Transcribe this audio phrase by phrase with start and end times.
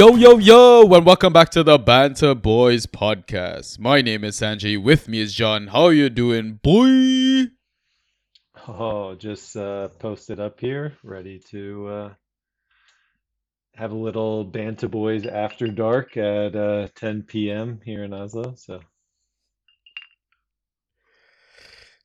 [0.00, 3.78] Yo, yo, yo, and welcome back to the Banter Boys podcast.
[3.78, 4.82] My name is Sanjay.
[4.82, 5.66] With me is John.
[5.66, 7.50] How are you doing, boy?
[8.66, 12.14] Oh, just uh, posted up here, ready to uh,
[13.74, 17.82] have a little Banter Boys after dark at uh, 10 p.m.
[17.84, 18.54] here in Oslo.
[18.56, 18.80] So,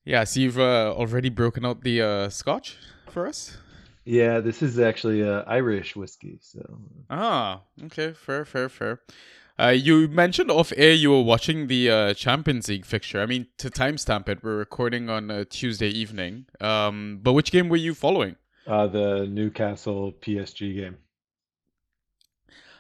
[0.04, 2.76] Yeah, so you've uh, already broken out the uh, scotch
[3.10, 3.56] for us?
[4.06, 6.38] Yeah, this is actually uh, Irish whiskey.
[6.42, 9.02] So, Ah, okay, fair, fair, fair.
[9.58, 13.22] Uh, you mentioned off air you were watching the uh, Champions League fixture.
[13.22, 16.46] I mean, to timestamp it, we're recording on a Tuesday evening.
[16.62, 18.36] Um, but which game were you following?
[18.68, 20.98] uh, the Newcastle PSG game.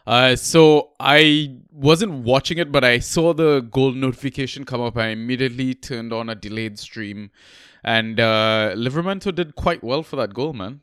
[0.08, 4.98] Uh, so I wasn't watching it, but I saw the goal notification come up.
[4.98, 7.32] I immediately turned on a delayed stream,
[7.84, 10.82] and uh, Livramento did quite well for that goal, man.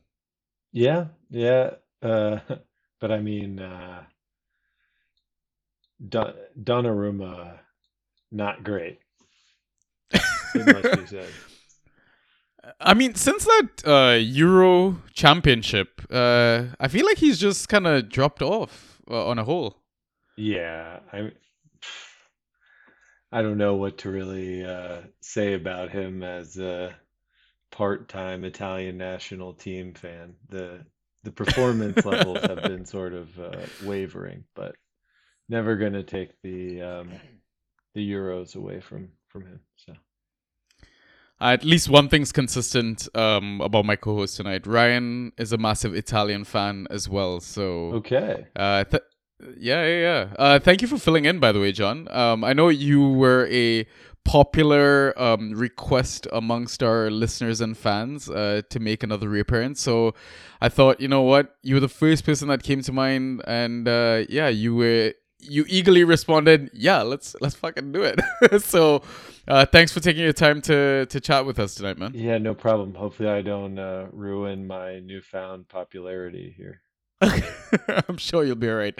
[0.73, 1.71] Yeah, yeah.
[2.03, 2.39] Uh,
[3.01, 4.03] but I mean, uh,
[6.09, 7.59] Don Donnarumma,
[8.31, 8.99] not great.
[10.55, 11.29] It must be said.
[12.81, 18.09] I mean, since that uh, Euro Championship, uh, I feel like he's just kind of
[18.09, 19.79] dropped off uh, on a whole.
[20.37, 21.33] Yeah, I
[23.33, 26.95] I don't know what to really uh, say about him as a
[27.83, 30.35] part-time Italian national team fan.
[30.51, 30.85] The
[31.25, 34.77] the performance levels have been sort of uh, wavering, but
[35.49, 37.21] never going to take the um,
[37.95, 39.61] the Euros away from from him.
[39.77, 39.95] So
[41.41, 44.65] At least one thing's consistent um, about my co-host tonight.
[44.65, 49.03] Ryan is a massive Italian fan as well, so okay, Uh, th-
[49.59, 50.35] yeah, yeah, yeah.
[50.39, 52.07] Uh, thank you for filling in, by the way, John.
[52.13, 53.87] Um, I know you were a
[54.25, 59.81] popular um, request amongst our listeners and fans uh, to make another reappearance.
[59.81, 60.15] So
[60.61, 63.89] I thought, you know what, you were the first person that came to mind, and
[63.89, 68.21] uh, yeah, you were you eagerly responded, yeah, let's let's fucking do it.
[68.63, 69.03] so
[69.49, 72.13] uh, thanks for taking your time to to chat with us tonight, man.
[72.15, 72.95] yeah, no problem.
[72.95, 76.83] Hopefully, I don't uh, ruin my newfound popularity here.
[78.09, 78.99] I'm sure you'll be all right.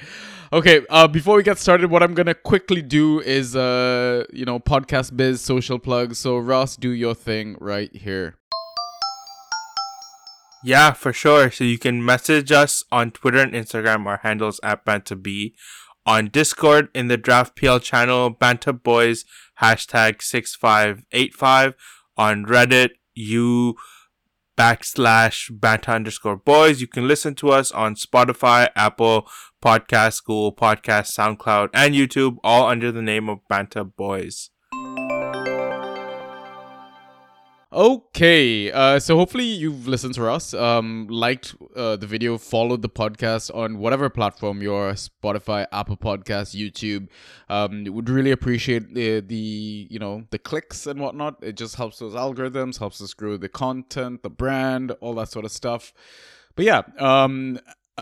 [0.53, 4.61] Okay, uh, before we get started, what I'm gonna quickly do is, uh, you know,
[4.61, 6.19] podcast biz, social plugs.
[6.19, 8.37] So Ross, do your thing right here.
[10.65, 11.51] Yeah, for sure.
[11.51, 14.07] So you can message us on Twitter and Instagram.
[14.07, 15.55] Our handles at BantaB.
[16.07, 19.25] On Discord in the Draft PL channel, Banta Boys
[19.61, 21.75] hashtag six five eight five.
[22.17, 23.77] On Reddit, you
[24.63, 26.81] backslash Banta underscore boys.
[26.81, 29.29] You can listen to us on Spotify, Apple
[29.61, 34.52] Podcast, Google Podcast, SoundCloud, and YouTube, all under the name of Banta Boys.
[37.73, 42.89] Okay, uh, so hopefully you've listened to us, um, liked uh, the video, followed the
[42.91, 47.09] podcast on whatever platform you're Spotify, Apple Podcasts, YouTube.
[47.49, 51.43] Um, would really appreciate the, the you know the clicks and whatnot.
[51.43, 55.47] It just helps those algorithms, helps us grow the content, the brand, all that sort
[55.47, 55.95] of stuff.
[56.55, 57.59] But yeah, um,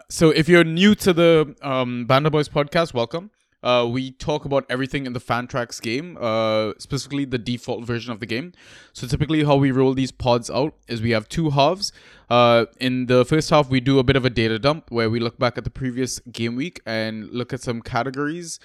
[0.09, 3.31] so if you're new to the um, Banda Boys podcast, welcome.
[3.63, 8.21] Uh, we talk about everything in the Fantrax game, uh, specifically the default version of
[8.21, 8.53] the game.
[8.93, 11.93] So typically, how we roll these pods out is we have two halves.
[12.29, 15.21] Uh, in the first half, we do a bit of a data dump where we
[15.21, 18.59] look back at the previous game week and look at some categories.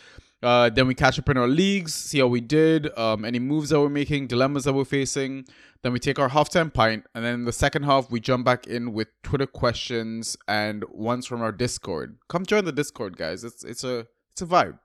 [0.43, 3.69] Uh, then we catch up in our leagues, see how we did, um, any moves
[3.69, 5.43] that we're making, dilemmas that we're facing.
[5.81, 8.93] Then we take our halftime pint, and then the second half, we jump back in
[8.93, 12.17] with Twitter questions and ones from our Discord.
[12.27, 13.43] Come join the Discord, guys.
[13.43, 14.79] It's it's a it's a vibe.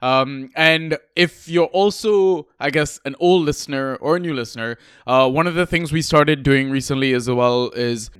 [0.00, 5.30] Um, and if you're also, I guess, an old listener or a new listener, uh,
[5.30, 8.10] one of the things we started doing recently as well is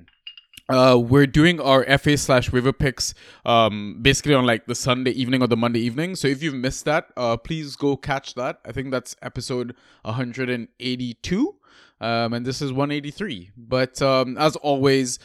[0.69, 3.13] uh, we're doing our FA slash waiver picks
[3.45, 6.15] um, basically on like the Sunday evening or the Monday evening.
[6.15, 8.59] So if you've missed that, uh, please go catch that.
[8.65, 11.55] I think that's episode 182.
[12.01, 13.51] Um, and this is 183.
[13.55, 15.19] But um, as always,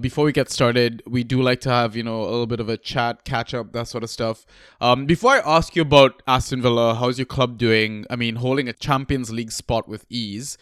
[0.00, 2.68] before we get started, we do like to have you know a little bit of
[2.68, 4.46] a chat, catch up, that sort of stuff.
[4.80, 8.06] Um, before I ask you about Aston Villa, how's your club doing?
[8.08, 10.56] I mean, holding a Champions League spot with ease.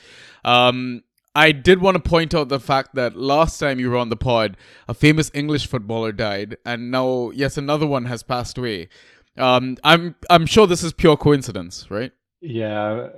[0.44, 1.02] Um,
[1.35, 4.17] I did want to point out the fact that last time you were on the
[4.17, 4.56] pod,
[4.87, 8.88] a famous English footballer died, and now yes, another one has passed away.
[9.37, 12.12] Um, I'm I'm sure this is pure coincidence, right?
[12.40, 13.08] Yeah,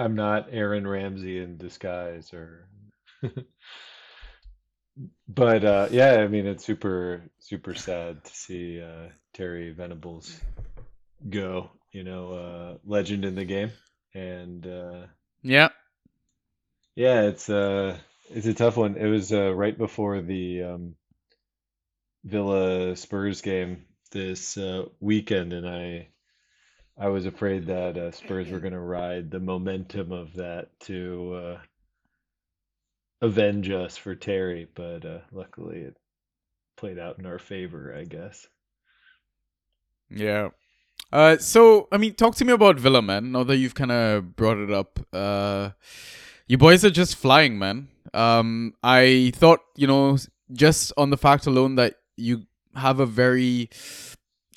[0.00, 2.68] I'm not Aaron Ramsey in disguise or
[5.28, 10.40] but uh yeah, I mean it's super super sad to see uh Terry Venables
[11.28, 13.72] go, you know, uh legend in the game.
[14.14, 15.06] And uh
[15.42, 15.70] Yeah.
[16.94, 17.98] yeah, it's uh
[18.30, 18.96] it's a tough one.
[18.96, 20.94] It was uh right before the um
[22.24, 26.08] Villa Spurs game this uh, weekend, and I
[27.00, 31.34] I was afraid that uh, Spurs were going to ride the momentum of that to
[31.34, 31.58] uh,
[33.22, 35.96] avenge us for Terry, but uh, luckily it
[36.76, 38.46] played out in our favor, I guess.
[40.10, 40.50] Yeah.
[41.10, 43.32] Uh, so I mean, talk to me about Villa, man.
[43.32, 45.70] Now that you've kind of brought it up, uh,
[46.46, 47.88] you boys are just flying, man.
[48.12, 50.18] Um, I thought, you know,
[50.52, 52.42] just on the fact alone that you
[52.74, 53.70] have a very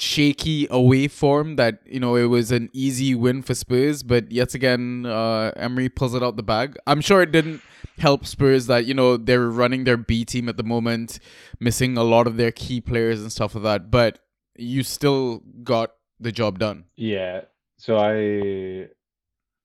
[0.03, 4.53] shaky away form that you know it was an easy win for Spurs, but yet
[4.53, 6.77] again, uh, Emery pulls it out the bag.
[6.85, 7.61] I'm sure it didn't
[7.97, 11.19] help Spurs that you know they're running their B team at the moment,
[11.59, 13.91] missing a lot of their key players and stuff like that.
[13.91, 14.19] But
[14.55, 16.85] you still got the job done.
[16.95, 17.41] Yeah.
[17.77, 18.89] So I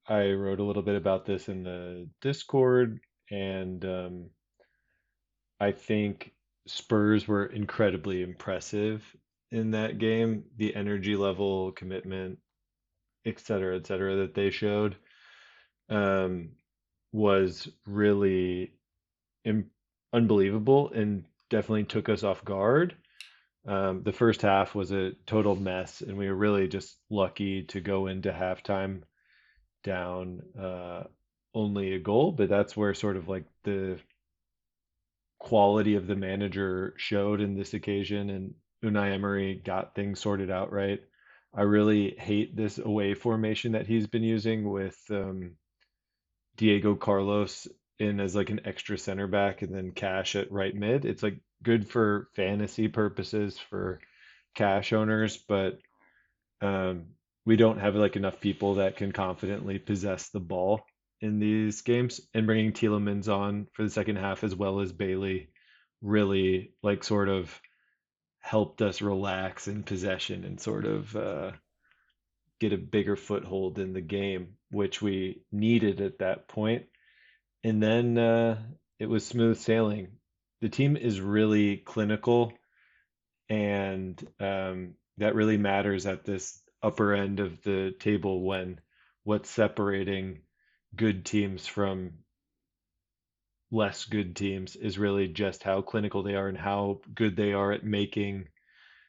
[0.08, 3.00] I wrote a little bit about this in the Discord,
[3.30, 4.30] and um,
[5.60, 6.32] I think
[6.66, 9.02] Spurs were incredibly impressive
[9.50, 10.44] in that game.
[10.56, 12.38] The energy level, commitment,
[13.24, 14.96] et cetera, et cetera, that they showed
[15.88, 16.50] um,
[17.12, 18.72] was really
[19.44, 19.70] im-
[20.12, 22.96] unbelievable and definitely took us off guard.
[23.66, 27.80] Um, the first half was a total mess, and we were really just lucky to
[27.80, 29.02] go into halftime
[29.84, 31.04] down uh,
[31.54, 32.32] only a goal.
[32.32, 33.98] But that's where sort of like the
[35.38, 38.54] quality of the manager showed in this occasion, and
[38.84, 41.00] Unai Emery got things sorted out right.
[41.54, 45.56] I really hate this away formation that he's been using with um,
[46.56, 47.66] Diego Carlos
[47.98, 51.04] in as like an extra center back and then Cash at right mid.
[51.04, 54.00] It's like good for fantasy purposes for
[54.54, 55.78] cash owners, but
[56.60, 57.06] um,
[57.44, 60.82] we don't have like enough people that can confidently possess the ball
[61.20, 62.20] in these games.
[62.34, 65.48] And bringing Tielemans on for the second half as well as Bailey
[66.02, 67.60] really like sort of
[68.48, 71.50] helped us relax in possession and sort of uh,
[72.60, 76.86] get a bigger foothold in the game, which we needed at that point.
[77.64, 78.58] And then uh,
[78.98, 80.18] it was smooth sailing
[80.60, 82.52] the team is really clinical,
[83.48, 88.80] and um, that really matters at this upper end of the table when
[89.24, 90.40] what's separating
[90.94, 92.12] good teams from
[93.70, 97.72] less good teams is really just how clinical they are and how good they are
[97.72, 98.48] at making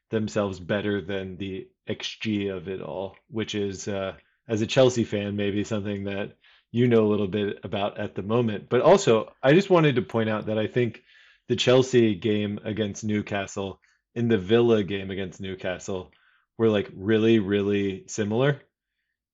[0.09, 4.13] themselves better than the XG of it all, which is, uh,
[4.47, 6.35] as a Chelsea fan, maybe something that
[6.71, 8.69] you know a little bit about at the moment.
[8.69, 11.03] But also, I just wanted to point out that I think
[11.47, 13.79] the Chelsea game against Newcastle
[14.15, 16.12] and the Villa game against Newcastle
[16.57, 18.62] were like really, really similar.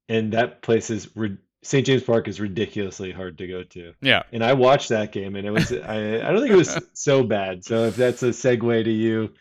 [0.08, 1.10] And that place is
[1.66, 1.84] St.
[1.84, 3.94] James Park is ridiculously hard to go to.
[4.00, 4.22] Yeah.
[4.32, 7.24] And I watched that game and it was I, I don't think it was so
[7.24, 7.66] bad.
[7.66, 9.32] So if that's a segue to you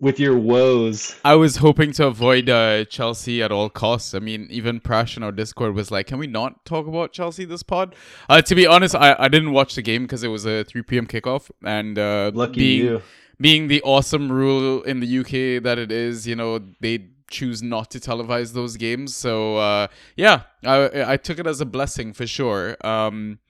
[0.00, 1.14] with your woes.
[1.22, 4.14] I was hoping to avoid uh, Chelsea at all costs.
[4.14, 7.44] I mean, even Prash in our Discord was like, "Can we not talk about Chelsea
[7.44, 7.94] this pod?"
[8.28, 10.82] Uh, to be honest, I, I didn't watch the game because it was a 3
[10.82, 11.06] p.m.
[11.06, 13.02] kickoff, and uh, lucky being, you.
[13.38, 17.90] Being the awesome rule in the UK that it is, you know, they choose not
[17.90, 19.16] to televise those games.
[19.16, 22.76] So uh, yeah, I I took it as a blessing for sure.
[22.86, 23.40] Um,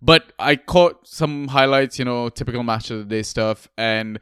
[0.00, 4.20] but I caught some highlights, you know, typical match of the day stuff, and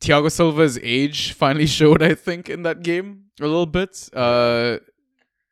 [0.00, 4.08] Thiago Silva's age finally showed, I think, in that game a little bit.
[4.12, 4.78] Uh,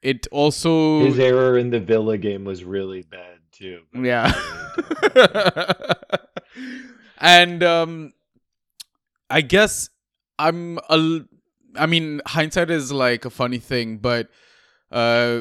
[0.03, 3.83] it also his error in the Villa game was really bad too.
[3.95, 4.33] Yeah,
[7.19, 8.13] and um,
[9.31, 9.91] I guess
[10.39, 11.21] I'm a.
[11.77, 14.29] I mean, hindsight is like a funny thing, but
[14.91, 15.41] uh,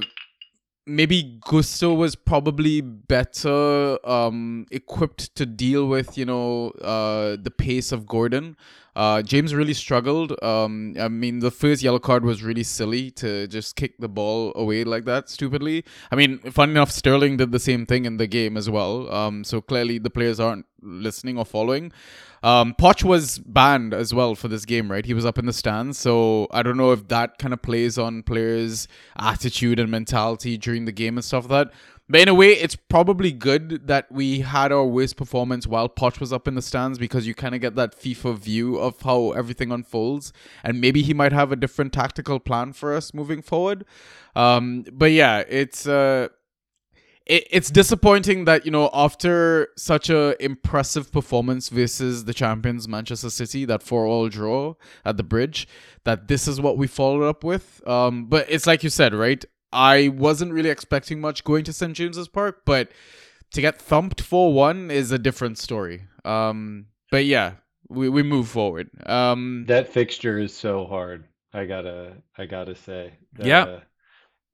[0.86, 7.92] maybe Gusto was probably better um, equipped to deal with, you know, uh, the pace
[7.92, 8.56] of Gordon.
[8.96, 10.42] Uh, James really struggled.
[10.44, 14.52] Um, I mean, the first yellow card was really silly to just kick the ball
[14.56, 15.86] away like that stupidly.
[16.12, 19.12] I mean, fun enough, Sterling did the same thing in the game as well.
[19.12, 21.92] Um, so clearly the players aren't listening or following.
[22.44, 25.06] Um, Poch was banned as well for this game, right?
[25.06, 28.00] He was up in the stands, so I don't know if that kind of plays
[28.00, 31.74] on players' attitude and mentality during the game and stuff like that.
[32.12, 36.20] But in a way, it's probably good that we had our worst performance while Poch
[36.20, 39.32] was up in the stands because you kind of get that FIFA view of how
[39.32, 43.86] everything unfolds, and maybe he might have a different tactical plan for us moving forward.
[44.36, 46.28] Um, but yeah, it's uh,
[47.26, 53.30] it, it's disappointing that you know after such a impressive performance versus the champions Manchester
[53.30, 54.76] City, that four all draw
[55.06, 55.66] at the bridge,
[56.04, 57.82] that this is what we followed up with.
[57.88, 59.46] Um, but it's like you said, right?
[59.74, 62.92] I wasn't really expecting much going to St James's Park, but
[63.52, 66.04] to get thumped four one is a different story.
[66.26, 67.54] Um, but yeah,
[67.90, 68.90] we, we move forward.
[69.06, 71.26] Um, That fixture is so hard.
[71.54, 73.14] I gotta I gotta say.
[73.38, 73.64] Yeah.
[73.64, 73.80] Uh,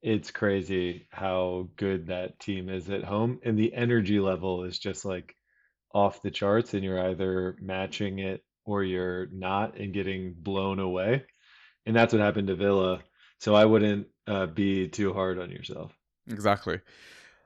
[0.02, 5.04] it's crazy how good that team is at home, and the energy level is just
[5.04, 5.34] like
[5.92, 11.24] off the charts, and you're either matching it or you're not and getting blown away.
[11.86, 13.00] And that's what happened to Villa.
[13.40, 15.92] So I wouldn't uh, be too hard on yourself.
[16.30, 16.80] Exactly.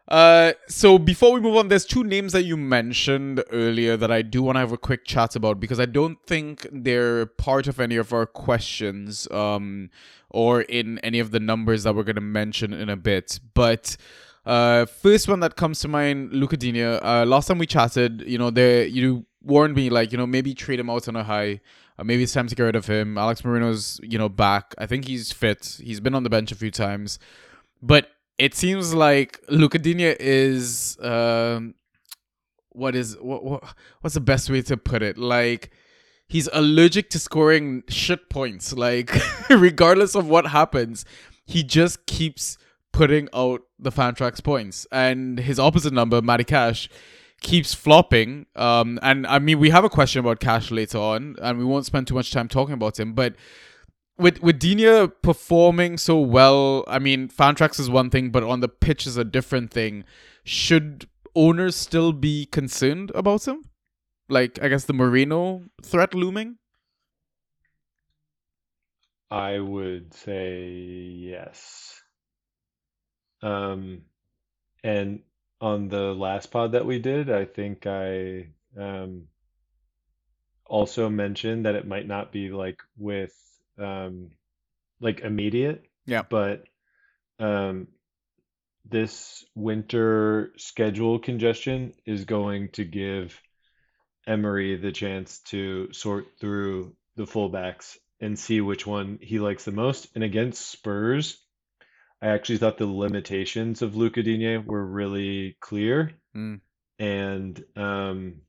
[0.08, 4.22] Uh, so before we move on, there's two names that you mentioned earlier that I
[4.22, 7.78] do want to have a quick chat about because I don't think they're part of
[7.78, 9.90] any of our questions, um,
[10.28, 13.38] or in any of the numbers that we're gonna mention in a bit.
[13.54, 13.96] But
[14.44, 16.82] uh, first one that comes to mind, Luca Digne.
[16.82, 20.52] Uh, last time we chatted, you know, there you warned me like, you know, maybe
[20.52, 21.60] trade him out on a high.
[21.98, 23.18] Uh, maybe it's time to get rid of him.
[23.18, 24.74] Alex Moreno's, you know, back.
[24.78, 25.78] I think he's fit.
[25.82, 27.18] He's been on the bench a few times,
[27.82, 28.08] but
[28.38, 31.74] it seems like Luca Digne is um
[32.70, 33.64] what is what, what
[34.00, 35.18] what's the best way to put it?
[35.18, 35.70] Like
[36.28, 38.72] he's allergic to scoring shit points.
[38.72, 39.14] Like
[39.50, 41.04] regardless of what happens,
[41.44, 42.56] he just keeps
[42.92, 44.86] putting out the Fantrax points.
[44.92, 46.88] And his opposite number, Matty Cash,
[47.42, 48.46] keeps flopping.
[48.56, 51.86] Um and I mean we have a question about Cash later on, and we won't
[51.86, 53.34] spend too much time talking about him, but
[54.18, 58.68] with with Digne performing so well, I mean, Fantrax is one thing, but on the
[58.68, 60.04] pitch is a different thing.
[60.44, 63.64] Should owners still be concerned about him?
[64.28, 66.58] Like, I guess the Moreno threat looming.
[69.30, 72.02] I would say yes.
[73.40, 74.02] Um,
[74.84, 75.20] and
[75.62, 79.28] on the last pod that we did, I think I um,
[80.66, 83.32] also mentioned that it might not be like with
[83.78, 84.32] um,
[85.00, 86.22] like immediate, Yeah.
[86.28, 86.64] but
[87.38, 87.86] um,
[88.84, 93.40] this winter schedule congestion is going to give
[94.26, 99.72] Emery the chance to sort through the fullbacks and see which one he likes the
[99.72, 100.08] most.
[100.14, 101.38] And against Spurs,
[102.22, 106.12] I actually thought the limitations of Luca Digne were really clear.
[106.36, 106.60] Mm.
[107.00, 108.42] And um,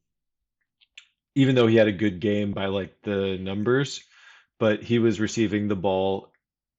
[1.34, 4.04] even though he had a good game by like the numbers,
[4.60, 6.32] but he was receiving the ball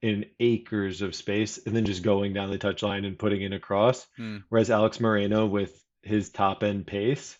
[0.02, 3.58] in acres of space and then just going down the touchline and putting in a
[3.58, 4.06] cross.
[4.18, 4.44] Mm.
[4.48, 7.36] Whereas Alex Moreno, with his top end pace,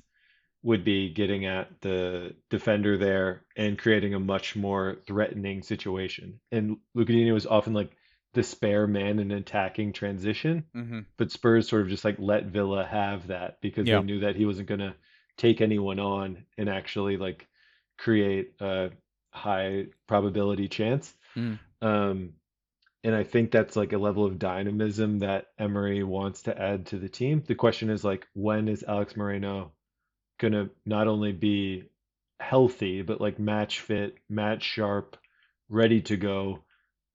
[0.65, 6.41] would be getting at the defender there and creating a much more threatening situation.
[6.51, 7.93] And Luca Digne was often like
[8.35, 11.01] the spare man in attacking transition, Mm-hmm.
[11.17, 14.01] but Spurs sort of just like let Villa have that because Yeah.
[14.01, 14.95] they knew that he wasn't going to
[15.37, 17.47] take anyone on and actually like
[17.97, 18.91] create a
[19.31, 21.13] high probability chance.
[21.37, 21.59] Mm.
[21.83, 22.33] Um,
[23.03, 26.99] and I think that's like a level of dynamism that Emery wants to add to
[26.99, 27.43] the team.
[27.47, 29.73] The question is like, when is Alex Moreno
[30.39, 31.85] gonna not only be
[32.41, 35.17] healthy, but like match fit, match sharp,
[35.69, 36.64] ready to go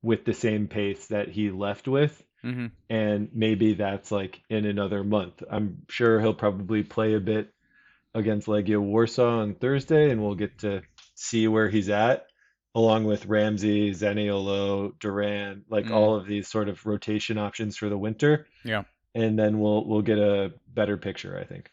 [0.02, 2.24] with the same pace that he left with?
[2.44, 2.68] Mm-hmm.
[2.90, 5.44] And maybe that's like in another month.
[5.50, 7.54] I'm sure he'll probably play a bit
[8.16, 10.82] against Legia Warsaw on Thursday, and we'll get to
[11.16, 12.28] see where he's at,
[12.74, 15.92] along with Ramsey, Zaniolo, Duran, like Mm.
[15.92, 18.48] all of these sort of rotation options for the winter.
[18.64, 18.84] Yeah.
[19.14, 21.70] And then we'll we'll get a better picture, I think.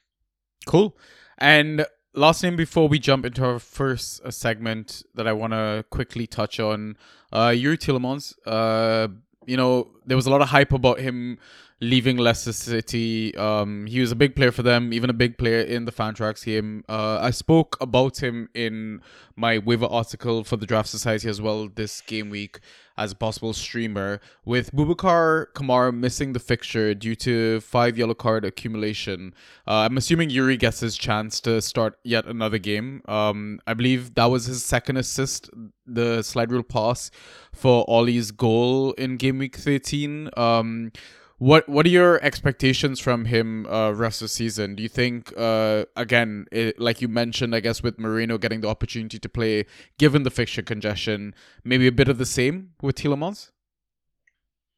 [0.67, 0.97] Cool.
[1.39, 5.85] And last name before we jump into our first uh, segment that I want to
[5.91, 6.97] quickly touch on,
[7.33, 8.35] uh, Youri Tielemans.
[8.45, 9.09] Uh,
[9.47, 11.39] you know, there was a lot of hype about him
[11.81, 13.37] leaving Leicester City.
[13.37, 16.45] Um, he was a big player for them, even a big player in the Fantrax
[16.45, 16.85] game.
[16.89, 19.03] Uh, I spoke about him in
[19.37, 22.61] my waiver article for the Draft Society as well this game week
[22.97, 24.23] as a possible streamer.
[24.47, 29.35] With Boubacar Kamara missing the fixture due to five yellow card accumulation,
[29.69, 33.03] uh, I'm assuming Youri gets his chance to start yet another game.
[33.07, 35.51] Um, I believe that was his second assist,
[35.87, 37.11] the slide rule pass
[37.53, 40.31] for Ollie's goal in game week 13.
[40.39, 40.91] Um,
[41.39, 44.75] what what are your expectations from him uh rest of season?
[44.75, 48.69] Do you think uh again it, like you mentioned I guess with Moreno getting the
[48.69, 49.67] opportunity to play
[49.99, 53.51] given the fixture congestion maybe a bit of the same with Tielemans?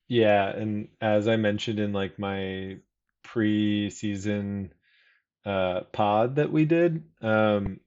[0.09, 2.79] Yeah, and as I mentioned in like my
[3.23, 4.73] pre-season
[5.45, 7.81] uh pod that we did, um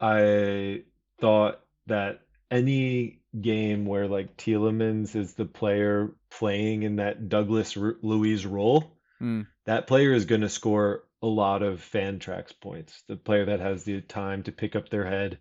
[0.00, 0.82] I
[1.20, 2.20] thought that
[2.50, 8.96] any game where like Tielemans is the player playing in that Douglas Ru- Luiz role,
[9.18, 9.42] Hmm.
[9.66, 13.02] that player is going to score a lot of Fantrax points.
[13.08, 15.38] The player that has the time to pick up their head,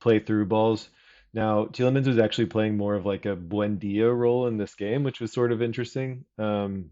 [0.00, 0.88] play through balls.
[1.34, 5.20] Now, Tielemans was actually playing more of like a Buendia role in this game, which
[5.20, 6.24] was sort of interesting.
[6.38, 6.90] Um,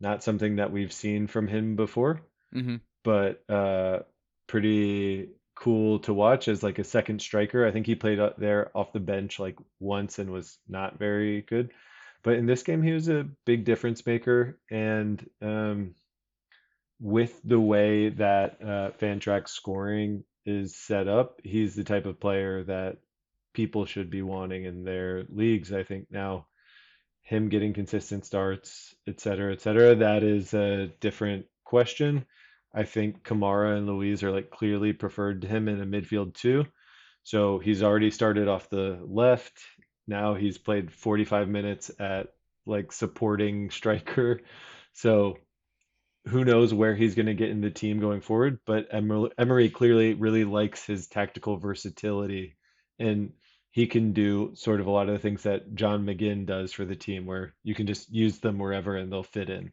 [0.00, 2.22] not something that we've seen from him before,
[2.54, 2.76] Mm-hmm.
[3.04, 4.00] but uh,
[4.48, 7.66] pretty cool to watch as like a second striker.
[7.66, 11.70] I think he played there off the bench like once and was not very good.
[12.22, 14.58] But in this game, he was a big difference maker.
[14.70, 15.94] And um,
[17.00, 22.64] with the way that uh, Fantrax scoring is set up, he's the type of player
[22.64, 22.98] that
[23.52, 25.72] people should be wanting in their leagues.
[25.72, 26.46] I think now
[27.22, 32.24] him getting consistent starts, et cetera, et cetera, that is a different question.
[32.74, 36.64] I think Kamara and Luiz are like clearly preferred to him in a midfield too.
[37.22, 39.60] So he's already started off the left.
[40.06, 42.28] Now he's played 45 minutes at
[42.66, 44.40] like supporting striker.
[44.94, 45.38] So
[46.26, 48.58] who knows where he's going to get in the team going forward.
[48.64, 52.56] But Emery clearly really likes his tactical versatility.
[52.98, 53.32] And
[53.70, 56.84] he can do sort of a lot of the things that John McGinn does for
[56.84, 59.72] the team, where you can just use them wherever and they'll fit in.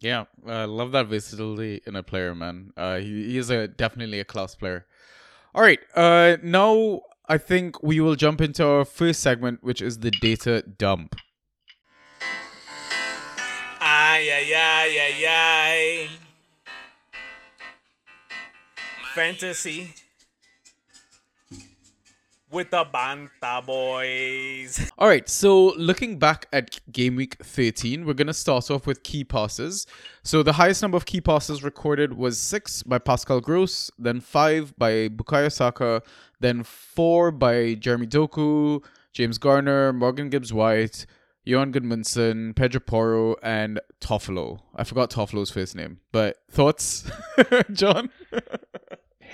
[0.00, 2.72] Yeah, I love that versatility in a player, man.
[2.76, 4.86] Uh, he, he is a definitely a class player.
[5.54, 10.00] All right, uh, now I think we will jump into our first segment, which is
[10.00, 11.16] the data dump.
[13.80, 16.08] Ay, ay, ay, ay, ay.
[19.14, 19.94] Fantasy
[22.54, 24.90] with the Banta boys.
[24.98, 29.02] All right, so looking back at game week 13, we're going to start off with
[29.02, 29.88] key passes.
[30.22, 34.78] So the highest number of key passes recorded was 6 by Pascal Gross, then 5
[34.78, 36.02] by Bukayo Saka,
[36.38, 41.06] then 4 by Jeremy Doku, James Garner, Morgan Gibbs White,
[41.44, 44.60] Johann Gudmundsson, Pedro Porro, and Toffolo.
[44.76, 47.10] I forgot Toffolo's first name, but thoughts,
[47.72, 48.10] John?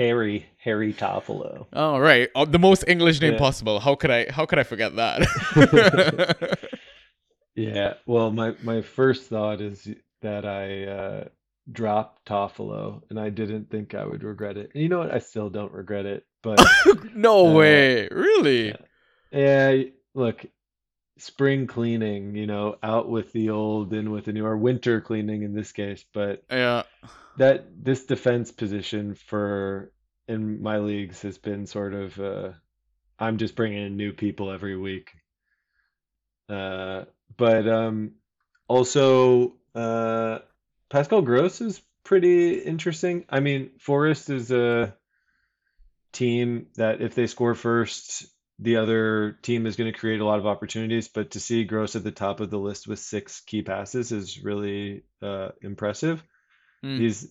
[0.01, 1.67] Harry Harry Toffolo.
[1.75, 3.39] Oh right, oh, the most English name yeah.
[3.39, 3.81] possible.
[3.81, 6.59] How could I how could I forget that?
[7.55, 7.95] yeah.
[8.07, 9.87] Well, my my first thought is
[10.23, 11.25] that I uh,
[11.71, 14.71] dropped Toffolo, and I didn't think I would regret it.
[14.73, 15.13] And you know what?
[15.13, 16.25] I still don't regret it.
[16.43, 16.67] But
[17.15, 18.69] no uh, way, really?
[18.69, 19.71] Yeah.
[19.71, 19.83] yeah.
[20.15, 20.47] Look,
[21.21, 22.35] spring cleaning.
[22.35, 25.73] You know, out with the old, in with the new, or winter cleaning in this
[25.73, 26.05] case.
[26.13, 26.83] But yeah
[27.37, 29.93] that this defense position for
[30.29, 32.51] in my leagues has been sort of uh,
[33.19, 35.11] I'm just bringing in new people every week.
[36.49, 37.05] Uh,
[37.37, 38.13] but um,
[38.69, 40.41] also uh,
[40.91, 43.25] Pascal Gross is pretty interesting.
[43.31, 44.95] I mean, Forest is a
[46.13, 48.27] team that if they score first,
[48.61, 51.09] the other team is going to create a lot of opportunities.
[51.09, 54.43] But to see Gross at the top of the list with six key passes is
[54.43, 56.23] really uh, impressive.
[56.85, 56.99] Mm.
[56.99, 57.29] He's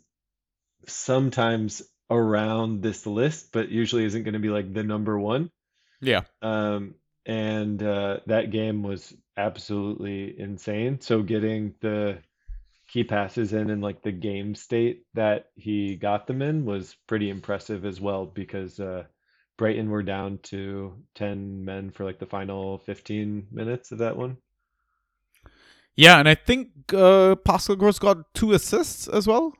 [0.87, 5.51] sometimes around this list, but usually isn't going to be like the number one.
[6.01, 6.21] Yeah.
[6.41, 10.99] Um, and uh, that game was absolutely insane.
[11.01, 12.19] So getting the
[12.87, 17.29] key passes in and like the game state that he got them in was pretty
[17.29, 19.03] impressive as well because uh,
[19.59, 24.37] Brighton were down to 10 men for like the final 15 minutes of that one.
[25.97, 29.53] Yeah, and I think uh, Pascal Gross got two assists as well.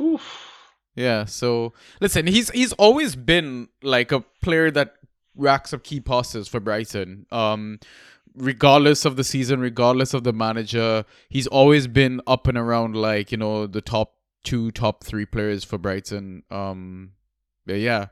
[0.00, 0.48] Oof.
[0.94, 4.94] Yeah, so listen, he's he's always been like a player that
[5.36, 7.26] racks up key passes for Brighton.
[7.30, 7.78] Um
[8.34, 13.30] regardless of the season, regardless of the manager, he's always been up and around like,
[13.30, 16.42] you know, the top 2, top 3 players for Brighton.
[16.50, 17.12] Um
[17.66, 18.06] yeah.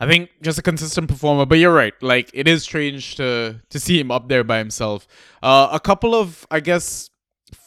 [0.00, 1.94] I think just a consistent performer, but you're right.
[2.02, 5.06] Like it is strange to to see him up there by himself.
[5.42, 7.10] Uh, a couple of I guess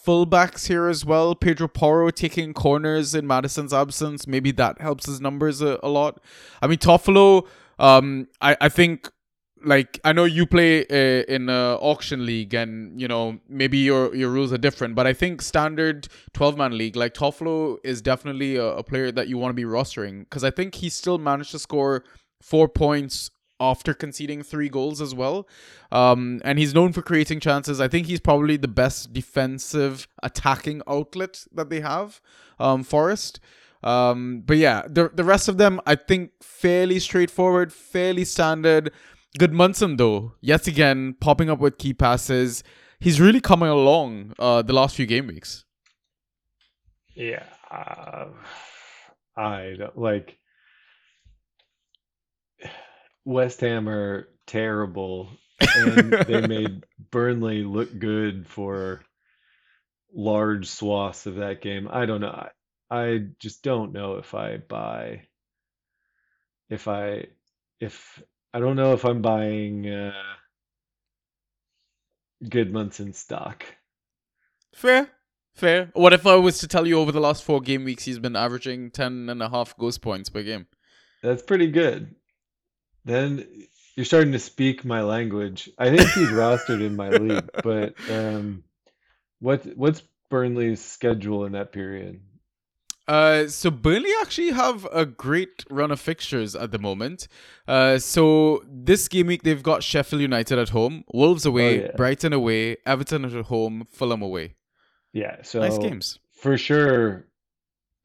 [0.06, 1.36] fullbacks here as well.
[1.36, 4.28] Pedro Porro taking corners in Maddison's absence.
[4.28, 6.20] Maybe that helps his numbers a, a lot.
[6.62, 7.48] I mean Toffolo.
[7.80, 9.10] Um, I I think
[9.64, 14.16] like I know you play uh, in a auction league, and you know maybe your
[14.16, 18.56] your rules are different, but I think standard twelve man league, like Toffolo is definitely
[18.56, 21.52] a, a player that you want to be rostering because I think he still managed
[21.52, 22.04] to score
[22.42, 25.48] four points after conceding three goals as well.
[25.92, 27.82] Um, and he's known for creating chances.
[27.82, 32.22] I think he's probably the best defensive attacking outlet that they have,
[32.60, 33.40] um, Forest.
[33.84, 38.92] Um, but yeah, the the rest of them I think fairly straightforward, fairly standard.
[39.40, 42.64] Gudmundsson though, yet again popping up with key passes.
[43.00, 45.64] He's really coming along uh, the last few game weeks.
[47.14, 48.26] Yeah, uh,
[49.36, 50.40] I like
[53.28, 55.28] West Ham are terrible,
[55.60, 59.02] and they made Burnley look good for
[60.14, 61.90] large swaths of that game.
[61.92, 62.48] I don't know.
[62.90, 65.24] I, I just don't know if I buy.
[66.70, 67.26] If I,
[67.82, 70.14] if I don't know if I'm buying uh,
[72.46, 73.66] Gudmundsson stock.
[74.74, 75.10] Fair,
[75.54, 75.92] fair.
[75.96, 78.38] What if I was to tell you over the last four game weeks he's been
[78.38, 80.68] averaging ten and a half ghost points per game?
[81.22, 82.16] That's pretty good.
[83.08, 83.48] Then
[83.96, 85.70] you're starting to speak my language.
[85.80, 88.64] I think he's rostered in my league, but um,
[89.40, 92.22] what what's Burnley's schedule in that period?
[93.08, 97.30] Uh, so Burnley actually have a great run of fixtures at the moment.
[97.66, 101.92] Uh, so this game week they've got Sheffield United at home, Wolves away, Oh, yeah.
[101.96, 104.56] Brighton away, Everton at home, Fulham away.
[105.14, 106.20] Yeah, so Nice games.
[106.34, 107.28] for sure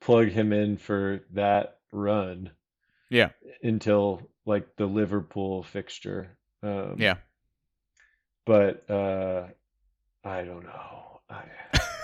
[0.01, 2.51] plug him in for that run
[3.11, 3.31] Yeah,
[3.63, 6.37] until like the Liverpool fixture.
[6.63, 7.17] Um, yeah.
[8.47, 9.47] but uh,
[10.25, 11.21] I don't know.
[11.29, 11.43] I,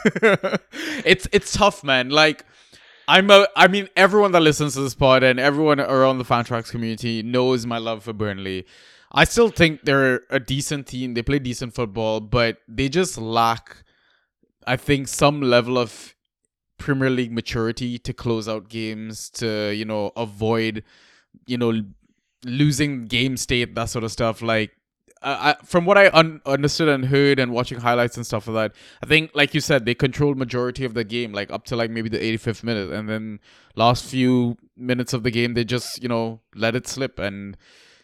[1.05, 2.11] it's it's tough, man.
[2.11, 2.45] Like
[3.07, 6.71] I'm a I mean everyone that listens to this pod and everyone around the Fantrax
[6.71, 8.67] community knows my love for Burnley.
[9.11, 11.15] I still think they're a decent team.
[11.15, 13.85] They play decent football, but they just lack
[14.67, 16.15] I think some level of
[16.77, 20.85] Premier League maturity to close out games to, you know, avoid,
[21.47, 21.83] you know,
[22.45, 24.43] losing game state, that sort of stuff.
[24.43, 24.73] Like
[25.23, 28.73] uh, I, from what I un- understood and heard and watching highlights and stuff like
[28.73, 31.77] that, I think, like you said, they controlled majority of the game, like up to
[31.77, 33.41] like maybe the 85th minute, and then
[33.75, 37.19] last few minutes of the game, they just you know let it slip.
[37.19, 37.57] And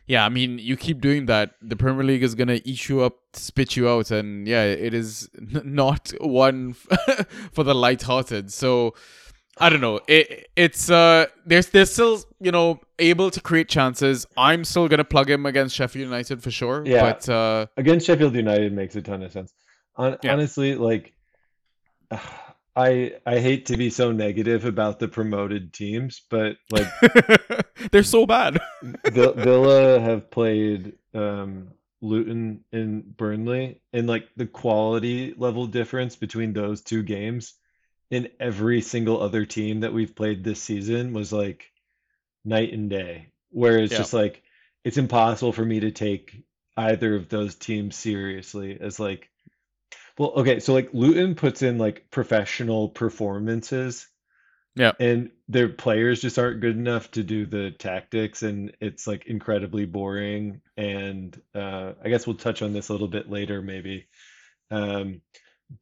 [0.06, 3.16] yeah, I mean, you keep doing that, the Premier League is gonna eat you up,
[3.32, 6.72] spit you out, and yeah, it is n- not one
[7.52, 8.52] for the light-hearted.
[8.52, 8.94] So.
[9.58, 10.00] I don't know.
[10.08, 14.26] It it's uh there's they're still you know able to create chances.
[14.36, 16.82] I'm still gonna plug him against Sheffield United for sure.
[16.84, 17.12] Yeah.
[17.12, 19.52] But uh against Sheffield United makes a ton of sense.
[19.94, 20.32] Hon- Yeah.
[20.32, 21.12] Honestly, like
[22.76, 26.88] I I hate to be so negative about the promoted teams, but like
[27.92, 28.58] they're so bad.
[29.12, 31.68] Villa have played um,
[32.00, 37.54] Luton and Burnley, and like the quality level difference between those two games
[38.10, 41.72] in every single other team that we've played this season was like
[42.44, 43.28] night and day.
[43.50, 43.96] Where it's Yeah.
[43.96, 44.42] just like
[44.84, 46.44] it's impossible for me to take
[46.76, 49.30] either of those teams seriously as like
[50.18, 54.08] well, okay, so like Luton puts in like professional performances
[54.76, 54.92] Yeah.
[54.98, 59.86] and their players just aren't good enough to do the tactics and it's like incredibly
[59.86, 64.06] boring and uh I guess we'll touch on this a little bit later maybe
[64.70, 65.20] um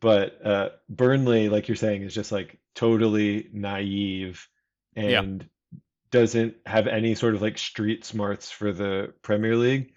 [0.00, 4.48] but uh Burnley like you're saying is just like totally naive
[4.96, 5.20] Yeah.
[5.20, 5.48] and
[6.10, 9.92] doesn't have any sort of like street smarts for the Premier League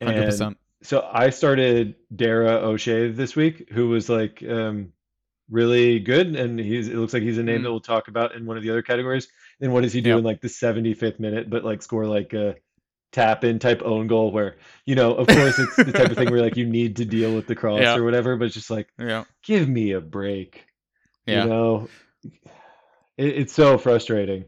[0.00, 0.58] and percent.
[0.82, 4.92] so I started Dara O'Shea this week, who was like um,
[5.50, 7.62] really good, and he's it looks like he's a name Mm.
[7.64, 9.28] that we'll talk about in one of the other categories.
[9.60, 10.18] And what does he do Yeah.
[10.18, 12.56] in like the 75th minute, but like score like a
[13.16, 16.30] tap in type own goal where, you know, of course it's the type of thing
[16.30, 17.96] where like you need to deal with the cross Yeah.
[17.96, 19.24] or whatever, but it's just like Yeah.
[19.42, 20.66] give me a break.
[21.26, 21.44] Yeah.
[21.44, 21.88] You know,
[23.16, 24.44] it, it's so frustrating.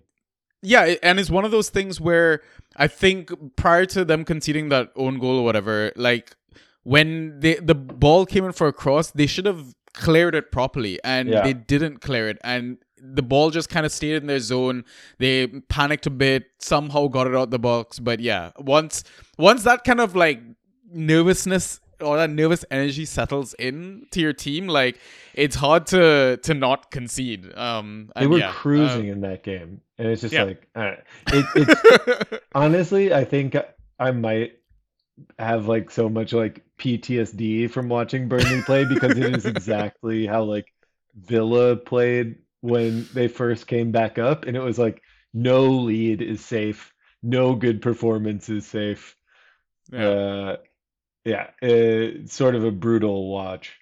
[0.61, 2.43] Yeah, and it's one of those things where
[2.77, 6.37] I think prior to them conceding that own goal or whatever, like
[6.83, 10.99] when they the ball came in for a cross, they should have cleared it properly,
[11.05, 11.43] and Yeah.
[11.43, 14.85] they didn't clear it, and the ball just kind of stayed in their zone.
[15.19, 19.05] They panicked a bit, somehow got it out the box, but yeah, once
[19.37, 20.41] once that kind of like
[20.91, 24.99] nervousness or that nervous energy settles in to your team, like
[25.35, 27.57] it's hard to to not concede.
[27.57, 30.45] Um, They were yeah, cruising in that game, and it's just yeah.
[30.45, 30.99] like I
[31.33, 33.57] it, it's uh, Honestly, I think
[33.99, 34.53] I might
[35.39, 40.45] have like so much like PTSD from watching Burnley play because it is exactly how
[40.45, 40.73] like
[41.15, 45.03] Villa played when they first came back up, and it was like
[45.35, 46.93] no lead is safe,
[47.23, 49.17] no good performance is safe.
[49.93, 50.09] yeah.
[50.09, 50.57] Uh,
[51.25, 53.77] yeah, it's sort of a brutal watch.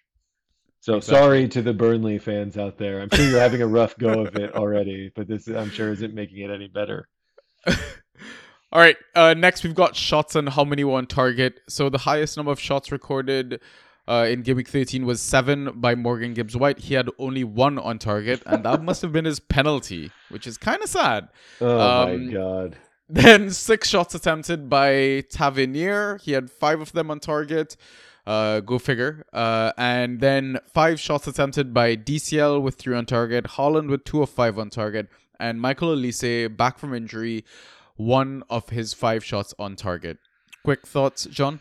[0.80, 1.18] So Exactly.
[1.18, 3.00] sorry to the Burnley fans out there.
[3.00, 6.14] I'm sure you're having a rough go of it already, but this I'm sure isn't
[6.14, 7.08] making it any better.
[8.72, 8.96] All right.
[9.14, 11.60] Uh, next, we've got shots and how many were on target.
[11.68, 13.60] So the highest number of shots recorded
[14.08, 16.78] uh, in game week 13 was seven by Morgan Gibbs White.
[16.78, 20.56] He had only one on target, and that must have been his penalty, which is
[20.58, 21.28] kind of sad.
[21.60, 22.76] Oh Um, my God.
[23.08, 26.18] Then six shots attempted by Tavernier.
[26.18, 27.76] He had five of them on target.
[28.26, 29.24] Uh, go figure.
[29.32, 33.44] Uh, and then five shots attempted by DCL with three on target.
[33.44, 35.08] Haaland with two of five on target.
[35.38, 37.44] And Michael Olise, back from injury,
[37.94, 40.18] one of his five shots on target.
[40.64, 41.60] Quick thoughts, John?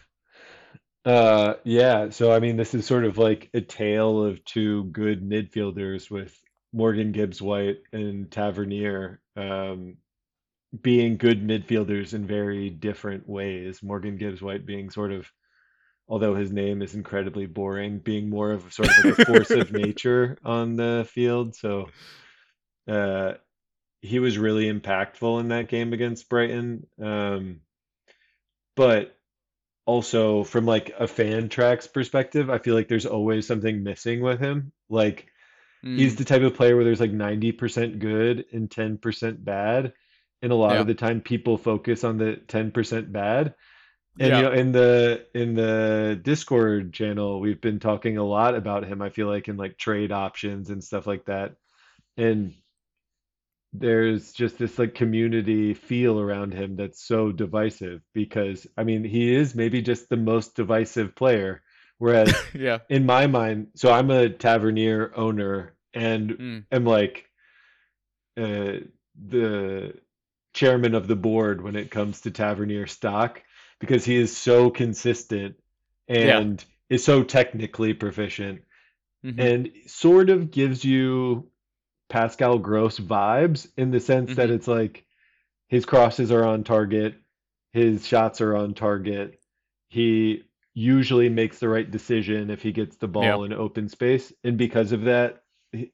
[1.06, 5.22] Uh, yeah, so I mean, this is sort of like a tale of two good
[5.22, 6.36] midfielders with
[6.74, 9.98] Morgan Gibbs White and Tavernier um,
[10.82, 13.84] being good midfielders in very different ways.
[13.84, 15.32] Morgan Gibbs White being sort of,
[16.08, 19.72] although his name is incredibly boring, being more of sort of like a force of
[19.72, 21.56] nature on the field.
[21.56, 21.90] So,
[22.88, 23.34] uh,
[24.02, 26.88] he was really impactful in that game against Brighton.
[27.02, 27.62] Um,
[28.76, 29.15] but
[29.86, 34.72] also from like a Fantrax perspective, I feel like there's always something missing with him.
[34.90, 35.28] Like
[35.82, 39.94] he's Mm, the type of player where there's like 90% good and 10% bad.
[40.42, 40.82] And a lot yeah.
[40.82, 43.56] of the time people focus on the 10% bad.
[44.20, 48.86] And you know, in the in the Discord channel, we've been talking a lot about
[48.86, 51.56] him, I feel like in like trade options and stuff like that.
[52.16, 52.54] And
[53.80, 59.34] there's just this like community feel around him that's so divisive because I mean, he
[59.36, 61.64] is maybe just the most divisive player.
[61.98, 62.80] Whereas Yeah.
[62.90, 67.30] in my mind, so I'm a Tavernier owner and Mm, am like
[68.38, 68.74] uh,
[69.28, 69.94] the
[70.54, 73.42] chairman of the board when it comes to Tavernier stock
[73.80, 75.56] because he is so consistent
[76.20, 76.46] Yeah.
[76.46, 78.62] and is so technically proficient
[79.24, 81.50] mhm, and sort of gives you
[82.10, 84.54] Pascal Gross vibes in the sense that mhm.
[84.54, 85.06] it's like
[85.68, 87.16] his crosses are on target,
[87.72, 89.40] his shots are on target.
[89.90, 94.58] He usually makes the right decision if he gets the ball in open space, and
[94.58, 95.44] because of that,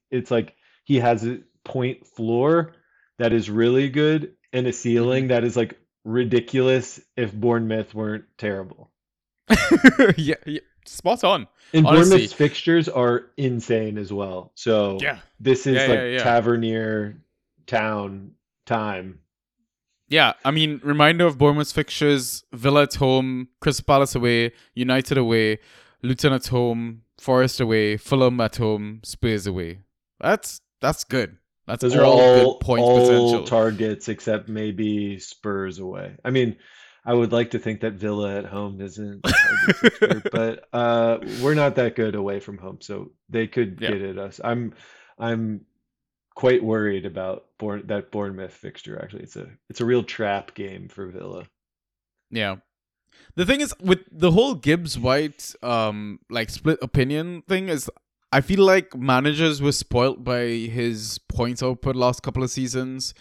[0.10, 2.74] it's like he has a point floor
[3.20, 8.92] that is really good and a ceiling that is like ridiculous if Bournemouth weren't terrible.
[10.18, 11.48] yeah, yeah, spot on.
[11.74, 12.10] And Honestly.
[12.12, 14.52] Bournemouth's fixtures are insane as well.
[14.56, 16.24] So Yeah, this is Yeah, like yeah.
[16.24, 17.18] Tavernier
[17.68, 18.32] town
[18.66, 19.20] time.
[20.10, 20.34] yeah.
[20.44, 25.60] I mean, reminder of Bournemouth's fixtures: Villa at home, Crystal Palace away, United away,
[26.04, 29.80] Luton at home, Forest away, Fulham at home, Spurs away.
[30.20, 31.38] That's that's good.
[31.68, 33.44] That's Those are all, all good points all potential.
[33.46, 36.16] targets except maybe Spurs away.
[36.26, 36.58] I mean,
[37.04, 39.22] I would like to think that Villa at home isn't
[40.32, 43.92] but uh, we're not that good away from home, so they could Yeah.
[43.92, 44.40] get at us.
[44.44, 44.74] I'm
[45.18, 45.62] I'm
[46.36, 49.00] quite worried about Bourne, that Bournemouth fixture.
[49.02, 51.46] Actually, it's a it's a real trap game for Villa.
[52.30, 52.58] Yeah.
[53.36, 57.90] The thing is with the whole Gibbs White um like split opinion thing is
[58.32, 63.14] I feel like managers were spoilt by his points output last couple of seasons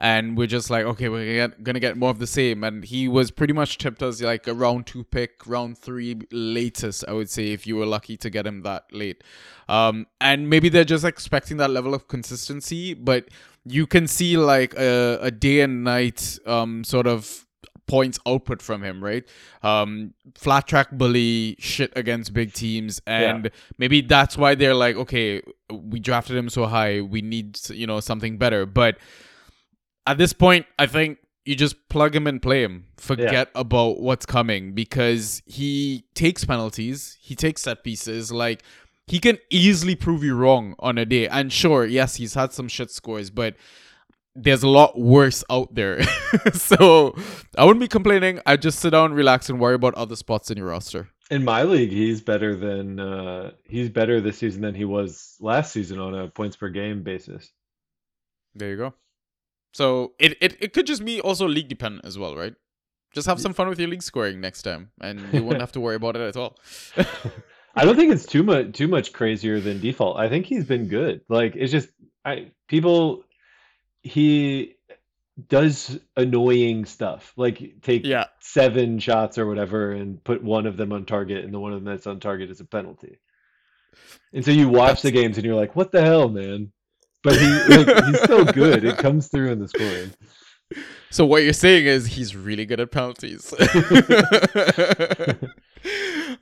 [0.00, 3.30] and we're just like okay we're gonna get, more of the same and he was
[3.30, 7.52] pretty much tipped as like a round 2 pick round 3 latest I would say
[7.52, 9.22] if you were lucky to get him that late
[9.68, 13.28] um and maybe they're just expecting that level of consistency but
[13.66, 17.46] you can see like a, a day and night um sort of
[17.90, 19.24] points output from him, right?
[19.64, 25.42] Um, flat track bully, shit against big teams, and maybe that's why they're like, okay,
[25.70, 28.64] we drafted him so high, we need you know something better.
[28.64, 28.98] But
[30.06, 32.86] at this point, I think you just plug him and play him.
[32.96, 38.62] Forget about what's coming because he takes penalties, he takes set pieces, like.
[39.06, 41.26] He can easily prove you wrong on a day.
[41.26, 43.56] And sure, yes, he's had some shit scores, but
[44.34, 46.02] there's a lot worse out there.
[46.52, 47.14] so
[47.56, 48.40] I wouldn't be complaining.
[48.46, 51.08] I'd just sit down, relax, and worry about other spots in your roster.
[51.30, 55.72] In my league, he's better than uh, he's better this season than he was last
[55.72, 57.50] season on a points per game basis.
[58.54, 58.94] There you go.
[59.72, 62.54] So it, it, it could just be also league dependent as well, right?
[63.12, 65.80] Just have some fun with your league scoring next time, and you won't have to
[65.80, 66.56] worry about it at all.
[67.74, 70.16] I don't think it's too much too much crazier than default.
[70.16, 71.22] I think he's been good.
[71.28, 71.88] Like it's just
[72.24, 73.24] I people
[74.02, 74.76] he
[75.48, 77.32] does annoying stuff.
[77.36, 81.54] Like take yeah, seven shots or whatever and put one of them on target and
[81.54, 83.18] the one of them that's on target is a penalty.
[84.32, 86.72] And so you watch the games and you're like, what the hell, man?
[87.22, 88.84] But he like he's so good.
[88.84, 90.12] It comes through in the scoring.
[91.10, 93.52] So what you're saying is he's really good at penalties.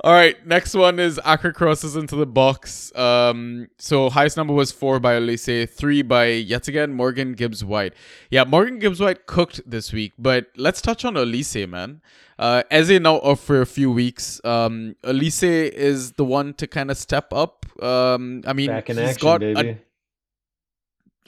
[0.05, 2.95] All right, next one is Acker crosses into the box.
[2.95, 7.95] Um, so highest number was four by Olise, three by yet again Morgan Gibbs White.
[8.31, 12.03] Yeah, Morgan Gibbs White cooked this week, but let's touch on Olise, man.
[12.39, 14.41] Uh, Eze now off for a few weeks.
[14.45, 17.67] Um, Elise is the one to kind of step up.
[17.83, 19.61] Um, I mean, Back in he's action, got baby.
[19.71, 19.79] a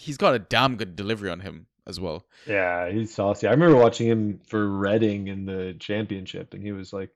[0.00, 2.24] he's got a damn good delivery on him as well.
[2.46, 3.46] Yeah, he's saucy.
[3.46, 7.10] I remember watching him for Reading in the championship, and he was like,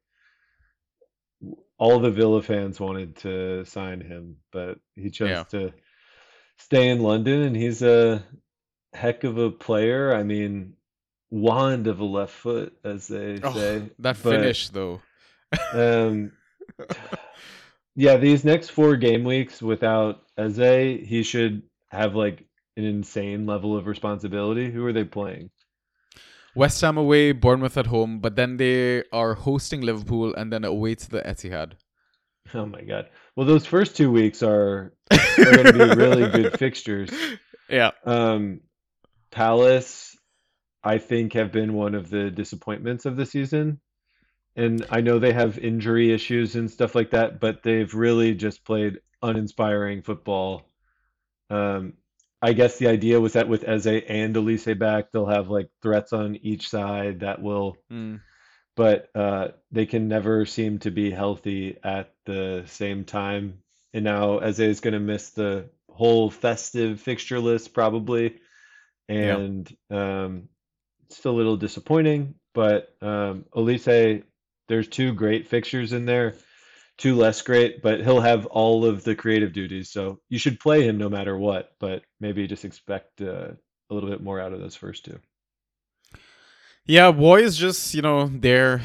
[1.78, 5.44] all the Villa fans wanted to sign him, but he chose Yeah.
[5.44, 5.72] to
[6.58, 8.24] stay in London, and he's a
[8.92, 10.14] heck of a player.
[10.14, 10.74] I mean,
[11.30, 13.78] wand of a left foot, as they Oh, say.
[13.78, 15.02] that But, finish though.
[15.72, 16.32] Um,
[17.96, 22.44] yeah, these next four game weeks without Eze, he should have like
[22.76, 24.70] an insane level of responsibility.
[24.70, 25.50] Who are they playing?
[26.54, 30.94] West Ham away, Bournemouth at home, but then they are hosting Liverpool and then away
[30.94, 31.72] to the Etihad.
[32.52, 33.08] Oh my God.
[33.34, 37.10] Well, those first two weeks are are going to be really good fixtures.
[37.70, 37.92] Yeah.
[38.04, 38.60] Um,
[39.30, 40.14] Palace,
[40.84, 43.80] I think, have been one of the disappointments of the season.
[44.56, 48.64] And I know they have injury issues and stuff like that, but they've really just
[48.64, 50.68] played uninspiring football.
[51.48, 51.94] Um,
[52.44, 56.12] I guess the idea was that with Eze and Olise back, they'll have like threats
[56.12, 58.20] on each side that will, Mm.
[58.76, 63.62] but uh, they can never seem to be healthy at the same time.
[63.94, 68.36] And now Eze is going to miss the whole festive fixture list probably,
[69.08, 70.48] and um,
[71.06, 72.34] it's still a little disappointing.
[72.52, 74.22] But um, Olise,
[74.68, 76.34] there's two great fixtures in there,
[76.96, 79.90] two less great, but he'll have all of the creative duties.
[79.90, 83.48] So you should play him no matter what, but maybe just expect uh,
[83.90, 85.18] a little bit more out of those first two.
[86.86, 88.82] Yeah, Boy is just, you know, they're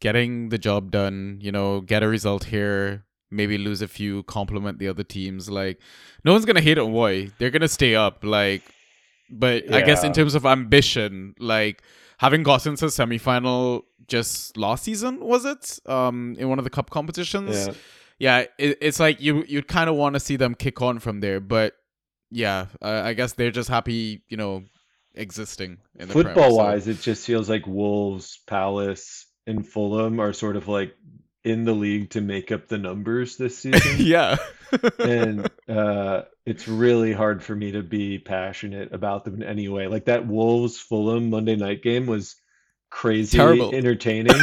[0.00, 4.78] getting the job done, you know, get a result here, maybe lose a few, compliment
[4.78, 5.50] the other teams.
[5.50, 5.80] Like,
[6.24, 7.30] no one's going to hate on Boy.
[7.38, 8.22] They're going to stay up.
[8.22, 8.62] Like,
[9.30, 11.82] but I guess in terms of ambition, like,
[12.18, 15.78] having gotten to semifinal just last season, was it?
[15.86, 17.66] Um, in one of the cup competitions?
[17.66, 17.74] Yeah.
[18.18, 21.20] yeah, it, it's like you you'd kind of want to see them kick on from
[21.20, 21.74] there, but
[22.30, 24.64] yeah, uh, I guess they're just happy, you know,
[25.14, 30.20] existing in the Prem, Football so- wise, it just feels like Wolves, Palace, and Fulham
[30.20, 30.94] are sort of like
[31.48, 33.96] in the league to make up the numbers this season.
[33.98, 34.36] yeah,
[34.98, 39.86] and uh, it's really hard for me to be passionate about them in any way.
[39.86, 42.36] Like that Wolves Fulham Monday night game was
[42.90, 43.74] crazy Terrible.
[43.74, 44.36] entertaining,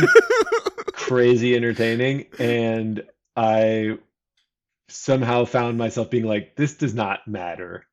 [0.94, 3.04] crazy entertaining, and
[3.36, 3.98] I
[4.88, 7.86] somehow found myself being like, this does not matter.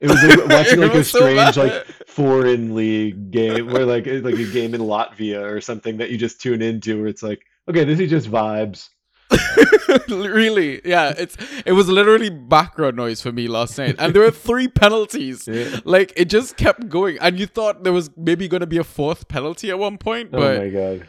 [0.00, 1.56] It was like watching like a was so strange bad.
[1.56, 6.16] like foreign league game where like like a game in Latvia or something that you
[6.16, 8.88] just tune into where it's like, okay, this is just vibes.
[10.08, 11.14] really, yeah.
[11.16, 15.46] It's it was literally background noise for me last night, and there were three penalties.
[15.46, 15.78] Yeah.
[15.84, 18.84] Like it just kept going, and you thought there was maybe going to be a
[18.84, 21.06] fourth penalty at one point, Oh but my god.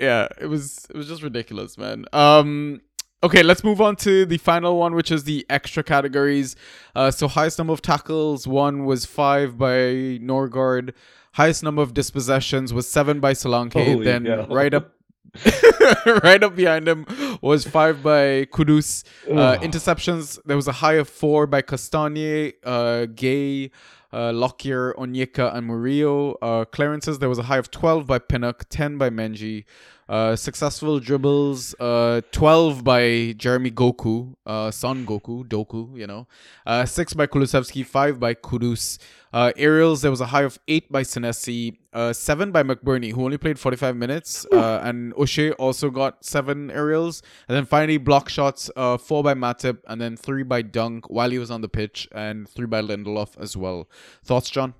[0.00, 2.04] yeah, it was it was just ridiculous, man.
[2.12, 2.80] Um
[3.22, 6.54] okay, let's move on to the final one, which is the extra categories.
[6.94, 10.92] Uh so highest number of tackles, one was five by Norgaard.
[11.32, 13.72] Highest number of dispossessions was seven by Solanke.
[13.84, 14.92] Holy then right up
[16.22, 17.06] right up behind him
[17.40, 19.04] was five by Kudus.
[19.30, 23.70] Uh, interceptions, there was a high of four by Castagne, uh, Guehi,
[24.12, 26.36] uh, Lockyer, Onyeka, and Murillo.
[26.40, 29.64] Uh, clearances, there was a high of 12 by Pinnock, 10 by Mengi.
[30.08, 36.26] Uh, successful dribbles, uh, 12 by Jeremy Goku, uh, Son Goku, Doku, you know.
[36.64, 38.98] Uh, 6 by Kulusevski, 5 by Kudus.
[39.32, 43.24] Uh, aerials, there was a high of 8 by Senesi, uh, 7 by McBurnie, who
[43.24, 44.46] only played 45 minutes.
[44.50, 47.22] Uh, and O'Shea also got 7 aerials.
[47.46, 51.30] And then finally, block shots, uh, 4 by Matip, and then 3 by Dunk while
[51.30, 53.90] he was on the pitch, and 3 by Lindelof as well.
[54.24, 54.72] Thoughts, John?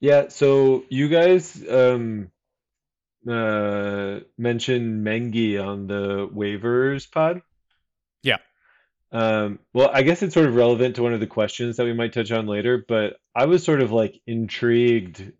[0.00, 2.30] Yeah, so you guys um
[3.28, 7.42] uh mentioned Mengi on the waivers pod.
[8.22, 8.38] Yeah.
[9.12, 11.92] Um well, I guess it's sort of relevant to one of the questions that we
[11.92, 15.32] might touch on later, but I was sort of like intrigued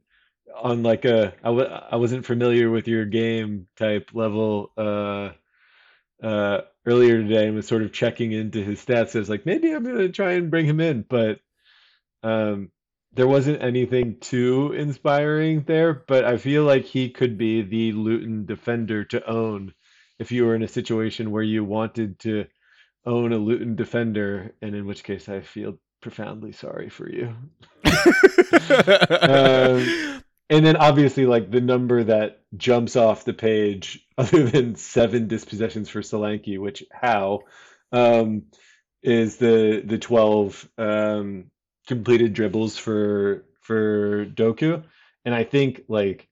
[0.55, 5.31] on like a I w I wasn't familiar with your game type level uh
[6.23, 9.17] uh earlier today and was sort of checking into his stats.
[9.17, 11.41] I was like, maybe I'm gonna try and bring him in, but
[12.23, 12.71] um
[13.15, 18.47] there wasn't anything too inspiring there, but I feel like he could be the Luton
[18.47, 19.73] defender to own
[20.19, 22.47] if you were in a situation where you wanted to
[23.07, 27.35] own a Luton defender, and in which case I feel profoundly sorry for you.
[29.11, 35.27] Um, And then obviously, like the number that jumps off the page, other than seven
[35.27, 37.41] dispossessions for Solanke, which how,
[37.93, 38.45] um,
[39.03, 41.51] is the the twelve um,
[41.87, 44.85] completed dribbles for for Doku,
[45.25, 46.29] and I think like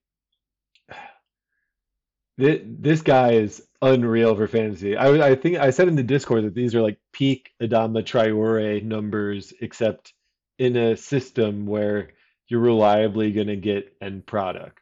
[2.39, 4.97] this, this guy is unreal for fantasy.
[4.97, 8.83] I I think I said in the Discord that these are like peak Adama Traore
[8.83, 10.13] numbers, except
[10.59, 12.11] in a system where
[12.49, 14.81] you're reliably going to get end product.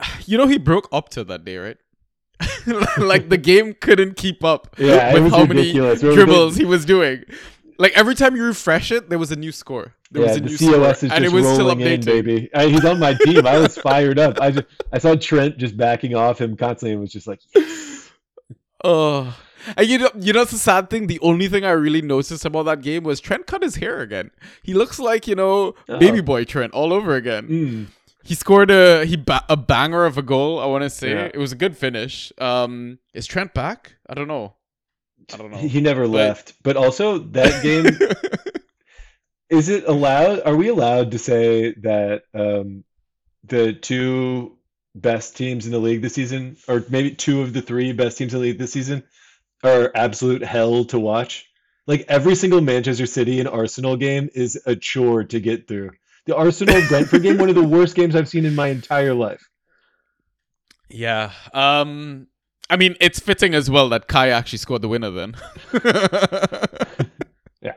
[0.26, 1.76] you know, he broke up to that day, right?
[2.98, 6.02] like the game couldn't keep up Yeah, with how ridiculous.
[6.02, 7.24] many dribbles he was doing.
[7.78, 9.94] Like every time you refresh it, there was a new score.
[10.10, 11.80] There yeah, was a the new COS score, is and it just was still rolling
[11.80, 12.50] in, baby.
[12.54, 13.46] Uh, he's on my team.
[13.46, 14.40] I was fired up.
[14.40, 17.40] I just I saw Trent just backing off him constantly and was just like,
[18.84, 19.36] Oh,
[19.76, 21.06] and you know, you know, it's a sad thing.
[21.06, 24.30] The only thing I really noticed about that game was Trent cut his hair again.
[24.62, 26.22] He looks like you know, baby Oh.
[26.22, 27.48] boy Trent all over again.
[27.48, 27.86] mm.
[28.22, 30.58] He scored a he ba- a banger of a goal.
[30.60, 31.30] I want to say Yeah.
[31.32, 32.32] it was a good finish.
[32.38, 33.96] Um, is Trent back?
[34.08, 34.54] I don't know.
[35.32, 35.58] I don't know.
[35.58, 36.52] he never But- left.
[36.62, 37.86] But also that game,
[39.50, 40.40] Is it allowed?
[40.46, 42.82] Are we allowed to say that um,
[43.44, 44.56] the two
[44.94, 48.32] best teams in the league this season, or maybe two of the three best teams
[48.32, 49.04] in the league this season,
[49.62, 51.46] are absolute hell to watch?
[51.86, 55.90] Like every single Manchester City and Arsenal game is a chore to get through.
[56.24, 59.46] The Arsenal Brentford game, one of the worst games I've seen in my entire life.
[60.88, 61.32] Yeah.
[61.52, 62.28] Um.
[62.70, 65.34] I mean, it's fitting as well that Kai actually scored the winner then.
[67.60, 67.74] yeah.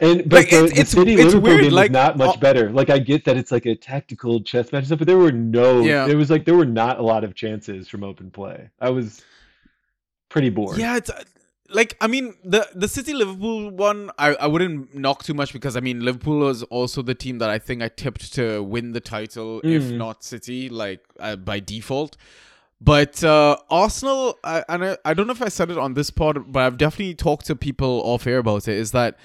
[0.00, 2.16] And but Like, the, it's- the it's- City it's Liverpool weird, game like, was not
[2.16, 2.70] much uh, better.
[2.70, 5.32] Like I get that it's like a tactical chess match and stuff, but there were
[5.32, 5.82] no.
[5.82, 6.06] Yeah.
[6.08, 8.70] It was like there were not a lot of chances from open play.
[8.80, 9.22] I was
[10.30, 10.78] pretty bored.
[10.78, 11.22] Yeah, it's uh,
[11.70, 15.76] like I mean the the City Liverpool one I, I wouldn't knock too much because
[15.76, 19.00] I mean Liverpool was also the team that I think I tipped to win the
[19.00, 19.96] title if Mm.
[19.96, 22.16] not City like uh, by default.
[22.80, 26.10] But uh, Arsenal, I, and I, I don't know if I said it on this
[26.10, 28.76] pod, but I've definitely talked to people off air about it.
[28.76, 29.16] Is that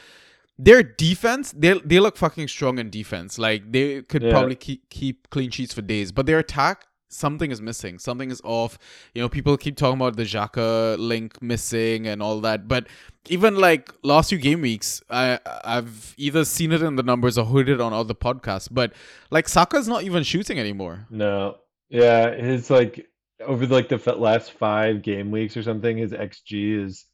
[0.57, 1.53] their defense?
[1.57, 3.37] They they look fucking strong in defense.
[3.37, 4.31] Like they could Yeah.
[4.31, 6.11] probably keep keep clean sheets for days.
[6.13, 7.99] But their attack, something is missing.
[7.99, 8.77] Something is off.
[9.13, 12.67] You know, people keep talking about the Xhaka link missing and all that.
[12.67, 12.87] But
[13.27, 17.45] even like last few game weeks, I I've either seen it in the numbers or
[17.45, 18.69] heard it on other podcasts.
[18.71, 18.93] But
[19.31, 21.07] like Saka's not even shooting anymore.
[21.09, 21.57] No.
[21.89, 23.08] Yeah, his like
[23.41, 27.05] over like the f- last five game weeks or something, his XG is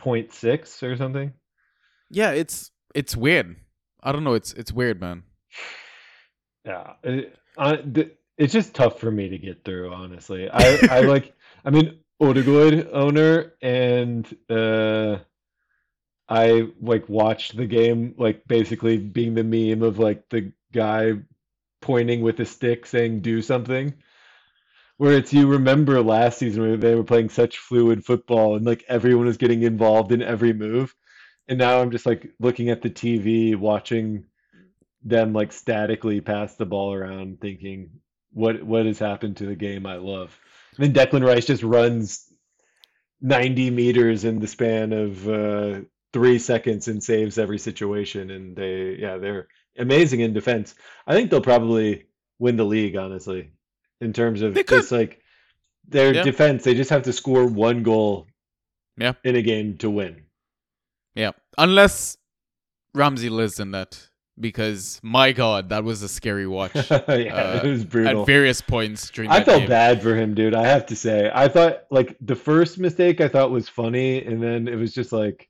[0.00, 1.32] 0.6 or something.
[2.10, 3.56] Yeah, it's it's weird.
[4.02, 4.34] I don't know.
[4.34, 5.24] It's it's weird, man.
[6.64, 7.82] Yeah, it, I,
[8.36, 10.48] it's just tough for me to get through, honestly.
[10.50, 15.18] I, I like, I'm an Odegaard owner, and uh,
[16.28, 21.14] I like watched the game, like basically being the meme of like the guy
[21.80, 23.94] pointing with a stick saying "do something."
[24.98, 28.84] Where it's you remember last season where they were playing such fluid football and like
[28.88, 30.94] everyone was getting involved in every move,
[31.48, 34.24] and now I'm just like looking at the TV watching
[35.02, 37.90] them like statically pass the ball around thinking
[38.32, 40.38] what what has happened to the game I love.
[40.76, 42.28] And then Declan Rice just runs
[43.20, 45.80] 90 meters in the span of uh,
[46.12, 48.30] three seconds and saves every situation.
[48.30, 50.74] And they, yeah, they're amazing in defense.
[51.06, 52.06] I think they'll probably
[52.38, 53.50] win the league, honestly,
[54.00, 55.20] in terms of just like
[55.88, 56.22] their Yeah.
[56.22, 56.64] defense.
[56.64, 58.26] They just have to score one goal
[58.96, 59.14] Yeah.
[59.24, 60.22] in a game to win.
[61.14, 62.16] Yeah, unless
[62.94, 67.68] Ramsey lives in that, because my God, that was a scary watch yeah, Uh, it
[67.68, 68.20] was brutal.
[68.20, 69.68] at various points during I felt game.
[69.68, 70.54] bad for him, dude.
[70.54, 71.30] I have to say.
[71.34, 75.10] I thought like the first mistake I thought was funny, and then it was just
[75.10, 75.48] like,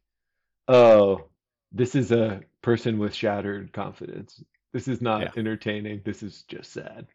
[0.69, 1.25] oh,
[1.73, 4.43] this is a person with shattered confidence.
[4.73, 5.31] This is not Yeah.
[5.37, 6.01] entertaining.
[6.05, 7.07] This is just sad.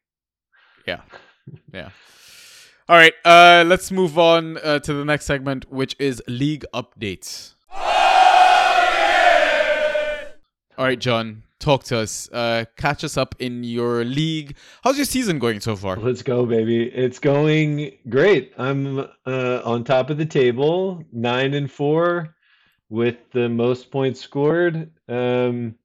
[0.85, 1.01] Yeah,
[1.73, 1.89] yeah.
[2.89, 7.53] All right, uh, let's move on uh, to the next segment, which is league updates.
[10.75, 12.29] All right, John, talk to us.
[12.31, 14.57] Uh, catch us up in your league.
[14.83, 15.95] How's your season going so far?
[15.95, 16.89] Let's go, baby.
[16.89, 18.53] It's going great.
[18.57, 22.35] I'm uh, on top of the table, nine and four,
[22.89, 24.91] with the most points scored.
[25.07, 25.75] Um,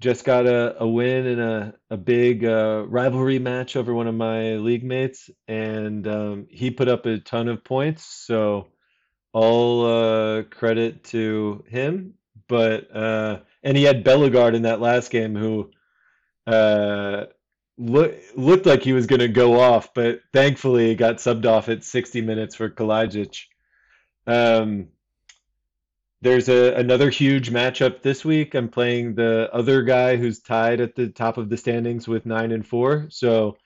[0.00, 4.14] just got a, a win in a, a big uh, rivalry match over one of
[4.14, 8.04] my league mates, and um, he put up a ton of points.
[8.04, 8.68] So
[9.32, 12.14] all uh, credit to him.
[12.48, 15.70] But uh, and he had Bellegarde in that last game, who
[16.46, 17.24] uh,
[17.76, 21.84] look, looked like he was going to go off, but thankfully got subbed off at
[21.84, 23.42] 60 minutes for Kalajdzic.
[24.26, 24.88] Um,
[26.22, 28.54] there's a another huge matchup this week.
[28.54, 32.52] I'm playing the other guy who's tied at the top of the standings with nine
[32.52, 33.56] and four, so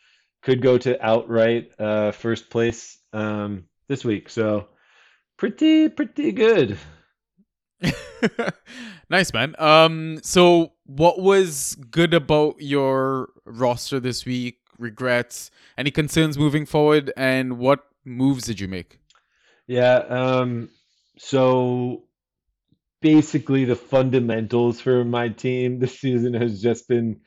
[0.43, 4.29] could go to outright uh, first place um, this week.
[4.29, 4.69] So
[5.37, 6.79] pretty pretty good.
[9.11, 9.55] nice, man.
[9.59, 14.59] Um, so what was good about your roster this week?
[14.79, 15.51] Regrets?
[15.79, 17.13] Any concerns moving forward?
[17.17, 18.99] And what moves did you make?
[19.67, 20.69] Yeah, um,
[21.17, 22.05] so
[23.01, 27.21] basically the fundamentals for my team this season has just been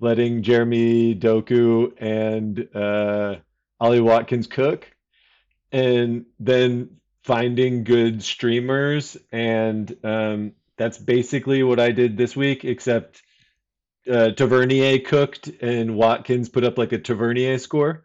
[0.00, 3.36] letting Jeremy Doku and uh,
[3.80, 4.90] Ollie Watkins cook,
[5.70, 13.22] and then finding good streamers, and um, that's basically what I did this week, except
[14.10, 18.04] uh, Tavernier cooked and Watkins put up like a Tavernier score.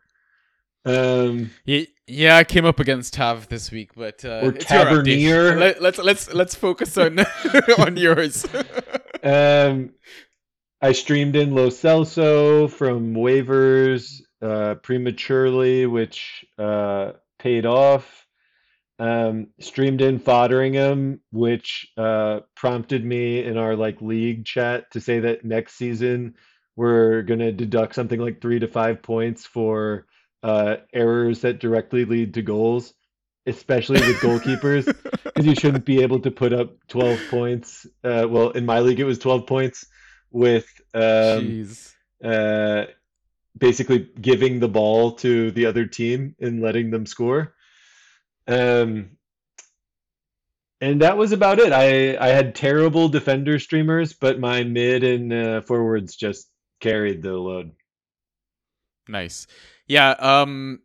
[0.88, 4.86] Um, Yeah, yeah, I came up against Tav this week, but uh, Or it's your
[4.86, 5.26] update.
[5.26, 5.56] Tavernier.
[5.58, 7.20] Let, let's let's let's focus on
[7.80, 8.46] on yours.
[9.24, 9.92] Um,
[10.82, 18.26] I streamed in Lo Celso from waivers uh, prematurely, which uh, paid off.
[19.00, 25.20] um, streamed in Foderingham, which uh, prompted me in our like league chat to say
[25.22, 26.36] that next season
[26.76, 30.06] we're gonna deduct something like three to five points for
[30.44, 32.94] uh, errors that directly lead to goals,
[33.46, 34.86] especially with goalkeepers,
[35.24, 37.86] because you shouldn't be able to put up 12 points.
[38.04, 39.86] Uh, well, in my league, it was 12 points
[40.32, 41.68] with um,
[42.24, 42.86] uh,
[43.58, 47.56] basically giving the ball to the other team and letting them score.
[48.48, 49.18] Um,
[50.80, 51.74] and that was about it.
[51.74, 57.34] I I had terrible defender streamers, but my mid and uh, forwards just carried the
[57.34, 57.72] load.
[59.08, 59.48] Nice.
[59.88, 60.80] Yeah, um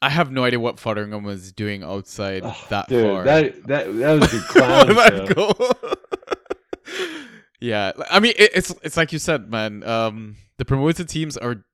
[0.00, 3.24] I have no idea what Foderingham was doing outside Oh, that dude, far.
[3.24, 5.94] that that that was a clown show.
[7.60, 9.84] yeah, I mean it, it's it's like you said, man.
[9.84, 11.64] Um, the promoted teams are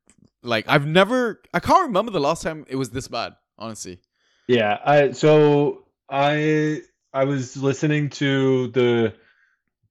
[0.42, 3.34] like I've never I can't remember the last time it was this bad.
[3.58, 3.98] Honestly,
[4.46, 9.14] Yeah, I so I I was listening to the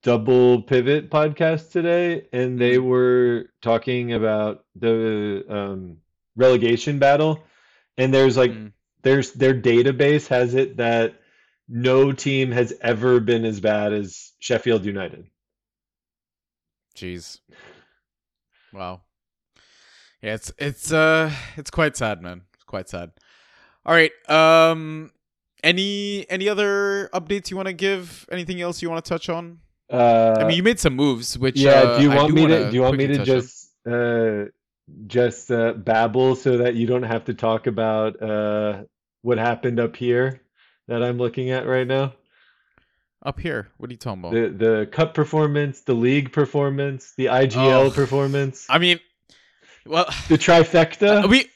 [0.03, 5.97] Double Pivot podcast today, and they were talking about the um,
[6.37, 7.43] relegation battle,
[7.97, 8.71] and there's like Mm.
[9.03, 11.15] there's their database has it that
[11.67, 15.25] no team has ever been as bad as Sheffield United.
[16.95, 17.39] jeez,
[18.73, 19.01] wow.
[20.21, 22.41] Yeah, it's it's uh it's quite sad, man.
[22.55, 23.11] It's quite sad.
[23.85, 24.11] All right.
[24.29, 25.11] Um,
[25.63, 28.25] any any other updates you want to give?
[28.31, 29.59] Anything else you want to touch on?
[29.91, 32.47] Uh, I mean, you made some moves, which yeah, uh, do you I want me
[32.47, 33.35] to do you want me to touch on.
[33.41, 34.45] just uh
[35.07, 38.83] just uh babble so that you don't have to talk about uh
[39.21, 40.41] what happened up here
[40.87, 42.13] that I'm looking at right now?
[43.25, 43.67] up here?
[43.77, 44.31] What are you talking about?
[44.33, 47.91] The the cup performance, the league performance, the IGL Oh.
[47.91, 48.99] performance, I mean,
[49.85, 51.27] well, the trifecta.
[51.29, 51.49] we.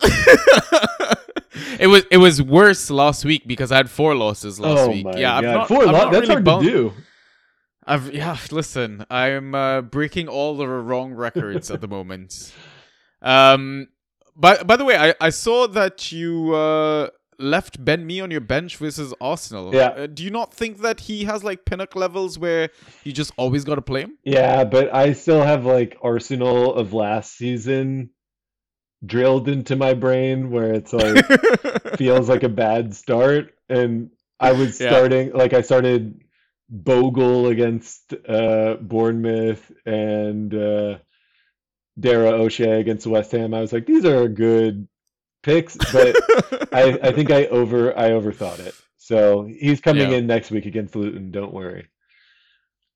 [1.78, 5.06] it was it was worse last week because I had four losses last oh week.
[5.14, 5.44] yeah, God.
[5.44, 6.92] I've not, Four I've lo- not that's really hard bound- to do.
[7.86, 8.36] I've yeah.
[8.50, 12.52] Listen, I'm uh, breaking all the wrong records at the moment.
[13.24, 13.88] Um,
[14.36, 17.08] by by the way, I I saw that you uh
[17.38, 19.74] left Ben Mee on your bench versus Arsenal.
[19.74, 19.88] Yeah.
[19.88, 22.70] Uh, do you not think that he has like pinnacle levels where
[23.02, 24.18] you just always got to play him?
[24.24, 28.10] Yeah, but I still have like Arsenal of last season
[29.04, 31.24] drilled into my brain where it's like
[31.98, 33.54] feels like a bad start.
[33.68, 34.10] And
[34.40, 34.90] I was Yeah.
[34.90, 36.20] starting like I started
[36.68, 40.98] Bogle against uh Bournemouth and uh
[41.98, 43.54] Dara O'Shea against West Ham.
[43.54, 44.88] I was like, these are good
[45.42, 46.16] picks, but
[46.72, 48.74] I, I think I over I overthought it.
[48.96, 50.16] So he's coming Yeah.
[50.18, 51.88] in next week against Luton, don't worry.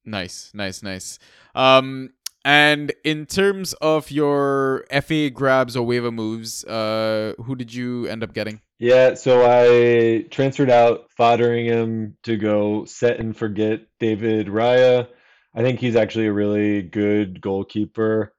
[0.05, 1.18] Nice, nice, nice.
[1.55, 2.11] Um,
[2.44, 8.22] and in terms of your FA grabs or waiver moves, uh, who did you end
[8.22, 8.62] up getting?
[8.78, 15.09] Yeah, so I transferred out Foderingham to go set and forget David Raya.
[15.55, 18.32] I think he's actually a really good goalkeeper.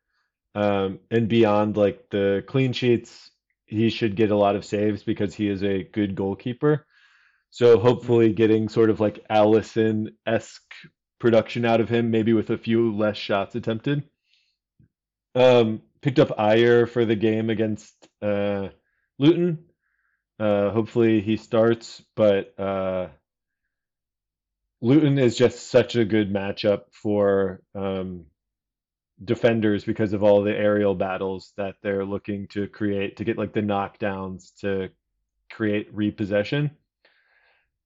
[0.55, 3.31] Um, and beyond like the clean sheets,
[3.65, 6.85] he should get a lot of saves because he is a good goalkeeper.
[7.51, 10.73] So hopefully getting sort of like Alisson-esque
[11.19, 14.03] production out of him, maybe with a few less shots attempted.
[15.35, 18.69] Um, picked up Ajer for the game against uh,
[19.17, 19.65] Luton.
[20.39, 23.09] Uh, hopefully he starts, but uh,
[24.81, 28.25] Luton is just such a good matchup for um,
[29.25, 33.53] defenders because of all the aerial battles that they're looking to create to get like
[33.53, 34.89] the knockdowns to
[35.51, 36.71] create repossession.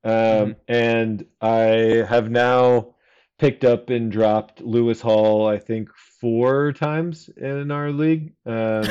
[0.04, 2.96] Um, and I have now
[3.40, 8.34] picked up and dropped Lewis Hall, I think, four times in our league.
[8.46, 8.86] Um,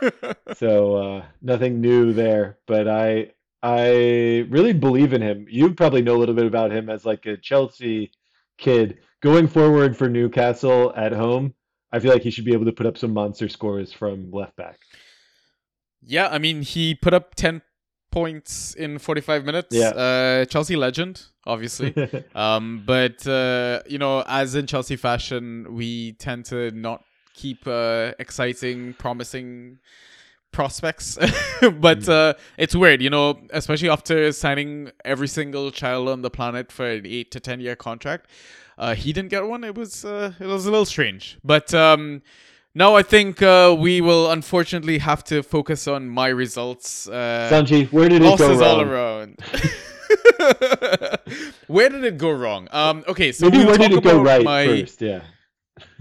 [0.56, 3.32] so uh, nothing new there, but I
[3.62, 5.46] I really believe in him.
[5.48, 8.12] You probably know a little bit about him as like a Chelsea
[8.58, 11.54] kid going forward for Newcastle at home.
[11.92, 14.56] I feel like he should be able to put up some monster scores from left
[14.56, 14.80] back.
[16.02, 17.62] yeah, I mean, he put up 10
[18.10, 19.74] points in 45 minutes.
[19.74, 19.88] Yeah.
[19.88, 21.94] Uh, Chelsea legend, obviously.
[22.34, 28.12] um, but, uh, you know, as in Chelsea fashion, we tend to not keep uh,
[28.18, 29.78] exciting, promising
[30.52, 31.18] prospects.
[31.80, 36.72] but uh, it's weird, you know, especially after signing every single child on the planet
[36.72, 38.28] for an 8 to 10 year contract.
[38.80, 39.62] Uh, he didn't get one.
[39.62, 42.22] It was uh, it was a little strange, but um,
[42.74, 47.06] now I think uh, we will unfortunately have to focus on my results.
[47.06, 48.88] Uh, Sanji, where did it go losses all wrong?
[48.88, 49.36] around.
[51.66, 52.68] where did it go wrong?
[52.72, 55.02] Um, okay, so Maybe we'll where did it go right my- first?
[55.02, 55.20] Yeah.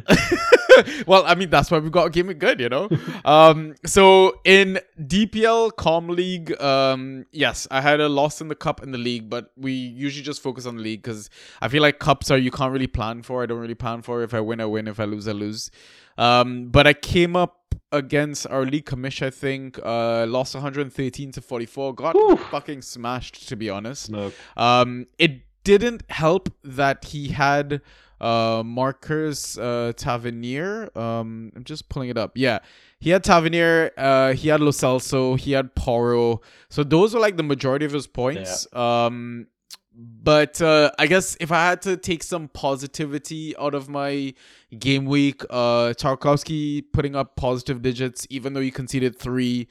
[1.08, 2.90] well, I mean that's why we got a Game Week Good, you know.
[3.26, 8.82] um, so in DPL Com League, um, yes, I had a loss in the cup
[8.84, 11.30] in the league, but we usually just focus on the league because
[11.62, 13.44] I feel like cups are you can't really plan for.
[13.44, 14.24] I don't really plan for.
[14.24, 14.88] If I win, I win.
[14.88, 15.72] If I lose, I lose.
[16.18, 17.60] Um, but I came up
[17.92, 21.96] against our league commish, I think, uh, lost 113 to 44.
[21.96, 24.04] Got fucking smashed, to be honest.
[24.04, 24.34] Smoke.
[24.56, 27.82] Um, it didn't help that he had
[28.22, 30.90] uh Marcus uh Tavernier.
[30.98, 32.32] Um, I'm just pulling it up.
[32.36, 32.60] Yeah,
[33.00, 33.92] he had Tavernier.
[33.98, 35.40] Uh, he had Lo Celso.
[35.40, 36.42] He had Poro.
[36.70, 38.68] So those were like the majority of his points.
[38.76, 39.48] Um,
[39.94, 44.34] but uh, I guess if I had to take some positivity out of my
[44.78, 49.68] game week, uh, Tarkowski putting up positive digits, even though he conceded three.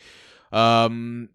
[0.52, 1.30] Um,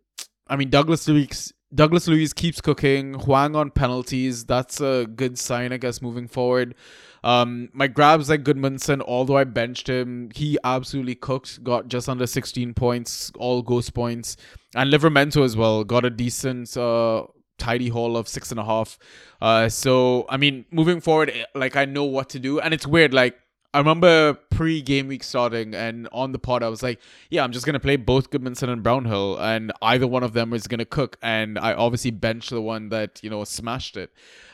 [0.48, 3.14] I mean Douglas Luiz Douglas Luiz keeps cooking.
[3.16, 4.46] Hwang on penalties.
[4.46, 6.76] That's a good sign, I guess, moving forward.
[7.24, 11.64] Um, my grabs like Gudmundsson, although I benched him, he absolutely cooked.
[11.64, 14.36] Got just under 16 points, all ghost points,
[14.76, 17.26] and Livramento as well got a decent, uh,
[17.58, 19.00] tidy haul of six and a half.
[19.42, 22.86] Uh, so I mean, moving forward, eh, like I know what to do, and it's
[22.86, 23.38] weird, like.
[23.74, 27.00] I remember pre game week starting and on the pod I was like,
[27.30, 30.68] yeah, I'm just gonna play both Gudmundsson and Brownhill and either one of them is
[30.68, 34.12] gonna cook and I obviously benched the one that, you know, smashed it.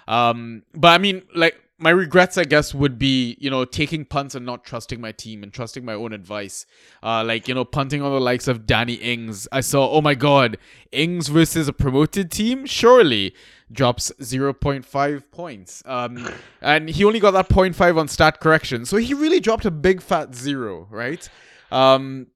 [0.08, 4.36] Um but I mean like my regrets I guess would be, you know, taking punts
[4.36, 6.66] and not trusting my team and trusting my own advice.
[7.02, 9.48] Uh like, you know, punting on the likes of Danny Ings.
[9.52, 10.58] I saw, oh my god,
[10.92, 12.66] Ings versus a promoted team?
[12.66, 13.34] Surely
[13.72, 15.84] drops 0.5 points.
[15.86, 16.28] Um,
[16.62, 18.86] and he only got that 0.5 on stat correction.
[18.86, 21.28] So he really dropped a big fat zero, right?
[21.72, 22.28] Um,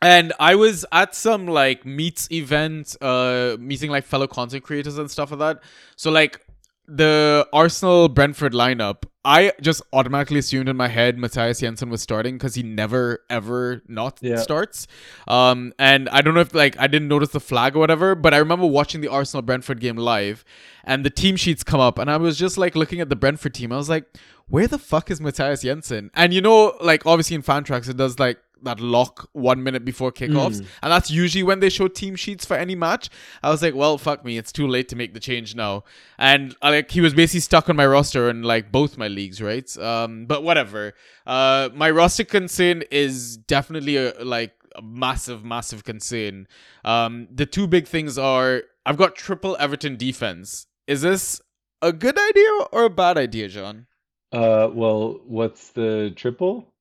[0.00, 5.08] and I was at some like meets event, uh, meeting like fellow content creators and
[5.08, 5.62] stuff like that.
[5.94, 6.40] So like
[6.86, 12.34] the Arsenal Brentford lineup, I just automatically assumed in my head Mathias Jensen was starting
[12.36, 14.36] because he never ever not Yeah.
[14.40, 14.88] starts.
[15.28, 18.34] Um, and I don't know if like I didn't notice the flag or whatever, but
[18.34, 20.44] I remember watching the Arsenal Brentford game live,
[20.84, 23.54] and the team sheets come up, and I was just like looking at the Brentford
[23.54, 23.70] team.
[23.72, 24.06] I was like,
[24.48, 26.10] where the fuck is Mathias Jensen?
[26.14, 30.12] And you know, like obviously in Fantrax it does like that lock one minute before
[30.12, 33.08] kickoffs, and that's usually when they show team sheets for any match.
[33.42, 35.84] I was like, well, fuck me, it's too late to make the change now.
[36.18, 39.40] And uh, like he was basically stuck on my roster in like both my leagues,
[39.42, 39.76] right?
[39.78, 40.94] Um, but whatever.
[41.26, 46.46] Uh, my roster concern is definitely a like a massive, massive concern.
[46.84, 50.66] Um, the two big things are I've got triple Everton defense.
[50.86, 51.40] Is this
[51.80, 53.86] a good idea or a bad idea, John?
[54.32, 56.71] Uh, well, what's the triple?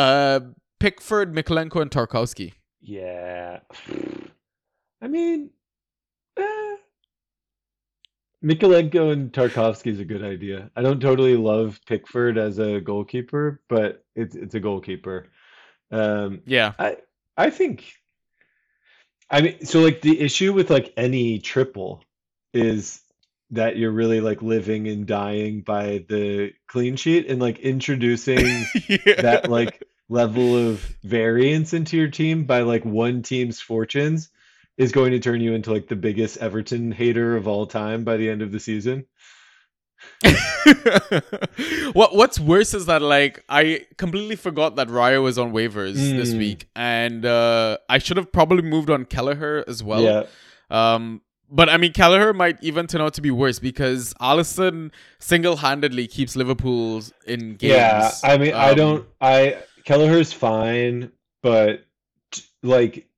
[0.00, 0.40] Uh,
[0.78, 2.54] Pickford, Mykolenko, and Tarkowski.
[2.80, 3.60] Yeah.
[5.02, 5.50] I mean,
[6.38, 6.76] eh.
[8.42, 10.70] Mykolenko and Tarkowski is a good idea.
[10.74, 15.26] I don't totally love Pickford as a goalkeeper, but it's it's a goalkeeper.
[15.90, 16.72] Um, Yeah.
[16.78, 16.96] I
[17.36, 17.92] I think
[19.28, 22.02] I mean so like the issue with like any triple
[22.54, 23.02] is
[23.50, 29.20] that you're really like living and dying by the clean sheet and like introducing yeah.
[29.20, 34.28] that like level of variance into your team by like one team's fortunes
[34.76, 38.16] is going to turn you into like the biggest Everton hater of all time by
[38.18, 39.06] the end of the season.
[41.92, 46.32] what What's worse is that like I completely forgot that Raya was on waivers this
[46.32, 46.38] Mm.
[46.38, 50.02] week, and uh, I should have probably moved on Kelleher as well.
[50.02, 50.24] yeah.
[50.70, 56.06] Um, but I mean, Kelleher might even turn out to be worse because Alisson single-handedly
[56.06, 57.72] keeps Liverpool in games.
[57.74, 59.06] Yeah, I mean, I Um, don't.
[59.20, 59.58] I
[59.90, 61.10] Kelleher's fine,
[61.42, 61.84] but
[62.62, 63.08] like,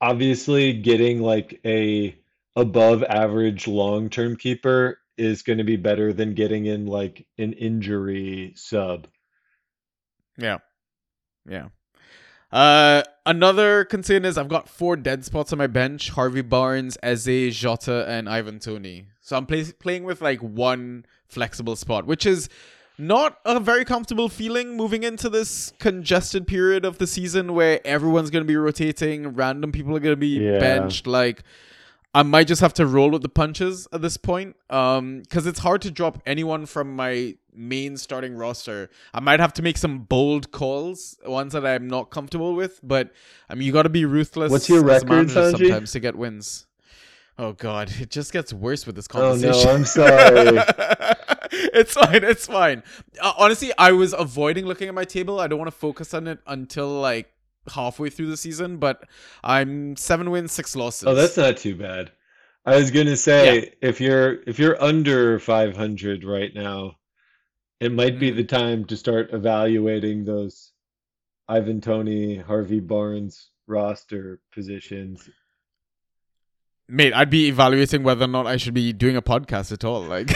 [0.00, 2.16] obviously, getting like a
[2.54, 7.54] above average long term keeper is going to be better than getting in like an
[7.54, 9.08] injury sub.
[10.38, 10.58] Yeah.
[11.44, 11.70] Yeah.
[12.52, 17.52] Uh, another concern is I've got four dead spots on my bench: Harvey Barnes, Eze,
[17.52, 19.06] Jota, and Ivan Toney.
[19.20, 22.48] So I'm play- playing with like one flexible spot, which is
[22.96, 28.30] not a very comfortable feeling moving into this congested period of the season where everyone's
[28.30, 30.58] going to be rotating, random people are going to be Yeah.
[30.58, 31.06] benched.
[31.06, 31.42] Like,
[32.14, 34.54] I might just have to roll with the punches at this point.
[34.70, 38.88] Um, because it's hard to drop anyone from my main starting roster.
[39.12, 42.78] I might have to make some bold calls, ones that I'm not comfortable with.
[42.84, 43.10] But
[43.48, 44.52] I mean, you got to be ruthless.
[44.52, 45.30] What's your as a record?
[45.30, 46.66] Sometimes to get wins.
[47.36, 49.52] Oh God, it just gets worse with this conversation.
[49.52, 50.58] Oh no, I'm sorry.
[51.74, 52.24] it's fine.
[52.24, 52.82] It's fine.
[53.20, 55.40] Uh, honestly, I was avoiding looking at my table.
[55.40, 57.30] I don't want to focus on it until like
[57.74, 58.78] halfway through the season.
[58.78, 59.04] But
[59.42, 61.08] I'm seven wins, six losses.
[61.08, 62.12] Oh, that's not too bad.
[62.66, 66.96] I was gonna say if you're if you're under 500 right now
[67.80, 68.36] It might be Mm.
[68.36, 70.72] the time to start evaluating those
[71.48, 75.28] Ivan Toney, Harvey Barnes roster positions.
[76.88, 80.02] Mate, I'd be evaluating whether or not I should be doing a podcast at all.
[80.02, 80.30] Like,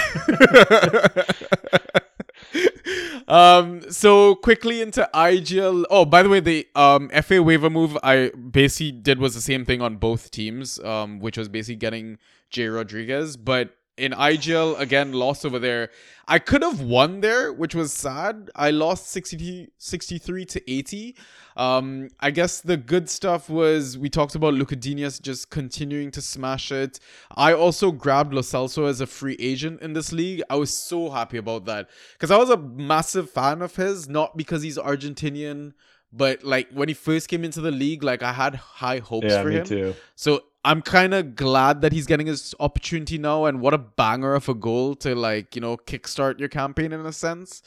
[3.29, 5.85] um, so quickly into IGL.
[5.91, 9.65] Oh, by the way, the um FA waiver move I basically did was the same
[9.67, 12.19] thing on both teams, um, which was basically getting
[12.51, 15.91] Jay Rodriguez, but in IGL again lost over there.
[16.31, 18.51] I could have won there, which was sad.
[18.55, 21.17] I lost 60, 63 to 80.
[21.57, 26.71] Um, I guess the good stuff was we talked about Lucadinius just continuing to smash
[26.71, 27.01] it.
[27.35, 30.43] I also grabbed Lo Celso as a free agent in this league.
[30.51, 34.37] I was so happy about that because I was a massive fan of his, not
[34.37, 35.73] because he's Argentinian,
[36.13, 39.43] but like when he first came into the league, like I had high hopes Yeah,
[39.43, 39.65] for me him.
[39.65, 39.95] too.
[40.15, 44.35] So I'm kind of glad that he's getting his opportunity now, and what a banger
[44.35, 47.63] of a goal to like you know kickstart your campaign in a sense.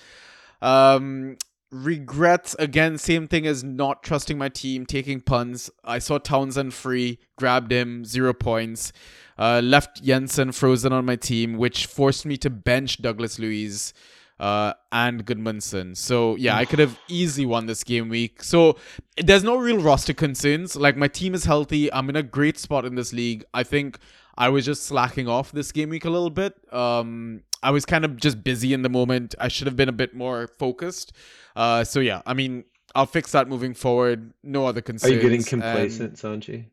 [0.62, 1.38] Um,
[1.72, 5.70] regrets again, same thing as not trusting my team, taking puns.
[5.84, 8.92] I saw Townsend free, grabbed him, zero points.
[9.38, 13.94] Uh, left Jensen frozen on my team, which forced me to bench Douglas Luiz
[14.42, 15.96] uh, and Gudmundsson.
[15.96, 18.44] So yeah, I could have easily won this game week.
[18.44, 18.78] So
[19.16, 20.76] there's no real roster concerns.
[20.76, 21.94] Like my team is healthy.
[21.94, 23.46] I'm in a great spot in this league.
[23.54, 24.00] I think
[24.38, 26.56] I was just slacking off this game week a little bit.
[26.74, 29.36] Um, I was kind of just busy in the moment.
[29.40, 31.14] I should have been a bit more focused.
[31.56, 32.64] Uh, so yeah, I mean,
[32.96, 34.34] I'll fix that moving forward.
[34.44, 35.12] No other concerns.
[35.12, 36.66] Are you getting And- complacent, Sanchi?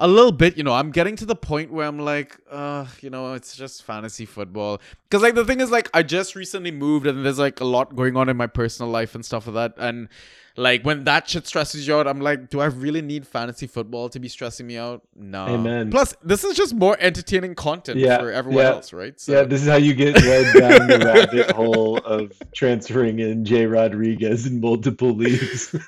[0.00, 3.10] A little bit you know i'm getting to the point where i'm like uh you
[3.10, 7.06] know it's just fantasy football because like the thing is like i just recently moved
[7.06, 9.74] and there's like a lot going on in my personal life and stuff like that
[9.78, 10.08] and
[10.56, 14.08] like when that shit stresses you out i'm like do i really need fantasy football
[14.08, 15.90] to be stressing me out no Amen.
[15.90, 18.70] plus this is just more entertaining content Yeah, for everyone yeah.
[18.70, 22.32] else right so Yeah, this is how you get led down the rabbit hole of
[22.54, 25.74] transferring in Jay Rodriguez in multiple leagues.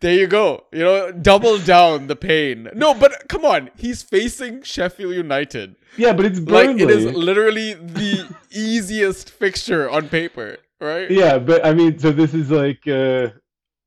[0.00, 4.62] there you go you know double down the pain no but come on he's facing
[4.62, 11.10] sheffield united yeah, but it's like it is literally the easiest fixture on paper, right?
[11.10, 13.30] Yeah, but I mean, so this is like uh,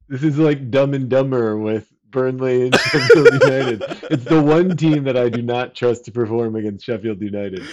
[0.10, 3.84] this is like Dumb and Dumber with Burnley and Sheffield United.
[4.12, 7.64] It's the one team that I do not trust to perform against Sheffield United.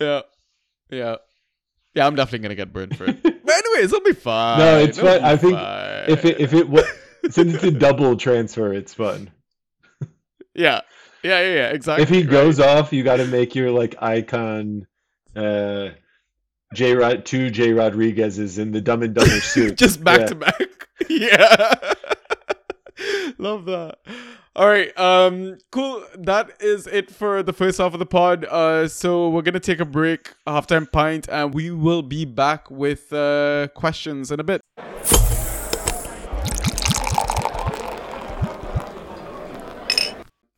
[0.00, 0.22] Yeah,
[0.90, 1.16] yeah,
[1.94, 2.06] yeah.
[2.06, 3.18] I'm definitely gonna get burned for it.
[3.44, 4.58] But anyways, it'll be fine.
[4.58, 5.22] No, it's It'll fine.
[5.22, 5.93] I think fine.
[6.08, 6.82] If it if it wa-
[7.30, 9.30] since it's a double transfer, it's fun.
[10.54, 10.80] yeah,
[11.22, 12.02] yeah, yeah, yeah, exactly.
[12.02, 12.30] If he right.
[12.30, 14.86] goes off, you got to make your like icon.
[15.34, 15.90] Uh,
[16.74, 19.76] J Rod two J Rodriguez's in the Dumb and Dumber suit.
[19.78, 20.26] just back Yeah.
[20.26, 20.88] to back.
[21.08, 21.74] Yeah.
[23.38, 23.98] Love that.
[24.56, 24.96] All right.
[24.98, 26.04] Um cool.
[26.16, 28.44] That is it for the first half of the pod.
[28.44, 32.70] Uh so we're going to take a break, halftime pint and we will be back
[32.70, 34.60] with uh questions in a bit.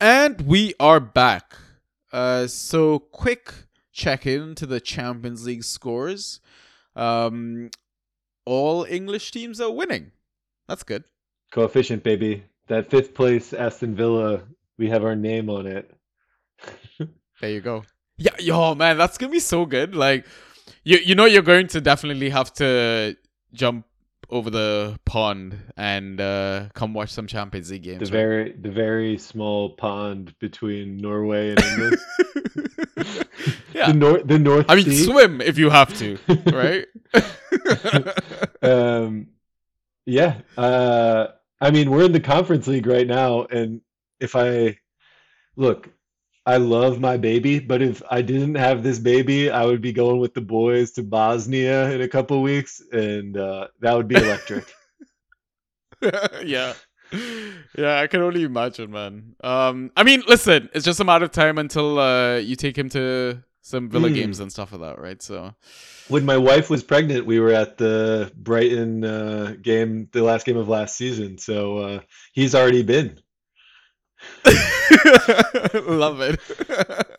[0.00, 1.56] And we are back.
[2.12, 3.52] Uh so quick
[3.92, 6.40] check in to the Champions League scores.
[6.94, 7.70] Um
[8.44, 10.12] all English teams are winning.
[10.68, 11.04] That's good.
[11.50, 12.44] Coefficient, baby.
[12.68, 14.42] That fifth place Aston Villa,
[14.78, 15.90] we have our name on it.
[17.40, 17.84] There you go.
[18.16, 19.94] Yeah, yo, man, that's gonna be so good.
[19.94, 20.26] Like,
[20.84, 23.14] you you know you're going to definitely have to
[23.52, 23.84] jump
[24.28, 27.98] over the pond and uh, come watch some Champions League games.
[27.98, 28.10] The right?
[28.10, 31.98] very the very small pond between Norway and England.
[33.72, 35.04] yeah, The North the North I mean Sea.
[35.04, 36.18] swim if you have to,
[36.52, 36.86] right?
[38.62, 39.28] um,
[40.04, 40.38] yeah.
[40.56, 41.28] Uh,
[41.60, 43.80] I mean, we're in the Conference League right now, and
[44.20, 44.78] if I
[45.56, 45.88] look,
[46.46, 50.20] I love my baby, but if I didn't have this baby, I would be going
[50.20, 54.72] with the boys to Bosnia in a couple weeks, and uh, that would be electric.
[56.44, 56.74] yeah.
[57.76, 59.34] Yeah, I can only imagine, man.
[59.42, 62.88] Um, I mean, listen, it's just a matter of time until uh, you take him
[62.90, 64.14] to some Villa Mm.
[64.14, 65.20] games and stuff like that, right?
[65.22, 65.54] So,
[66.08, 70.56] When my wife was pregnant, we were at the Brighton uh, game, the last game
[70.56, 72.00] of last season, so uh,
[72.32, 73.20] he's already been.
[75.86, 76.40] love it.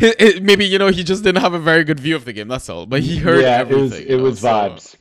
[0.00, 2.32] He- he- Maybe you know he just didn't have a very good view of the
[2.32, 2.48] game.
[2.48, 2.86] That's all.
[2.86, 4.06] But he heard yeah, everything.
[4.08, 4.96] it was it know, was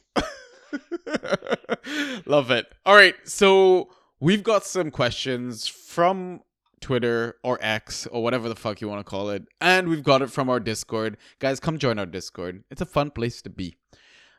[1.00, 2.26] vibes.
[2.26, 2.68] Love it.
[2.86, 6.42] All right, so we've got some questions from
[6.82, 10.22] Twitter or X or whatever the fuck you want to call it, and we've got
[10.22, 11.18] it from our Discord.
[11.40, 12.64] Guys, come join our Discord.
[12.70, 13.76] It's a fun place to be.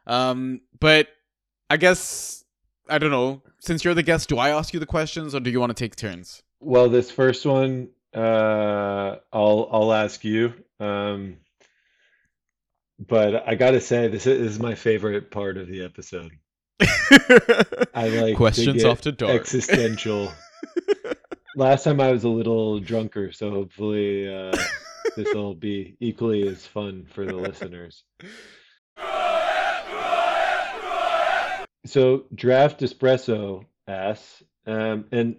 [0.07, 1.09] Um, but
[1.70, 2.44] I guess
[2.88, 3.42] I don't know.
[3.61, 5.82] Since you're the guest, do I ask you the questions or do you want to
[5.82, 6.42] take turns?
[6.61, 10.54] Well, this first one, uh, I'll I'll ask you.
[10.78, 11.38] Um,
[12.98, 16.32] but I gotta say this is, this is my favorite part of the episode.
[17.94, 19.40] I like Questions after dark.
[19.40, 20.32] existential.
[21.56, 24.56] Last time I was a little drunker, so hopefully uh,
[25.16, 28.04] this will be equally as fun for the listeners.
[31.86, 35.36] So Draft Espresso asks, um, and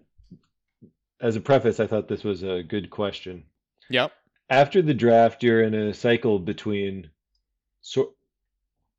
[1.21, 3.43] as a preface, I thought this was a good question.
[3.89, 4.11] Yep.
[4.49, 7.09] After the draft, you're in a cycle between
[7.81, 8.13] so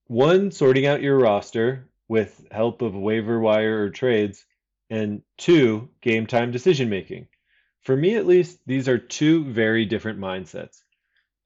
[0.07, 4.45] one, sorting out your roster with help of waiver wire or trades,
[4.91, 7.29] and two, game time decision making.
[7.83, 10.83] For me, at least, these are two very different mindsets.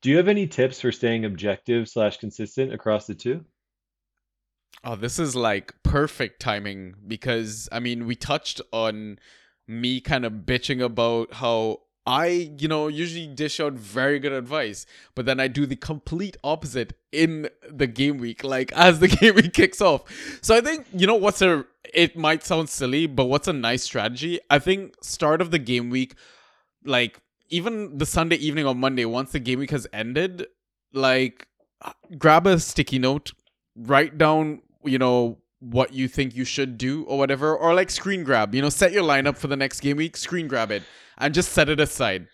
[0.02, 3.44] Do you have any tips for staying objective slash consistent across the two?
[4.84, 9.18] Oh, this is like perfect timing because I mean, we touched on
[9.68, 14.86] me kind of bitching about how I, you know, usually dish out very good advice,
[15.16, 19.34] but then I do the complete opposite in the game week, like as the game
[19.34, 20.02] week kicks off.
[20.40, 23.82] So I think, you know, what's a, it might sound silly, but what's a nice
[23.82, 24.38] strategy?
[24.48, 26.14] I think start of the game week,
[26.84, 30.46] like even the Sunday evening or Monday, once the game week has ended,
[30.92, 31.48] like
[32.18, 33.32] grab a sticky note,
[33.74, 38.24] write down, you know, what you think you should do or whatever, or like screen
[38.24, 40.82] grab, you know, set your lineup for the next game week, screen grab it,
[41.18, 42.28] and just set it aside.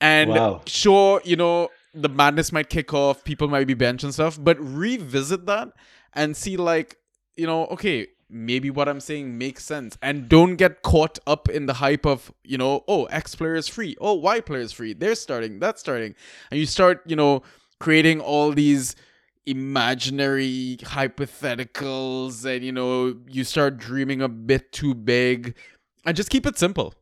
[0.00, 0.62] And Wow.
[0.66, 4.56] sure, you know, the madness might kick off, people might be bench and stuff, but
[4.60, 5.70] revisit that
[6.14, 6.96] and see, like,
[7.36, 9.98] you know, okay, maybe what I'm saying makes sense.
[10.00, 13.66] And don't get caught up in the hype of, you know, oh, X player is
[13.66, 13.96] free.
[14.00, 14.92] Oh, Y player is free.
[14.92, 15.58] They're starting.
[15.58, 16.14] That's starting.
[16.50, 17.42] And you start, you know,
[17.80, 18.94] creating all these
[19.46, 25.56] imaginary hypotheticals and, you know, you start dreaming a bit too big.
[26.04, 26.94] And just keep it simple.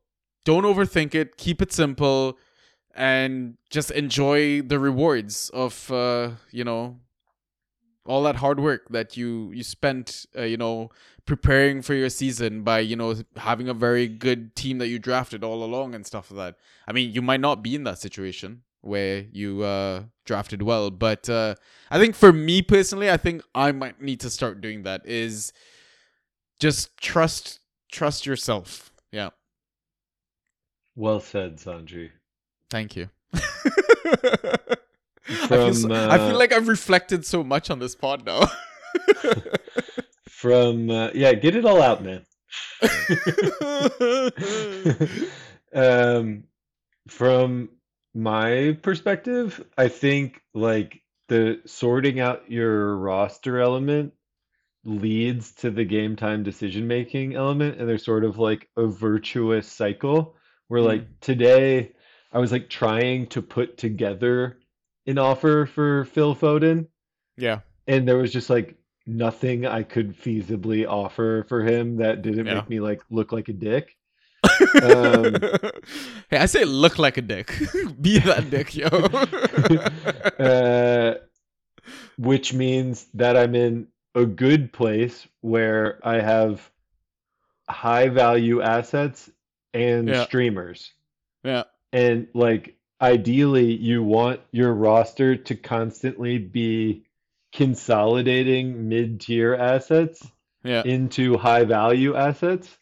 [0.44, 1.36] Don't overthink it.
[1.36, 2.38] Keep it simple
[2.94, 6.98] and just enjoy the rewards of, uh, you know,
[8.08, 10.90] all that hard work that you you spent uh, you know
[11.26, 15.44] preparing for your season by you know having a very good team that you drafted
[15.44, 16.56] all along and stuff like that
[16.88, 21.28] i mean you might not be in that situation where you uh drafted well but
[21.28, 21.54] uh
[21.90, 25.52] i think for me personally i think i might need to start doing that is
[26.60, 27.60] just trust
[27.90, 29.30] trust yourself yeah
[30.94, 32.10] Well said, Sanji.
[32.70, 33.38] thank you I,
[35.48, 38.46] feel so- From, I feel uh, like I've reflected so much on this pod now.
[40.28, 42.24] From uh, yeah, get it all out, man.
[45.74, 46.44] um,
[47.08, 47.68] from
[48.14, 54.14] my perspective, I think like the sorting out your roster element
[54.84, 59.70] leads to the game time decision making element, and there's sort of like a virtuous
[59.70, 60.34] cycle
[60.68, 61.20] where like mm.
[61.20, 61.92] today
[62.32, 64.58] I was like trying to put together
[65.06, 66.86] an offer for Phil Foden,
[67.36, 67.60] yeah.
[67.86, 72.54] and there was just like nothing I could feasibly offer for him that didn't Yeah.
[72.54, 73.96] make me like look like a dick.
[74.82, 75.34] Um,
[76.30, 77.54] hey, I say look like a dick.
[78.00, 78.86] Be that dick, yo.
[80.44, 81.14] uh,
[82.16, 86.70] which means that I'm in a good place where I have
[87.68, 89.30] high value assets
[89.74, 90.24] and Yeah.
[90.24, 90.92] streamers.
[91.44, 91.64] yeah.
[91.92, 97.04] And like ideally you want your roster to constantly be
[97.52, 100.26] consolidating mid-tier assets
[100.64, 100.82] Yeah.
[100.84, 102.76] into high value assets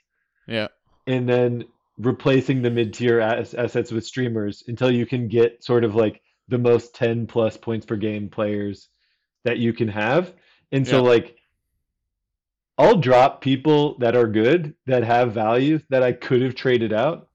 [0.48, 0.68] Yeah.
[1.06, 1.64] And then
[1.98, 6.58] replacing the mid-tier as- assets with streamers until you can get sort of like the
[6.58, 8.88] most 10 plus points per game players
[9.44, 10.32] that you can have.
[10.72, 11.10] And so Yeah.
[11.10, 11.36] like
[12.78, 17.28] I'll drop people that are good, that have value that I could have traded out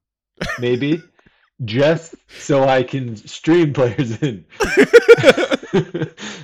[0.60, 1.02] maybe
[1.64, 4.44] just so I can stream players in.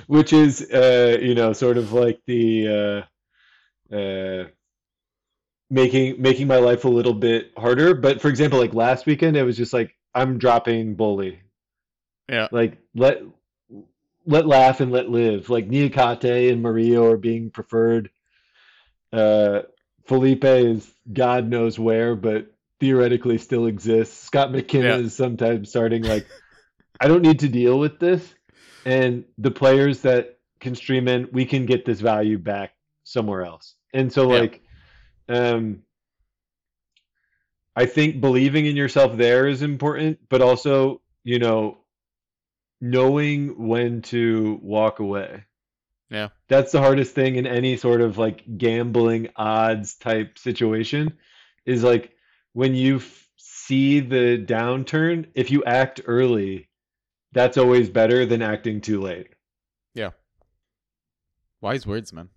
[0.07, 3.05] Which is uh you know sort of like the
[3.91, 4.45] uh uh
[5.69, 7.93] making making my life a little bit harder.
[7.93, 11.37] But for example, like last weekend, it was just like I'm dropping Boly.
[12.29, 12.47] Yeah.
[12.51, 13.21] Like let
[14.25, 15.49] let laugh and let live.
[15.49, 18.09] Like Niakate and Mario are being preferred.
[19.11, 19.61] Uh,
[20.05, 24.17] Felipe is God knows where, but theoretically still exists.
[24.23, 24.97] Scott McKenna Yeah.
[24.97, 26.03] is sometimes starting.
[26.03, 26.27] Like
[27.01, 28.33] I don't need to deal with this,
[28.85, 32.73] and the players that can stream in, we can get this value back
[33.05, 33.75] somewhere else.
[33.93, 34.49] And so Yeah.
[35.29, 35.83] Um,
[37.75, 41.77] I think believing in yourself there is important, but also you know
[42.81, 45.43] knowing when to walk away.
[46.09, 46.29] Yeah.
[46.47, 51.17] That's the hardest thing in any sort of like gambling odds type situation
[51.65, 52.11] is like
[52.53, 56.69] when you f- see the downturn, if you act early,
[57.31, 59.27] that's always better than acting too late.
[59.93, 60.11] Yeah.
[61.61, 62.29] Wise words, man.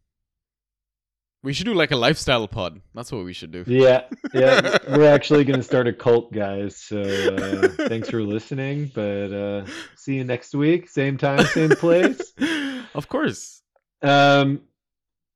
[1.45, 2.81] We should do like a lifestyle pod.
[2.95, 3.65] That's what we should do.
[3.67, 4.79] Yeah, yeah.
[4.89, 6.77] We're actually going to start a cult, guys.
[6.77, 8.93] So uh, thanks for listening.
[8.95, 9.67] But uh,
[9.97, 12.33] see you next week, same time, same place.
[12.95, 13.63] of course.
[14.03, 14.61] Um.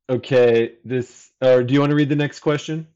[0.09, 0.75] Okay.
[0.85, 1.31] This.
[1.43, 2.87] Or do you want to read the next question?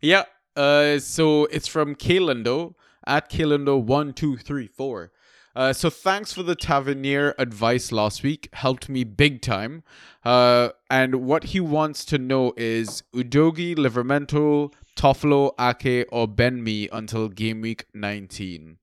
[0.00, 0.24] Yeah.
[0.56, 0.98] Uh.
[0.98, 2.74] So it's from Kalendo
[3.06, 5.12] at Kalindo one two three four.
[5.56, 8.50] Uh, so thanks for the Tavernier advice last week.
[8.52, 9.82] Helped me big time.
[10.22, 16.90] Uh, and what he wants to know is Udogie, Livramento, Toffolo, Ake, or Ben Mee
[16.92, 18.76] until game week 19.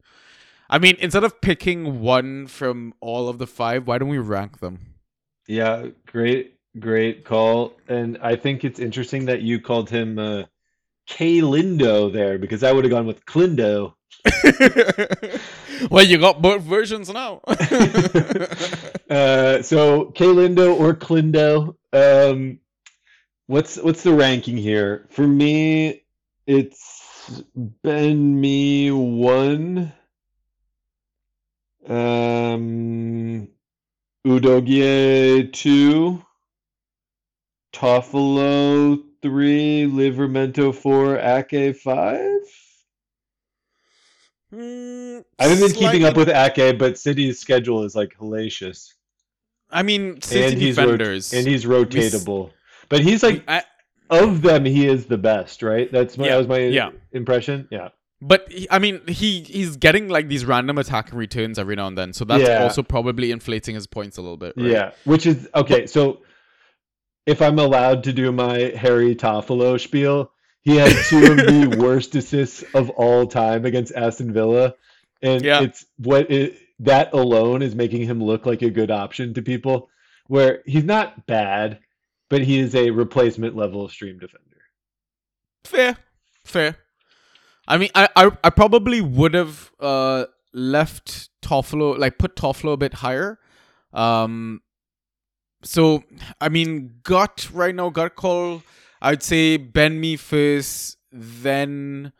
[0.67, 4.59] I mean, instead of picking one from all of the five, why don't we rank
[4.59, 4.95] them?
[5.47, 7.75] Yeah, great, great call.
[7.87, 10.45] And I think it's interesting that you called him uh,
[11.05, 13.93] K Lindo there because I would have gone with Clindo.
[15.89, 17.41] well, you got both versions now.
[17.47, 17.57] uh,
[19.61, 21.75] so K Lindo or Clindo.
[21.91, 22.59] Um,
[23.47, 25.07] what's what's the ranking here?
[25.09, 26.03] For me,
[26.47, 27.41] it's
[27.83, 29.91] Ben Mee one.
[31.87, 33.49] Um,
[34.25, 36.23] Udogie two.
[37.73, 39.83] Toffolo three.
[39.83, 41.17] Livramento four.
[41.17, 42.62] Ake five.
[44.53, 48.93] Mm, I haven't been keeping up with Ake, but City's schedule is like hellacious.
[49.71, 52.51] I mean, city and he's rot- and he's rotatable.
[52.89, 53.63] But he's like I-
[54.09, 55.91] of them, he is the best, right?
[55.91, 56.91] That's my, Yeah, that was my yeah.
[57.13, 57.67] impression.
[57.71, 57.89] Yeah,
[58.21, 61.97] But he, I mean, he he's getting like these random attacking returns every now and
[61.97, 62.61] then, so that's Yeah.
[62.63, 64.53] also probably inflating his points a little bit.
[64.55, 64.67] Right?
[64.67, 64.91] yeah.
[65.05, 65.87] Which is okay.
[65.87, 66.21] So
[67.25, 70.31] if I'm allowed to do my Harry Toffolo spiel,
[70.63, 74.73] he had two of the worst assists of all time against Aston Villa,
[75.21, 75.61] and Yeah.
[75.61, 79.89] it's what it, that alone is making him look like a good option to people.
[80.27, 81.79] Where he's not bad,
[82.29, 84.61] but he is a replacement level stream defender.
[85.65, 85.97] fair,
[86.45, 86.77] fair.
[87.67, 92.77] I mean, I I, I probably would have uh left Toffolo like put Toffolo a
[92.77, 93.39] bit higher.
[93.91, 94.61] Um,
[95.63, 96.03] so
[96.41, 98.63] I mean, gut right now, gut call.
[99.03, 102.13] I'd say Ben Mee first, then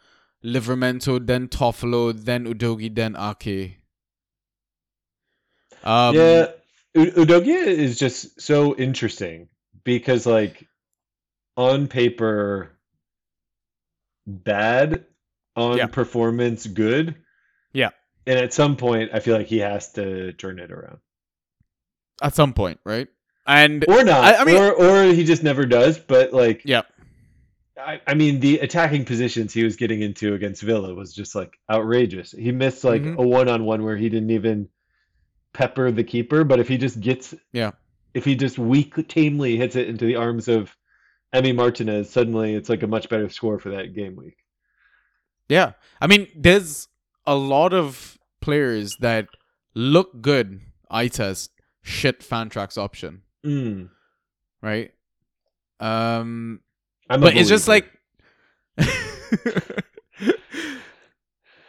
[0.44, 3.80] Livramento, then Toffolo, then Udogie, then Ake.
[5.84, 6.52] Um, yeah,
[6.94, 9.48] U- Udogie is just so interesting
[9.86, 10.68] because, like,
[11.56, 12.78] on paper,
[14.28, 15.06] bad,
[15.56, 15.88] on Yeah.
[15.88, 17.16] performance, good.
[17.74, 17.92] Yeah.
[18.28, 21.00] And at some point, I feel like he has to turn it around,
[22.22, 23.08] at some point, right?
[23.46, 26.00] And or not, I- I mean- or or he just never does.
[26.00, 26.84] But like, yeah,
[27.78, 31.58] I, I mean, the attacking positions he was getting into against Villa was just like
[31.70, 32.32] outrageous.
[32.32, 33.18] He missed like Mhm.
[33.18, 34.70] a one-on-one where he didn't even
[35.54, 37.72] pepper the keeper, but if he just gets, Yeah.
[38.14, 40.76] if he just weak tamely hits it into the arms of
[41.36, 44.38] Emi Martinez, suddenly it's like a much better score for that game week.
[45.50, 45.74] yeah.
[46.00, 46.88] I mean, there's
[47.26, 49.28] a lot of players that
[49.76, 50.62] look good.
[50.90, 53.90] Eye test shit Fantrax option, Mm.
[54.62, 54.92] right?
[55.80, 56.62] Um,
[57.10, 57.90] I'm but it's just like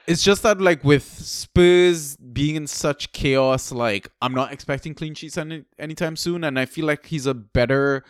[0.07, 5.15] it's just that like with Spurs being in such chaos, like I'm not expecting clean
[5.15, 8.05] sheets any anytime soon, and I feel like he's a better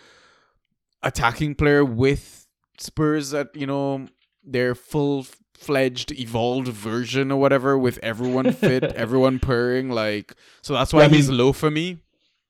[1.02, 2.46] attacking player with
[2.78, 4.08] Spurs at you know
[4.42, 10.92] their full fledged evolved version or whatever with everyone fit everyone purring like so that's
[10.92, 11.98] why Yeah, I he's mean- low for me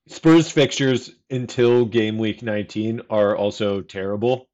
[0.09, 4.48] Spurs fixtures until game week 19 are also terrible.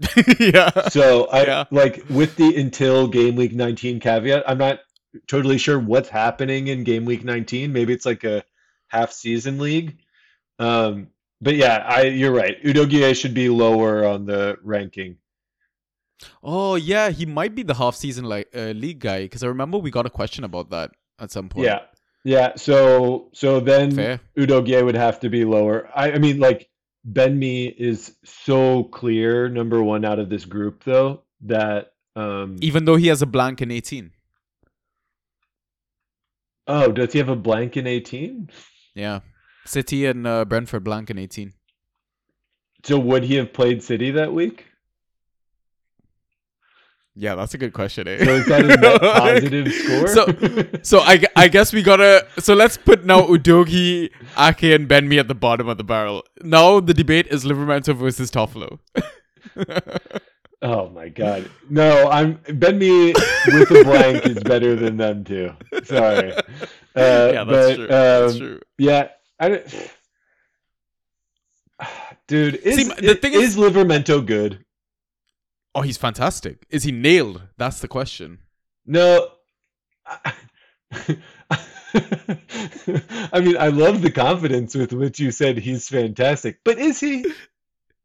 [0.38, 1.64] yeah So I Yeah.
[1.70, 4.80] like with the until game week 19 caveat, I'm not
[5.26, 7.72] totally sure what's happening in game week 19.
[7.72, 8.44] Maybe it's like a
[8.88, 9.98] half season league.
[10.58, 11.08] Um,
[11.40, 12.62] but yeah, I you're right.
[12.62, 15.18] Udogie should be lower on the ranking.
[16.42, 19.78] Oh yeah, he might be the half season like uh, league guy because I remember
[19.78, 21.66] we got a question about that at some point.
[21.66, 21.80] Yeah.
[22.24, 24.20] Yeah, so so then fair.
[24.36, 25.88] Udogie would have to be lower.
[25.94, 26.68] I, I mean like
[27.04, 32.84] Ben Mee is so clear number 1 out of this group though that um Even
[32.84, 34.12] though he has a blank in eighteen.
[36.66, 38.50] Oh, does he have a blank in 18?
[38.94, 39.20] Yeah,
[39.64, 41.54] City and uh, Brentford blank in eighteen.
[42.84, 44.66] So would he have played City that week?
[47.20, 48.06] Yeah, that's a good question.
[48.06, 48.24] Eh?
[48.24, 50.06] So is that a net positive score?
[50.06, 55.08] So- So I, I guess we gotta so let's put now Udogie, Ake, and Ben
[55.08, 56.22] Mee at the bottom of the barrel.
[56.42, 58.78] Now the debate is Livramento versus Toffolo.
[60.62, 61.50] oh my god.
[61.68, 63.12] No, I'm Ben Mee
[63.48, 65.52] with a blank is better than them two.
[65.84, 66.32] Sorry.
[66.32, 66.42] Uh,
[66.94, 67.86] yeah, that's but, true.
[67.88, 68.60] that's um, true.
[68.78, 69.08] Yeah,
[69.40, 69.90] I don't-
[72.28, 74.64] Dude, is, See, the thing is- is Livramento good?
[75.74, 76.66] Oh, he's fantastic.
[76.70, 77.42] Is he nailed?
[77.56, 78.38] That's the question.
[78.86, 79.28] No.
[80.06, 80.34] I
[83.32, 87.26] I mean, I love the confidence with which you said he's fantastic, but is he?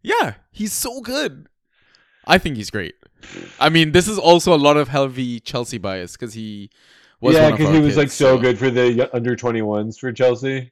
[0.02, 1.48] Yeah, he's so good.
[2.26, 2.96] I think he's great.
[3.60, 6.70] I mean, this is also a lot of heavy Chelsea bias because he
[7.22, 10.72] was yeah, because he was like kids, so good for the under 21s for Chelsea.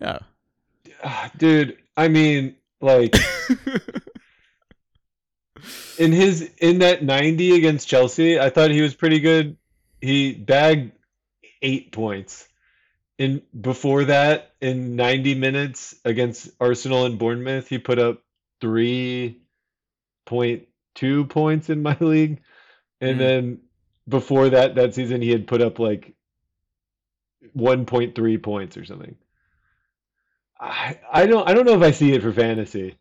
[0.00, 0.18] Yeah.
[1.02, 3.14] Ah, Dude, I mean, like
[5.96, 9.56] in his in that 90 against Chelsea, I thought he was pretty good.
[10.00, 10.92] He bagged
[11.62, 12.46] 8 points.
[13.18, 18.22] In before that, in 90 minutes against Arsenal and Bournemouth, he put up
[18.62, 22.40] 3.2 points in my league.
[23.00, 23.18] And Mm.
[23.18, 23.58] then
[24.08, 26.14] before that that season he had put up like
[27.56, 29.16] 1.3 points or something.
[30.60, 32.96] I I don't I don't know if I see it for fantasy.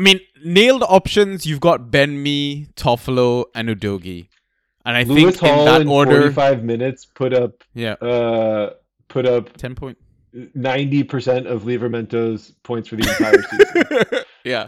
[0.00, 1.44] I mean, nailed options.
[1.44, 4.28] You've got Ben Mee, Toffolo, and Udogie,
[4.86, 8.70] and I Lewis think Hall in that in order, 45 minutes put up yeah, uh
[9.08, 9.98] put up ten point.
[10.34, 14.24] 90% of Livramento's points for the entire season.
[14.44, 14.66] yeah.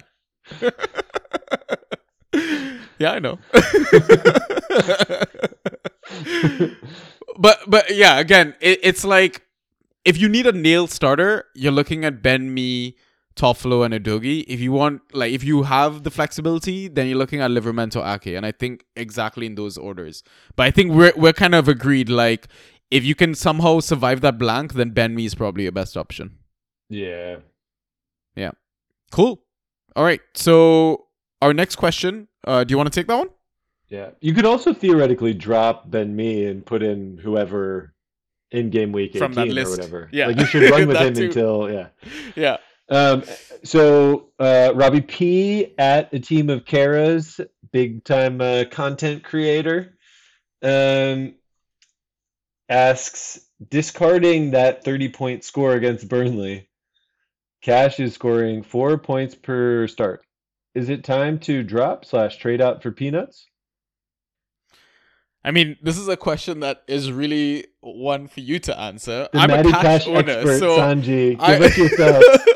[2.98, 3.38] yeah, I know.
[7.38, 9.46] but but yeah, again, it, it's like
[10.04, 12.96] if you need a nail starter, you're looking at Ben Mee,
[13.36, 14.44] Toffolo, and Udogie.
[14.46, 18.36] If you want like if you have the flexibility, then you're looking at Livramento Ake.
[18.36, 20.22] And I think exactly in those orders.
[20.56, 22.48] But I think we're we're kind of agreed, like
[22.90, 26.38] if you can somehow survive that blank, then Ben Mee is probably your best option.
[26.88, 27.36] yeah.
[28.34, 28.52] Yeah.
[29.10, 29.42] Cool.
[29.94, 30.20] All right.
[30.34, 31.06] So
[31.42, 32.28] our next question.
[32.46, 33.28] Uh, do you want to take that one?
[33.88, 34.10] Yeah.
[34.20, 37.92] You could also theoretically drop Ben Mee and put in whoever
[38.50, 40.08] in game week 18 From that or whatever.
[40.12, 40.28] Yeah.
[40.28, 41.24] Like you should run with him too.
[41.26, 41.88] until yeah.
[42.34, 42.56] Yeah.
[42.92, 43.22] Um,
[43.64, 49.96] so uh, Robbie P at a team of Karas, big time uh, content creator,
[50.62, 51.34] um,
[52.68, 53.40] asks
[53.70, 56.68] discarding that 30 point score against Burnley.
[57.62, 60.22] Cash is scoring four points per start.
[60.74, 63.46] Is it time to drop slash trade out for peanuts?
[65.44, 69.28] I mean, this is a question that is really one for you to answer.
[69.32, 72.48] The I'm Matty a cash, Cash owner, expert, so Sanji, give I- us your thoughts.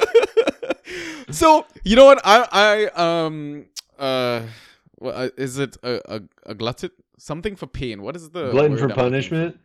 [1.30, 2.20] So you know what?
[2.24, 3.66] I I um
[3.98, 4.42] uh,
[4.96, 8.02] what, uh is it a, a a glutton something for pain?
[8.02, 9.58] What is the Glutton for punishment.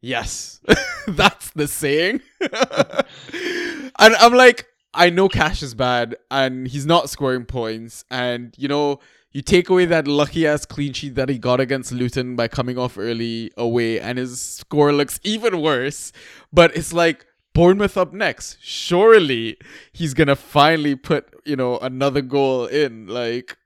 [0.00, 0.60] Yes,
[1.08, 2.20] that's the saying.
[2.40, 8.68] and I'm like, I know Cash is bad, and he's not scoring points, and you
[8.68, 9.00] know,
[9.32, 12.78] you take away that lucky ass clean sheet that he got against Luton by coming
[12.78, 16.12] off early away, and his score looks even worse.
[16.52, 17.26] But it's like
[17.56, 18.58] Bournemouth up next.
[18.60, 19.56] Surely
[19.92, 23.56] he's gonna finally put you know another goal in, like.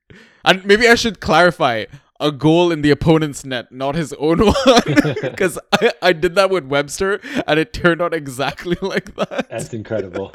[0.45, 1.85] And maybe I should clarify
[2.19, 4.83] a goal in the opponent's net, not his own one.
[5.21, 9.49] Because I, I did that with Webster and it turned out exactly like that.
[9.51, 10.35] That's incredible.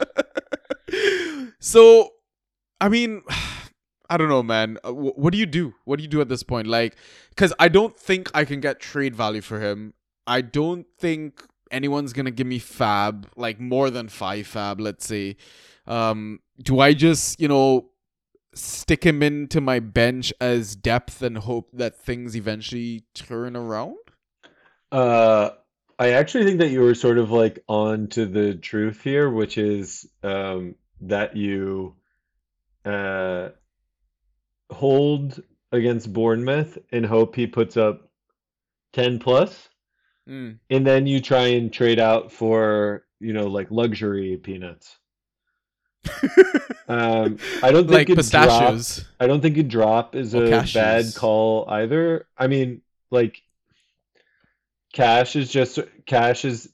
[1.59, 2.09] so,
[2.81, 3.23] I mean,
[4.09, 4.77] I don't know, man.
[4.83, 5.73] Uh, What do you do?
[5.85, 6.67] What do you do at this point?
[6.67, 6.95] Like,
[7.29, 9.93] because I don't think I can get trade value for him.
[10.27, 15.37] I don't think anyone's gonna give me fab, like more than five fab, let's say.
[15.87, 17.89] Um, do I just, you know,
[18.53, 23.97] stick him into my bench as depth and hope that things eventually turn around?
[24.91, 25.49] Uh,
[25.99, 29.57] I actually think that you were sort of like on to the truth here, which
[29.57, 31.95] is um, that you
[32.83, 33.49] uh,
[34.71, 38.09] hold against Bournemouth and hope he puts up
[38.93, 39.69] 10 plus,
[40.27, 40.57] Mm.
[40.71, 44.97] and then you try and trade out for, you know, like luxury peanuts.
[46.87, 49.05] Um, I don't like think drop, pistachios.
[49.19, 50.73] I don't think a drop is Or a cashews.
[50.73, 52.27] bad call either.
[52.37, 52.81] I mean,
[53.11, 53.41] like
[54.93, 56.69] Cash is just Cash is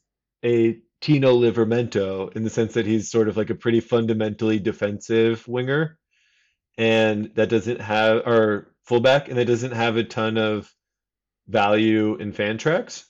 [0.45, 5.47] a Tino Livramento in the sense that he's sort of like a pretty fundamentally defensive
[5.47, 5.97] winger,
[6.77, 10.71] and that doesn't have or fullback, and that doesn't have a ton of
[11.47, 13.05] value in Fantrax.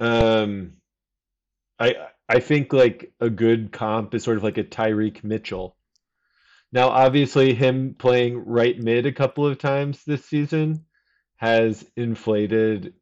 [0.00, 0.74] Um,
[1.78, 1.94] I
[2.28, 5.76] I think like a good comp is sort of like a Tyrick Mitchell.
[6.72, 10.84] Now, obviously, him playing right mid a couple of times this season
[11.36, 12.94] has inflated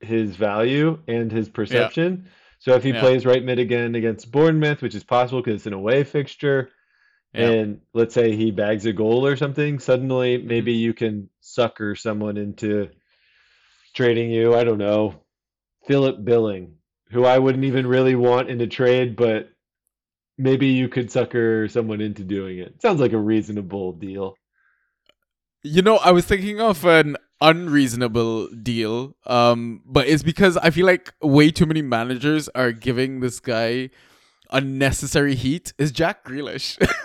[0.00, 2.28] his value and his perception.
[2.60, 3.00] So if he Yeah.
[3.00, 6.70] plays right mid again against Bournemouth, which is possible because it's an away fixture,
[7.32, 7.54] Yeah.
[7.54, 10.48] and let's say he bags a goal or something, suddenly Mm-hmm.
[10.48, 12.90] maybe you can sucker someone into
[13.94, 14.54] trading you.
[14.54, 15.22] I don't know,
[15.88, 16.74] Philip Billing,
[17.10, 19.50] who I wouldn't even really want in a trade, but
[20.36, 22.80] maybe you could sucker someone into doing it.
[22.80, 24.36] Sounds like a reasonable deal.
[25.62, 30.86] You know, I was thinking of an unreasonable deal, um, but it's because I feel
[30.86, 33.88] like way too many managers are giving this guy
[34.50, 35.72] unnecessary heat.
[35.78, 36.78] Is Jack Grealish?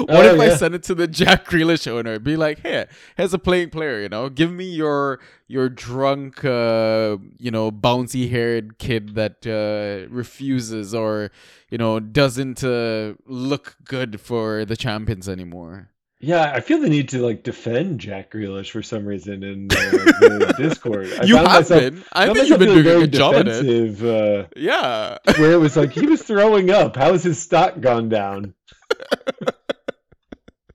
[0.08, 2.18] what Oh, if I send it to the Jack Grealish owner?
[2.18, 4.00] Be like, here, here's a playing player.
[4.00, 10.08] You know, give me your your drunk, uh, you know, bouncy haired kid that uh,
[10.12, 11.30] refuses or
[11.70, 15.88] you know doesn't uh, look good for the champions anymore.
[16.22, 19.74] Yeah, I feel the need to like defend Jack Grealish for some reason in uh,
[19.80, 21.08] the Discord.
[21.18, 22.04] I you have myself- been.
[22.12, 24.02] I think you've been doing a very good job at it.
[24.02, 25.16] Uh, Yeah.
[25.38, 26.94] where it was like he was throwing up.
[26.96, 28.52] How has his stock gone down?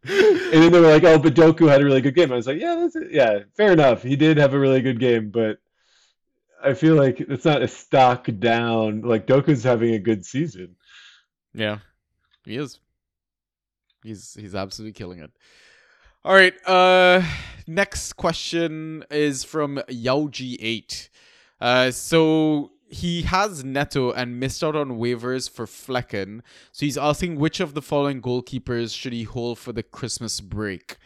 [0.08, 2.48] and then they were like, "Oh, but Doku had a really good game." I was
[2.48, 3.12] like, "Yeah, that's it.
[3.12, 4.04] yeah, fair enough.
[4.04, 5.60] He did have a really good game, but
[6.64, 9.02] I feel like it's not a stock down.
[9.02, 10.76] Like Doku's having a good season."
[11.54, 11.80] Yeah,
[12.46, 12.80] he is.
[14.04, 15.32] He's he's absolutely killing it.
[16.24, 16.54] All right.
[16.68, 17.24] Uh,
[17.68, 21.10] next question is from Yauji8.
[21.62, 26.42] Uh, so he has Neto and missed out on waivers for Flekken.
[26.72, 30.98] So he's asking which of the following goalkeepers should he hold for the Christmas break.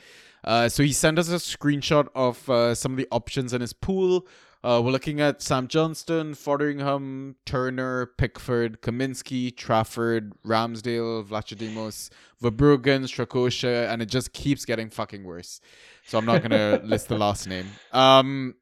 [0.43, 3.73] Uh, so he sent us a screenshot of uh, some of the options in his
[3.73, 4.27] pool.
[4.61, 12.09] Uh, we're looking at Sam Johnstone, Foderingham, Turner, Pickford, Kaminski, Trafford, Ramsdale, Vlachodimos,
[12.43, 15.61] Verbruggen, Strakosha, and it just keeps getting fucking worse.
[16.05, 17.67] So I'm not gonna list the last name.
[17.93, 18.55] Um,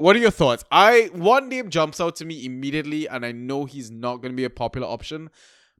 [0.00, 0.64] what are your thoughts?
[0.70, 4.44] I one name jumps out to me immediately, and I know he's not gonna be
[4.44, 5.30] a popular option,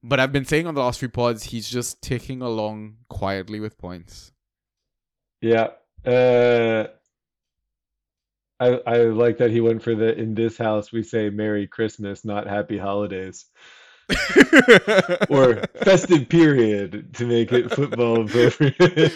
[0.03, 3.79] but I've been saying on the last few pods he's just ticking along quietly with
[3.79, 4.33] points.
[5.41, 5.69] Yeah.
[6.05, 6.87] Uh,
[8.59, 12.25] I I like that he went for the in this house we say Merry Christmas,
[12.25, 13.47] not Happy Holidays.
[15.29, 18.77] Or festive period to make it football appropriate.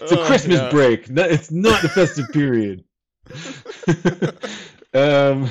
[0.00, 0.70] It's a Oh, Christmas yeah.
[0.70, 1.10] break.
[1.10, 2.84] No, it's not the festive period.
[4.94, 5.48] um,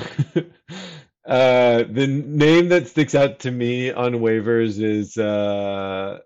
[1.26, 6.18] uh, the name that sticks out to me on waivers is uh,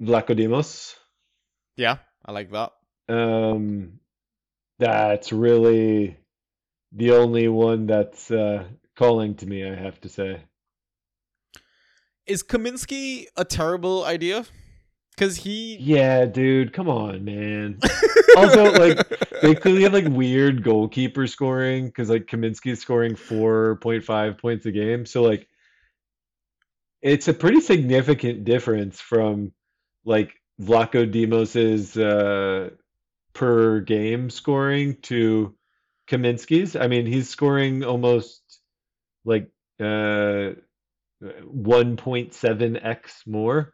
[0.00, 0.94] Vlachodimos.
[1.76, 2.72] Yeah, I like that.
[3.08, 4.00] Um,
[4.78, 6.16] that's really
[6.92, 8.64] the only one that's uh,
[8.96, 10.40] calling to me, I have to say.
[12.26, 14.46] Is Kaminski a terrible idea?
[15.16, 15.76] Because he.
[15.76, 17.78] Yeah, dude, come on, man.
[18.36, 19.08] Also, like,
[19.42, 25.06] they clearly have like weird goalkeeper scoring because like Kaminski's scoring 4.5 points a game.
[25.06, 25.48] So, like,
[27.02, 29.52] it's a pretty significant difference from
[30.04, 32.70] like Vlachodimos's uh,
[33.34, 35.54] per game scoring to
[36.08, 36.76] Kaminski's.
[36.76, 38.40] I mean, he's scoring almost
[39.24, 39.50] like
[39.80, 40.54] uh,
[41.22, 43.73] 1.7x more,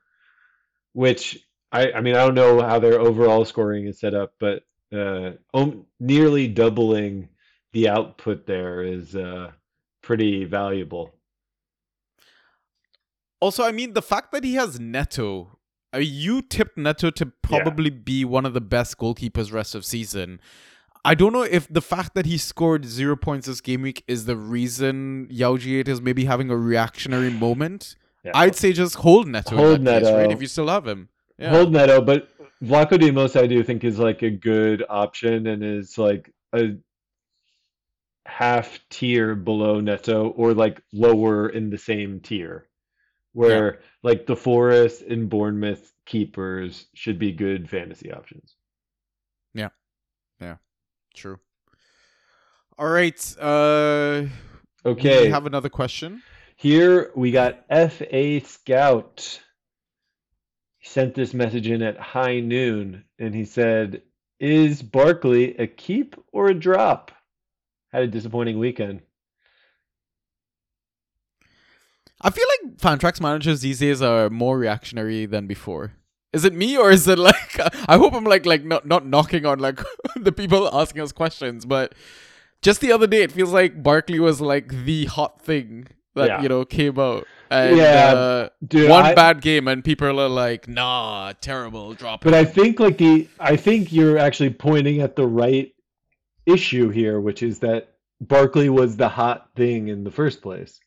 [0.92, 1.38] which
[1.72, 5.32] I, I mean, I don't know how their overall scoring is set up, but uh,
[5.54, 7.28] om- nearly doubling
[7.72, 9.52] the output there is uh,
[10.02, 11.14] pretty valuable.
[13.40, 15.56] Also, I mean, the fact that he has Neto.
[15.92, 19.84] I mean, you tipped Neto to probably be one of the best goalkeepers rest of
[19.84, 20.40] season.
[21.04, 24.26] I don't know if the fact that he scored zero points this game week is
[24.26, 27.96] the reason Yauji is maybe having a reactionary moment.
[28.24, 28.32] Yeah.
[28.34, 29.56] I'd say just hold Neto.
[29.56, 30.18] Hold in that case, Neto.
[30.18, 30.32] right?
[30.32, 31.08] If you still have him.
[31.38, 31.50] Yeah.
[31.50, 32.28] Hold Neto, but
[32.62, 36.72] Vlachodimos I do think is like a good option and is like a
[38.26, 42.66] half tier below Neto or like lower in the same tier.
[43.32, 48.56] Where like the Forest and Bournemouth keepers should be good fantasy options.
[49.54, 49.68] Yeah.
[50.40, 50.56] Yeah.
[51.14, 51.38] True.
[52.76, 53.36] All right.
[53.40, 54.24] Uh,
[54.84, 55.24] Okay.
[55.24, 56.22] We have another question.
[56.60, 59.40] Here we got FA Scout.
[60.76, 64.02] He sent this message in at high noon and he said,
[64.38, 67.12] Is Barkley a keep or a drop?
[67.90, 69.00] Had a disappointing weekend.
[72.20, 75.94] I feel like Fantrax managers these days are more reactionary than before.
[76.34, 77.58] Is it me or is it like
[77.88, 79.80] I hope I'm like like not not knocking on like
[80.14, 81.94] the people asking us questions, but
[82.60, 86.42] just the other day it feels like Barkley was like the hot thing that Yeah.
[86.42, 87.26] you know came out.
[87.50, 92.22] And Yeah, uh, Dude, one I- bad game and people are like, nah, terrible, drop
[92.22, 92.36] But it.
[92.36, 95.72] I think like the I think you're actually pointing at the right
[96.46, 97.88] issue here, which is that
[98.20, 100.78] Barkley was the hot thing in the first place.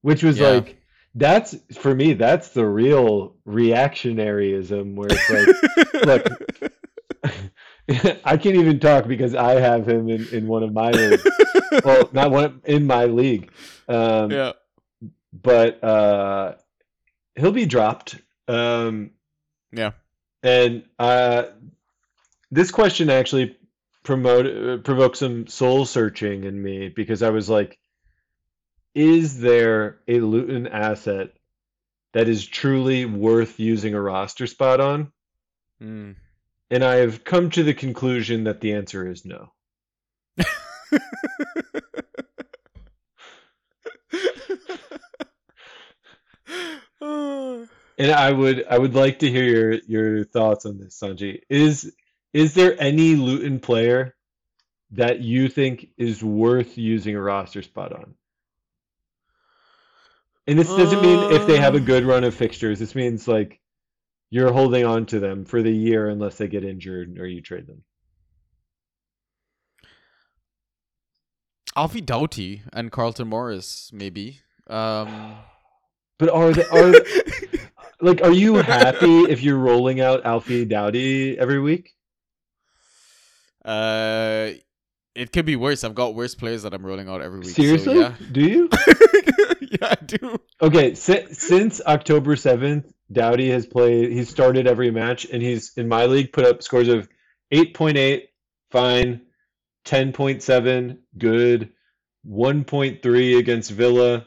[0.00, 0.48] Which was Yeah.
[0.48, 0.78] like
[1.14, 6.72] that's for me, that's the real reactionaryism where it's like look,
[8.24, 11.24] I can't even talk because I have him in, in one of my leagues.
[11.84, 13.50] well, not one in my league.
[13.88, 14.52] Um, yeah.
[15.32, 16.54] but uh,
[17.34, 18.16] he'll be dropped.
[18.48, 19.10] Um,
[19.72, 19.92] Yeah.
[20.42, 21.44] and uh,
[22.50, 23.56] this question actually
[24.04, 27.78] promote uh, provoked some soul searching in me because I was like,
[28.94, 31.30] is there a Luton asset
[32.12, 35.12] that is truly worth using a roster spot on?
[35.82, 36.16] Mm.
[36.72, 39.52] And I have come to the conclusion that the answer is no.
[47.98, 51.42] And I would I would like to hear your your thoughts on this, Sanji.
[51.50, 51.94] Is
[52.32, 54.14] is there any Luton player
[54.92, 58.14] that you think is worth using a roster spot on?
[60.46, 62.78] And this doesn't mean if they have a good run of fixtures.
[62.78, 63.60] This means like
[64.32, 67.66] you're holding on to them for the year unless they get injured or you trade
[67.66, 67.82] them.
[71.76, 74.40] Alfie Doughty and Carlton Morris, maybe.
[74.68, 75.34] Um,
[76.18, 76.92] But are they are
[78.00, 81.92] like are you happy if you're rolling out Alfie Doughty every week?
[83.66, 84.50] uh,
[85.14, 85.84] it could be worse.
[85.84, 87.50] I've got worse players that I'm rolling out every week.
[87.50, 87.94] Seriously?
[87.94, 88.14] So yeah.
[88.32, 88.68] Do you?
[89.60, 90.38] yeah, I do.
[90.62, 95.88] Okay, si- since October 7th, Doughty has played, he's started every match, and he's in
[95.88, 97.08] my league put up scores of
[97.52, 98.22] 8.8,
[98.70, 99.20] fine,
[99.84, 101.70] 10.7, good,
[102.26, 104.26] 1.3 against Villa,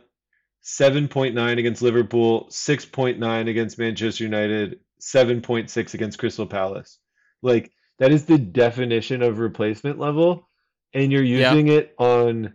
[0.63, 6.99] 7.9 against Liverpool, 6.9 against Manchester United, 7.6 against Crystal Palace.
[7.41, 10.49] Like, that is the definition of replacement level,
[10.93, 11.51] and you're Yeah.
[11.51, 12.53] using it on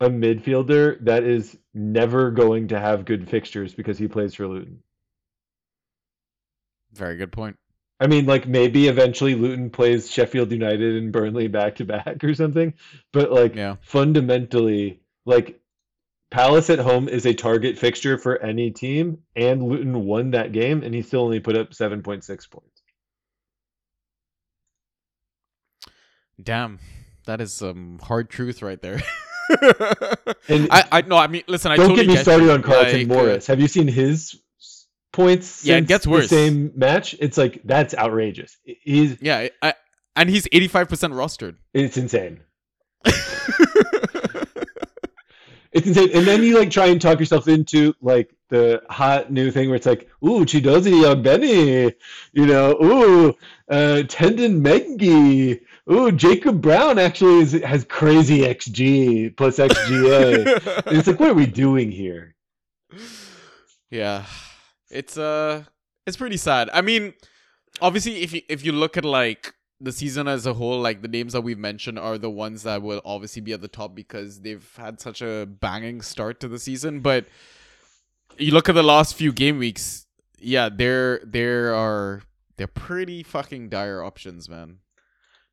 [0.00, 4.82] a midfielder that is never going to have good fixtures because he plays for Luton.
[6.92, 7.56] Very good point.
[8.00, 12.34] I mean, like maybe eventually Luton plays Sheffield United and Burnley back to back or
[12.34, 12.74] something,
[13.12, 13.76] but like Yeah.
[13.82, 15.60] fundamentally, like
[16.30, 20.82] Palace at home is a target fixture for any team, and Luton won that game,
[20.82, 22.82] and he still only put up 7.6 points.
[26.42, 26.80] Damn,
[27.26, 29.00] that is some hard truth right there.
[30.48, 32.52] And I, I no, I mean, listen, I Don't totally get me started you.
[32.52, 33.46] on Carlton Like, Morris.
[33.46, 34.40] Have you seen his
[35.12, 35.64] points?
[35.64, 36.28] Yeah, it gets the worse.
[36.28, 37.14] same match.
[37.20, 38.56] It's like that's outrageous.
[38.64, 39.74] He's Yeah, I,
[40.16, 41.56] and he's 85% rostered.
[41.74, 42.40] it's insane.
[45.72, 46.10] It's insane.
[46.14, 49.76] And then you like try and talk yourself into like the hot new thing where
[49.76, 51.94] it's like, ooh, Chiedozie Ogbene,
[52.34, 53.28] you know, ooh,
[53.70, 55.60] uh, Teden Mengi,
[55.90, 60.82] ooh, Jacob Brown actually is, has crazy XG plus XGA.
[60.92, 62.34] it's like, what are we doing here?
[63.90, 64.26] yeah,
[64.92, 65.64] it's uh,
[66.06, 66.70] it's pretty sad.
[66.72, 67.14] I mean,
[67.80, 71.08] obviously, if you if you look at like the season as a whole, like the
[71.08, 74.40] names that we've mentioned are the ones that will obviously be at the top because
[74.40, 77.00] they've had such a banging start to the season.
[77.00, 77.26] But
[78.38, 80.06] you look at the last few game weeks,
[80.38, 82.22] yeah, there there are
[82.56, 84.78] they're pretty fucking dire options, man.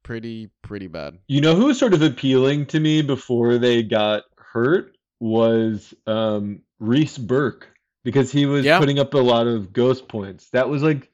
[0.04, 1.20] Pretty pretty bad.
[1.28, 6.62] You know who was sort of appealing to me before they got hurt was um,
[6.80, 7.68] Reece Burke
[8.10, 8.80] because he was Yeah.
[8.80, 10.50] putting up a lot of ghost points.
[10.50, 11.10] That was like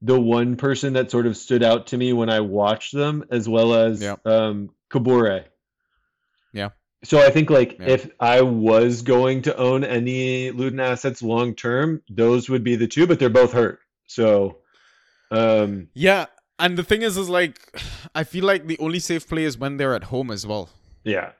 [0.00, 3.46] the one person that sort of stood out to me when I watched them, as
[3.46, 4.16] well as Yeah.
[4.24, 5.44] um, Kabore.
[6.54, 6.70] Yeah.
[7.04, 7.88] So I think like Yeah.
[7.90, 12.86] if I was going to own any Luton assets long term, those would be the
[12.88, 13.80] two, but they're both hurt.
[14.06, 14.58] So
[15.30, 16.26] um, Yeah,
[16.58, 17.58] and the thing is, is like,
[18.14, 20.70] I feel like the only safe play is when they're at home as well.
[21.04, 21.32] yeah.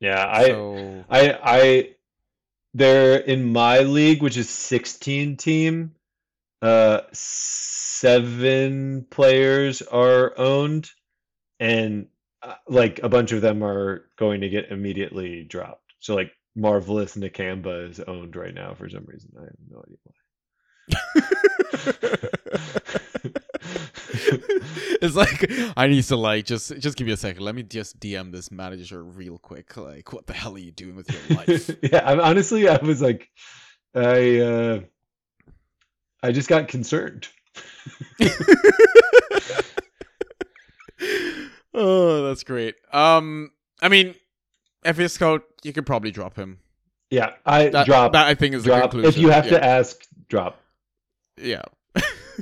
[0.00, 1.95] Yeah, I so I I
[2.76, 5.92] they're in my league, which is 16 team.
[6.60, 10.90] Uh, seven players are owned,
[11.58, 12.08] and
[12.42, 15.94] uh, like a bunch of them are going to get immediately dropped.
[16.00, 19.30] So like Marvelous Nakamba is owned right now for some reason.
[19.38, 19.96] I have no idea
[23.22, 23.32] why.
[25.02, 27.42] it's like I need to like just just give me a second.
[27.42, 29.76] Let me just DM this manager real quick.
[29.76, 31.70] Like, what the hell are you doing with your life?
[31.82, 33.28] yeah, I'm, honestly, I was like,
[33.94, 34.80] I uh,
[36.22, 37.28] I just got concerned.
[41.74, 42.74] oh, that's great.
[42.92, 43.50] Um,
[43.82, 44.14] I mean,
[44.84, 46.58] FA Scout, you could probably drop him.
[47.10, 48.90] Yeah, I That, drop that I think is the drop.
[48.90, 49.08] conclusion.
[49.08, 49.58] If you have Yeah.
[49.58, 49.96] to ask,
[50.28, 50.60] drop.
[51.40, 51.62] Yeah.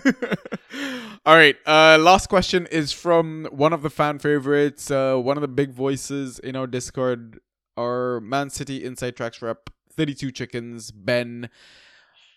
[1.26, 1.56] All right.
[1.66, 5.72] Uh, last question is from one of the fan favorites, uh, one of the big
[5.72, 7.40] voices in our Discord,
[7.76, 11.48] our Man City Inside Tracks rep, 32 Chickens, Ben.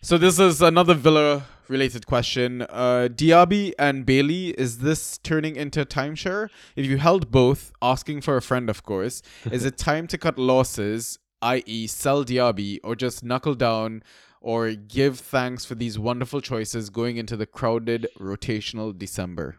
[0.01, 2.61] So this is another Villa related question.
[2.61, 6.49] Uh, Diaby and Bailey, is this turning into a timeshare?
[6.75, 9.21] If you held both, asking for a friend, of course,
[9.51, 14.03] is it time to cut losses, i.e., sell Diaby, or just knuckle down
[14.41, 19.57] or give thanks for these wonderful choices going into the crowded rotational December?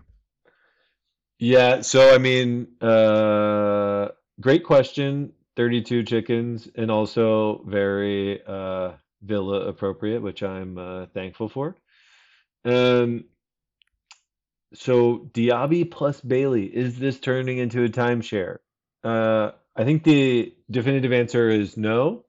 [1.38, 4.08] Yeah, so I mean, uh,
[4.40, 5.32] great question.
[5.58, 8.92] 32 chickens and also very uh,
[9.22, 11.76] Villa appropriate, which I'm uh, thankful for.
[12.64, 13.24] Um,
[14.72, 18.58] so Diaby plus Bailey, is this turning into a timeshare?
[19.02, 22.24] Uh, I think the definitive answer is no,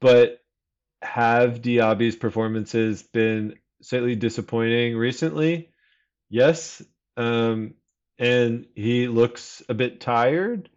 [0.00, 0.39] but
[1.02, 5.70] have Diaby's performances been slightly disappointing recently?
[6.28, 6.82] Yes.
[7.16, 7.74] Um,
[8.18, 10.68] and he looks a bit tired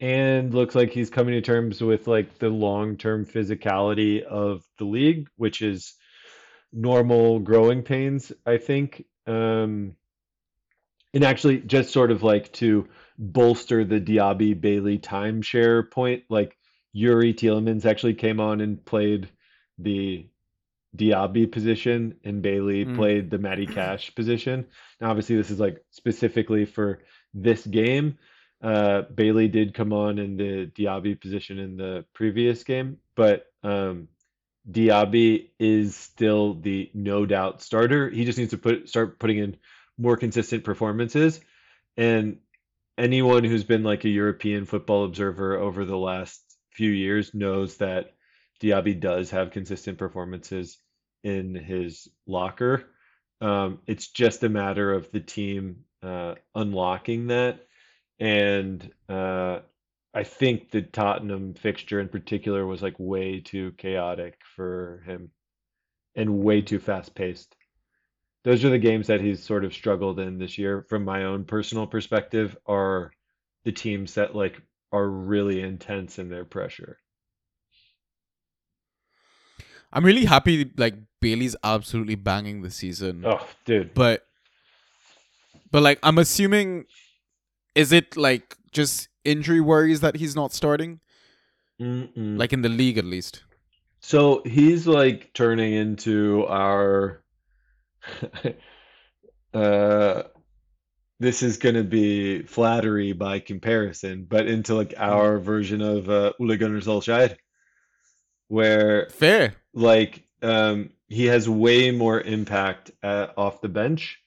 [0.00, 5.28] and looks like he's coming to terms with like the long-term physicality of the league,
[5.36, 5.94] which is
[6.72, 9.04] normal growing pains, I think.
[9.26, 9.94] Um,
[11.14, 16.56] and actually, just sort of like to bolster the Diaby Bailey timeshare point, like
[16.96, 19.28] Youri Tielemans actually came on and played
[19.82, 20.26] the
[20.96, 22.96] Diaby position, and Bailey Mm.
[22.96, 24.66] played the Matty Cash position.
[25.00, 27.02] Now, obviously, this is like specifically for
[27.32, 28.18] this game.
[28.60, 34.08] Uh, Bailey did come on in the Diaby position in the previous game, but um,
[34.70, 38.08] Diaby is still the no doubt starter.
[38.10, 39.56] He just needs to put start putting in
[39.98, 41.40] more consistent performances.
[41.96, 42.38] And
[42.96, 46.40] anyone who's been like a European football observer over the last
[46.70, 48.14] few years knows that
[48.62, 50.78] Diaby does have consistent performances
[51.24, 52.84] in his locker.
[53.40, 57.66] Um, it's just a matter of the team uh, unlocking that.
[58.20, 59.60] And uh,
[60.14, 65.30] I think the Tottenham fixture in particular was like way too chaotic for him
[66.14, 67.56] and way too fast paced.
[68.44, 71.44] Those are the games that he's sort of struggled in this year from my own
[71.44, 73.12] personal perspective are
[73.64, 74.60] the teams that like
[74.92, 76.98] are really intense in their pressure.
[79.92, 83.24] I'm really happy like Bailey's absolutely banging this season.
[83.26, 83.94] Oh, dude.
[83.94, 84.26] But
[85.70, 86.86] but like I'm assuming
[87.74, 91.00] is it like just injury worries that he's not starting?
[91.80, 92.38] Mm-mm.
[92.38, 93.42] Like in the league at least.
[94.00, 97.22] So he's like turning into our
[99.54, 100.22] uh
[101.20, 106.32] this is going to be flattery by comparison, but into like our version of uh,
[106.40, 107.36] Ole Gunnar Solskjaer,
[108.48, 109.54] where Fair.
[109.74, 114.18] Like um he has way more impact at, off the bench,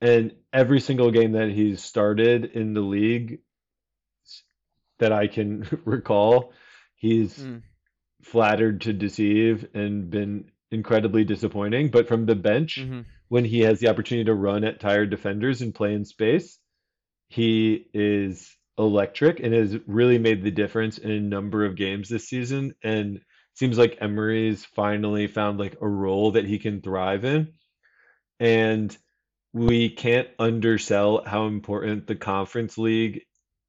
[0.00, 3.40] and every single game that he's started in the league
[4.98, 6.52] that I can recall,
[6.94, 7.62] he's Mm.
[8.22, 11.88] flattered to deceive and been incredibly disappointing.
[11.90, 13.04] But from the bench, Mhm.
[13.28, 16.58] when he has the opportunity to run at tired defenders and play in space,
[17.28, 22.28] he is electric and has really made the difference in a number of games this
[22.28, 22.74] season.
[22.82, 23.20] And
[23.54, 27.52] seems like Emery's finally found like a role that he can thrive in.
[28.40, 28.96] And
[29.52, 33.22] we can't undersell how important the conference league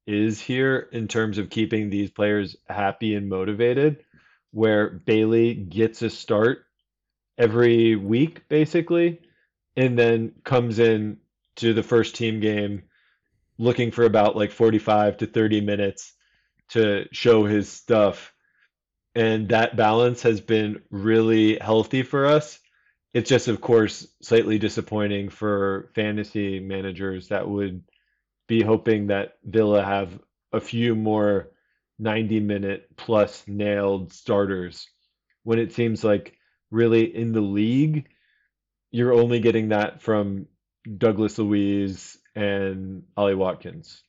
[0.06, 4.04] is here in terms of keeping these players happy and motivated,
[4.50, 6.64] where Bailey gets a start
[7.38, 9.20] every week, basically,
[9.76, 11.18] and then comes in
[11.56, 12.82] to the first team game
[13.58, 16.12] looking for about like 45 to 30 minutes
[16.70, 18.33] to show his stuff.
[19.14, 22.58] And that balance has been really healthy for us.
[23.12, 27.84] It's just, of course, slightly disappointing for fantasy managers that would
[28.48, 30.18] be hoping that Villa have
[30.52, 31.50] a few more
[31.98, 34.88] 90 minute plus nailed starters
[35.44, 36.36] when it seems like
[36.70, 38.08] really in the league
[38.90, 40.46] you're only getting that from
[40.98, 44.02] Douglas Luiz and Ollie Watkins.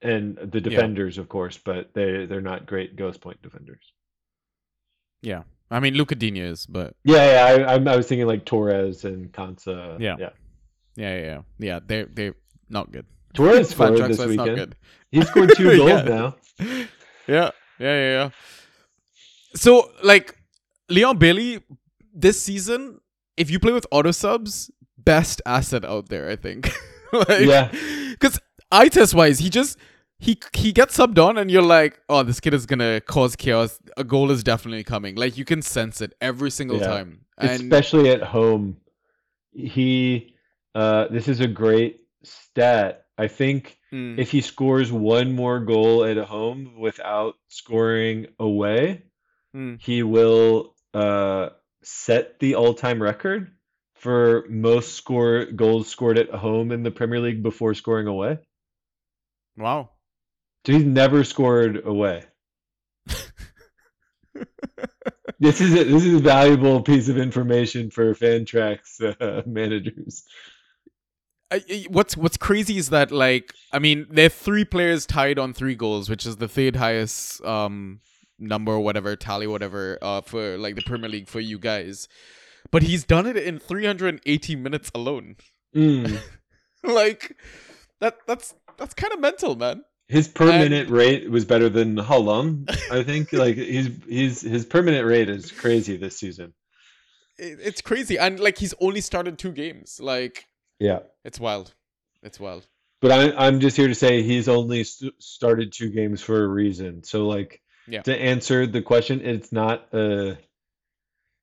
[0.00, 3.92] And the defenders of course but they they're not great ghost point defenders
[5.22, 5.42] Yeah.
[5.70, 9.30] I mean Lucas Digne is, but yeah yeah I, I was thinking like Torres and
[9.32, 10.16] Konsa Yeah.
[10.18, 10.30] yeah
[10.96, 11.40] yeah, yeah, yeah.
[11.58, 12.34] Yeah, they're they're
[12.68, 13.06] not good.
[13.34, 14.76] Torres scored this so weekend good.
[15.12, 16.02] he scored two goals Yeah.
[16.02, 16.86] now yeah,
[17.28, 18.30] yeah, yeah, yeah.
[19.54, 20.36] So, like,
[20.88, 21.60] Leon Bailey
[22.14, 23.00] this season,
[23.36, 26.70] if you play with auto subs, best asset out there, I think.
[27.12, 27.70] like, Yeah.
[28.10, 28.40] Because
[28.72, 29.78] eye test wise, he just
[30.18, 33.78] he he gets subbed on, and you're like, oh, this kid is gonna cause chaos.
[33.96, 35.14] A goal is definitely coming.
[35.16, 36.86] Like you can sense it every single Yeah.
[36.86, 37.20] time.
[37.38, 38.78] And especially at home.
[39.52, 40.36] He,
[40.74, 43.06] uh, this is a great stat.
[43.16, 49.04] I think Mm, if he scores one more goal at home without scoring away,
[49.56, 49.80] mm.
[49.80, 51.50] he will uh,
[51.82, 53.50] set the all-time record
[53.94, 58.38] for most score goals scored at home in the Premier League before scoring away.
[59.56, 59.90] wow.
[60.68, 62.24] So he's never scored away.
[65.40, 70.24] this is a, this is a valuable piece of information for Fantrax uh, managers.
[71.50, 75.38] I, I- what's what's crazy is that like I mean there are three players tied
[75.38, 78.00] on three goals, which is the third highest um
[78.38, 82.08] number or whatever tally whatever uh for like the Premier League for you guys,
[82.70, 85.36] but he's done it in 380 minutes alone.
[85.74, 86.20] Mm.
[86.82, 87.38] like
[88.00, 89.82] that that's that's kind of mental, man.
[90.08, 92.70] His per And- minute rate was better than Haaland.
[92.90, 96.54] I think like he's he's his per minute rate is crazy this season.
[97.38, 100.00] It, it's crazy, and like he's only started two games.
[100.00, 100.46] Like
[100.80, 101.00] Yeah.
[101.24, 101.74] it's wild.
[102.22, 102.66] It's wild.
[103.00, 106.48] But I'm I'm just here to say he's only st- started two games for a
[106.48, 107.04] reason.
[107.04, 108.02] So, like, Yeah.
[108.02, 110.36] to answer the question, it's not a,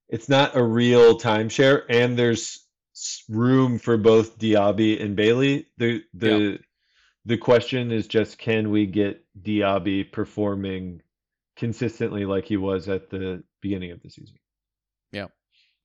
[0.10, 2.66] it's not a real timeshare, and there's
[3.30, 5.68] room for both Diaby and Bailey.
[5.78, 6.60] The the
[7.26, 11.02] the question is just can we get Diaby performing
[11.56, 14.38] consistently like he was at the beginning of the season?
[15.12, 15.28] Yeah.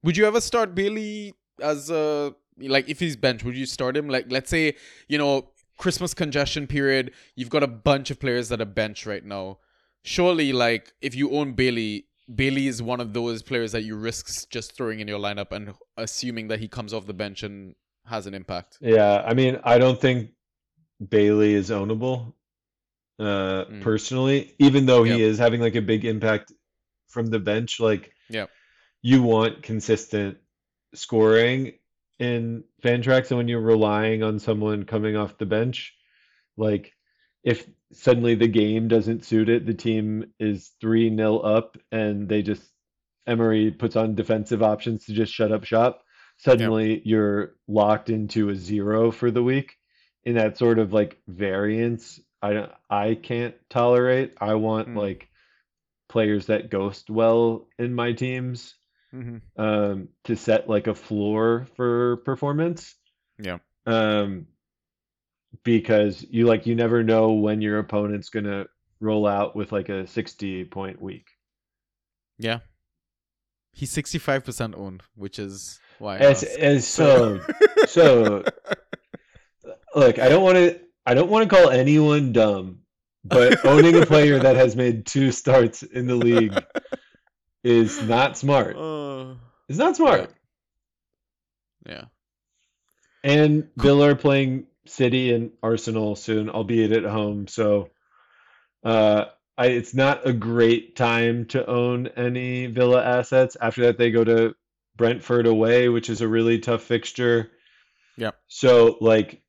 [0.02, 3.44] Would you ever start Bailey as a like if he's bench?
[3.44, 4.08] Would you start him?
[4.08, 4.74] Like let's say
[5.08, 7.12] you know Christmas congestion period.
[7.36, 9.58] You've got a bunch of players that are bench right now.
[10.02, 14.48] Surely, like if you own Bailey, Bailey is one of those players that you risk
[14.50, 17.74] just throwing in your lineup and assuming that he comes off the bench and
[18.06, 18.78] has an impact.
[18.80, 20.30] Yeah, I mean, I don't think
[21.06, 22.34] Bailey is ownable,
[23.18, 23.80] uh, Mm.
[23.82, 25.20] personally, even though he Yep.
[25.20, 26.52] is having like a big impact
[27.08, 27.80] from the bench.
[27.80, 28.50] Like, Yep.
[29.02, 30.38] you want consistent
[30.94, 31.72] scoring
[32.18, 35.94] in Fantrax, and when you're relying on someone coming off the bench,
[36.56, 36.92] like
[37.42, 42.42] if suddenly the game doesn't suit it, the team is 3 nil up, and they
[42.42, 42.62] just
[43.26, 46.02] Emery puts on defensive options to just shut up shop
[46.38, 49.76] suddenly you're locked into a zero for the week
[50.24, 54.96] in that sort of like variance i don't i can't tolerate i want Mm.
[54.96, 55.28] like
[56.08, 58.74] players that ghost well in my teams
[59.14, 59.60] Mm-hmm.
[59.60, 62.94] um to set like a floor for performance
[63.42, 63.58] Yeah.
[63.86, 64.46] um
[65.64, 68.66] because you like you never know when your opponent's gonna
[69.00, 71.26] roll out with like a 60 point week
[72.38, 72.60] Yeah.
[73.72, 76.18] He's sixty five percent owned, which is why.
[76.18, 77.40] As, as so
[77.86, 78.44] so
[79.94, 82.80] look i don't want to i don't want to call anyone dumb
[83.24, 86.54] but owning a player that has made two starts in the league
[87.62, 88.76] is not smart.
[88.76, 89.34] Uh,
[89.68, 90.32] it's not smart.
[91.86, 92.04] yeah.
[93.22, 97.90] and villa are playing city and arsenal soon albeit at home so
[98.84, 99.26] uh
[99.58, 103.58] I, it's not a great time to own any villa assets.
[103.60, 104.54] After that they go to
[104.96, 107.50] brentford away which is a really tough fixture.
[108.16, 108.30] Yeah.
[108.48, 109.42] So like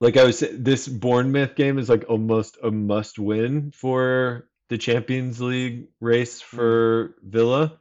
[0.00, 5.40] like I was this Bournemouth game is like almost a must win for the Champions
[5.40, 7.78] League race for Villa.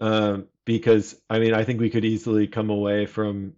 [0.00, 3.54] Um because I mean I think we could easily come away from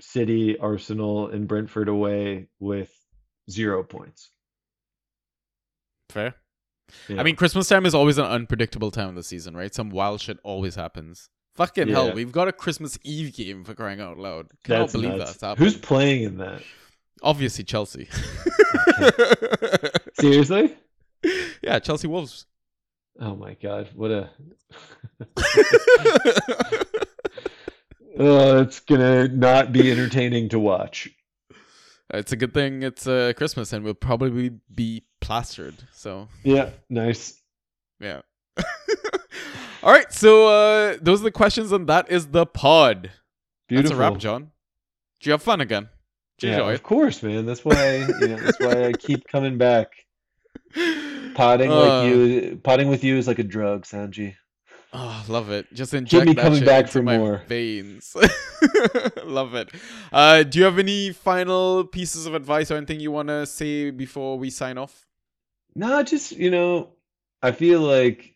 [0.00, 2.90] City, Arsenal and Brentford away with
[3.50, 4.30] 0 points.
[6.10, 6.34] Fair.
[7.08, 9.74] you I mean, Christmas time is always an unpredictable time of the season, right?
[9.74, 11.30] Some wild shit always happens.
[11.54, 14.48] Fucking hell, we've got a Christmas Eve game for crying out loud.
[14.64, 15.32] Cannot that's believe nuts.
[15.32, 15.64] that's happening.
[15.68, 16.62] Who's playing in that?
[17.22, 18.08] Obviously Chelsea.
[20.14, 20.74] Seriously?
[21.62, 22.46] yeah, Chelsea Wolves.
[23.20, 24.30] Oh my god, what a
[28.18, 31.08] Oh, it's gonna not be entertaining to watch.
[32.12, 35.74] it's a good thing it's uh, Christmas and we'll probably be plastered.
[35.94, 37.40] So Yeah, nice.
[38.00, 38.20] yeah.
[39.82, 43.10] All right, so uh, those are the questions, and that is the pod.
[43.68, 43.90] Beautiful.
[43.96, 44.50] That's a wrap, John.
[45.20, 45.88] Did you have fun again?
[46.38, 47.46] Did Yeah, enjoy of course, man.
[47.46, 48.36] That's why you know.
[48.36, 49.88] That's why I keep coming back.
[51.34, 52.60] Potting Uh, like you.
[52.62, 54.34] Potting with you is like a drug, Sanji.
[54.92, 55.72] Oh, love it.
[55.72, 57.42] Just inject me that coming shit back for my more.
[57.48, 58.14] veins.
[59.24, 59.70] love it.
[60.12, 63.90] Uh, do you have any final pieces of advice or anything you want to say
[63.90, 65.06] before we sign off?
[65.74, 66.90] No, just you know,
[67.42, 68.31] I feel like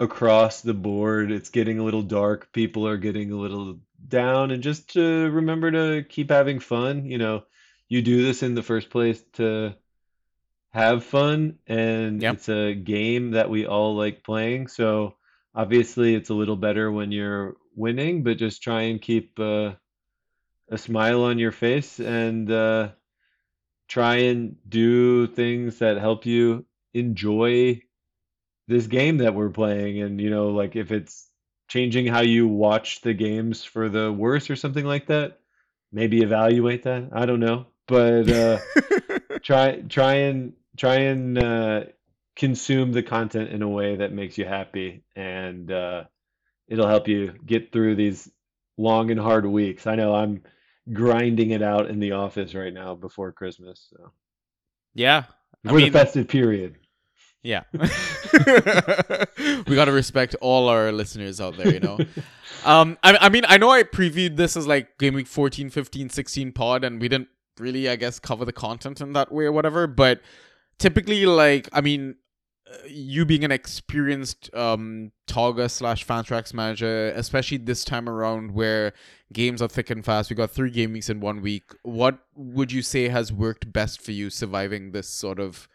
[0.00, 2.52] across the board, it's getting a little dark.
[2.52, 3.78] People are getting a little
[4.08, 7.06] down, and just to remember to keep having fun.
[7.06, 7.44] You know,
[7.88, 9.74] you do this in the first place to
[10.72, 12.34] have fun, and Yep.
[12.34, 14.68] it's a game that we all like playing.
[14.68, 15.16] So
[15.54, 19.74] obviously, it's a little better when you're winning, but just try and keep uh,
[20.70, 22.90] a smile on your face and uh,
[23.88, 27.80] try and do things that help you enjoy
[28.68, 30.02] this game that we're playing.
[30.02, 31.28] And, you know, like if it's
[31.68, 35.40] changing how you watch the games for the worse or something like that,
[35.92, 37.10] maybe evaluate that.
[37.12, 37.66] I don't know.
[37.86, 38.58] But uh,
[39.42, 41.84] try try and try and uh,
[42.34, 46.04] consume the content in a way that makes you happy, and uh,
[46.68, 48.28] it'll help you get through these
[48.76, 49.86] long and hard weeks.
[49.86, 50.42] I know I'm
[50.92, 54.12] grinding it out in the office right now before Christmas, so
[54.94, 55.24] Yeah.
[55.64, 56.76] I mean- the festive period.
[57.46, 57.62] Yeah.
[57.72, 57.78] we
[59.76, 61.98] got to respect all our listeners out there, you know.
[62.64, 66.10] Um I, I mean, I know I previewed this as like game week 14, 15,
[66.10, 67.28] 16 pod and we didn't
[67.58, 70.20] really I guess cover the content in that way or whatever, but
[70.78, 72.16] typically like I mean
[72.68, 78.92] uh, you being an experienced um Toga slash Fantrax manager, especially this time around where
[79.32, 81.70] games are thick and fast, we got three game weeks in one week.
[81.84, 85.68] What would you say has worked best for you surviving this sort of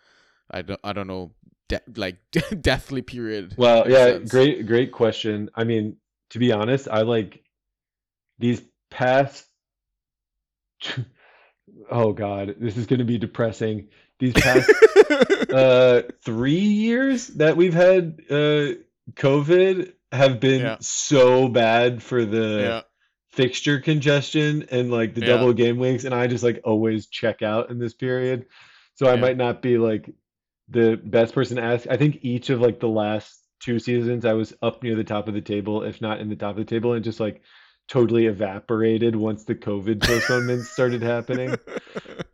[0.52, 1.32] I don't I don't know
[1.80, 2.18] de- like
[2.62, 3.54] deathly period.
[3.58, 4.32] Well, yeah, sense.
[4.32, 5.50] great, great question.
[5.56, 5.98] I mean,
[6.32, 7.44] to be honest, I like
[8.40, 9.46] these past.
[11.90, 13.88] Oh God, this is going to be depressing.
[14.20, 14.70] These past
[15.54, 18.74] uh, three years that we've had uh,
[19.14, 20.78] COVID have been Yeah.
[20.82, 22.82] so bad for the yeah,
[23.32, 25.28] fixture congestion and like the Yeah.
[25.28, 28.46] double game weeks, and I just like always check out in this period.
[28.96, 30.10] So I might not be like
[30.70, 31.88] the best person to ask.
[31.90, 35.28] I think each of like the last two seasons I was up near the top
[35.28, 37.42] of the table, if not in the top of the table, and just like
[37.88, 41.56] totally evaporated once the COVID postponements started happening.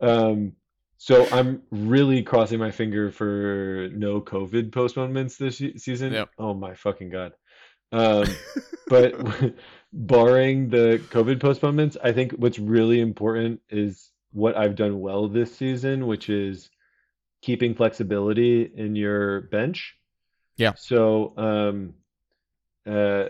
[0.00, 0.52] Um,
[0.98, 6.12] so I'm really crossing my finger for no COVID postponements this season.
[6.12, 6.30] Yep.
[6.38, 7.32] Oh my fucking God.
[7.90, 8.26] Um,
[8.88, 9.14] but
[9.92, 15.56] barring the COVID postponements, I think what's really important is what I've done well this
[15.56, 16.70] season, which is
[17.40, 19.96] keeping flexibility in your bench.
[20.56, 20.72] Yeah.
[20.76, 21.94] So, um,
[22.86, 23.28] uh,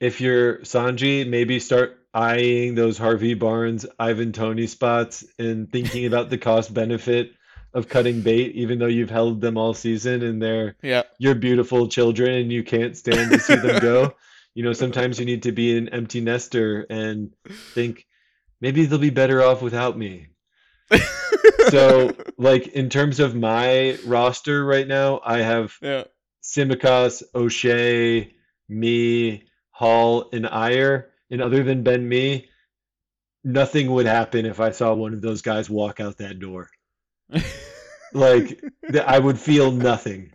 [0.00, 6.30] if you're Sanji, maybe start eyeing those Harvey Barnes, Ivan Toney spots and thinking about
[6.30, 7.32] the cost benefit
[7.74, 11.88] of cutting bait, even though you've held them all season and they're yeah, your beautiful
[11.88, 14.14] children and you can't stand to see them go.
[14.54, 17.32] You know, sometimes you need to be an empty nester and
[17.72, 18.06] think
[18.60, 20.26] maybe they'll be better off without me.
[21.70, 26.04] So, like in terms of my roster right now, I have yeah,
[26.42, 28.34] Tsimikas, O'Shea,
[28.68, 31.06] Mee, Hall, and Ajer.
[31.30, 32.48] And other than Ben Mee,
[33.44, 36.68] nothing would happen if I saw one of those guys walk out that door.
[38.14, 38.60] Like
[38.90, 40.32] th- I would feel nothing.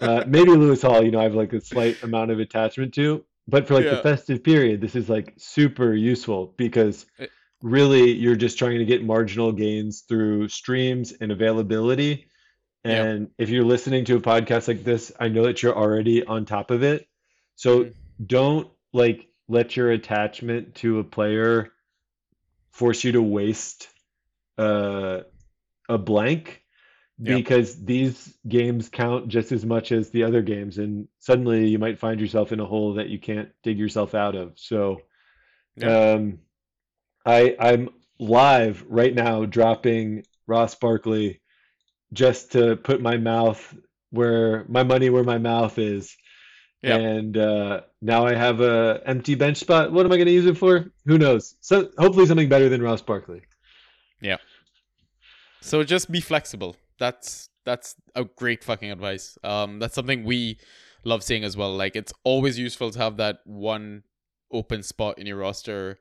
[0.00, 3.22] Uh, maybe Lewis Hall, you know, I have like a slight amount of attachment to,
[3.46, 7.30] but for like the festive period, this is like super useful because It-
[7.62, 12.26] really you're just trying to get marginal gains through streams and availability.
[12.84, 16.44] And if you're listening to a podcast like this, I know that you're already on
[16.44, 17.06] top of it.
[17.56, 17.94] So Mhm.
[18.24, 21.72] don't like let your attachment to a player
[22.72, 23.88] force you to waste
[24.58, 25.20] uh,
[25.88, 26.62] a blank
[27.38, 31.98] because these games count just as much as the other games, and suddenly you might
[31.98, 34.52] find yourself in a hole that you can't dig yourself out of.
[34.58, 35.00] So,
[35.76, 36.12] Yeah.
[36.14, 36.38] um,
[37.26, 41.40] I I'm live right now dropping Ross Barkley
[42.12, 43.74] just to put my mouth
[44.10, 46.16] where my money where my mouth is.
[46.82, 46.96] Yeah.
[46.96, 49.92] And uh, now I have a empty bench spot.
[49.92, 50.92] What am I going to use it for?
[51.06, 51.56] Who knows?
[51.60, 53.42] So hopefully something better than Ross Barkley.
[54.20, 54.36] Yeah.
[55.60, 56.76] So just be flexible.
[56.98, 59.36] That's that's a great fucking advice.
[59.42, 60.58] Um, that's something we
[61.04, 61.74] love saying as well.
[61.74, 64.04] Like it's always useful to have that one
[64.52, 65.98] open spot in your roster,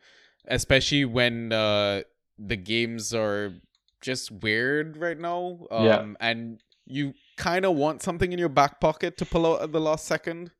[0.48, 2.02] especially when uh
[2.38, 3.54] the games are
[4.02, 5.66] just weird right now.
[5.72, 6.06] Um, Yeah.
[6.20, 9.80] and you kind of want something in your back pocket to pull out at the
[9.82, 10.52] last second.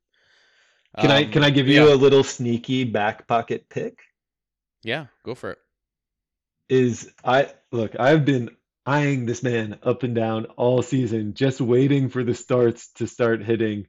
[0.98, 1.94] Can I Um, can I give you yeah.
[1.94, 4.00] a little sneaky back pocket pick?
[4.82, 5.58] Yeah, go for it.
[6.68, 8.50] Is I look, I've been
[8.86, 13.42] eyeing this man up and down all season, just waiting for the starts to start
[13.44, 13.86] hitting.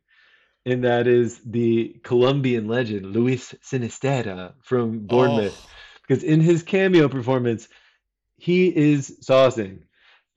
[0.66, 5.58] And that is the Colombian legend, Luis Sinisterra from Bournemouth.
[5.66, 5.70] Oh,
[6.08, 7.68] Because in his cameo performance,
[8.38, 9.80] he is saucing.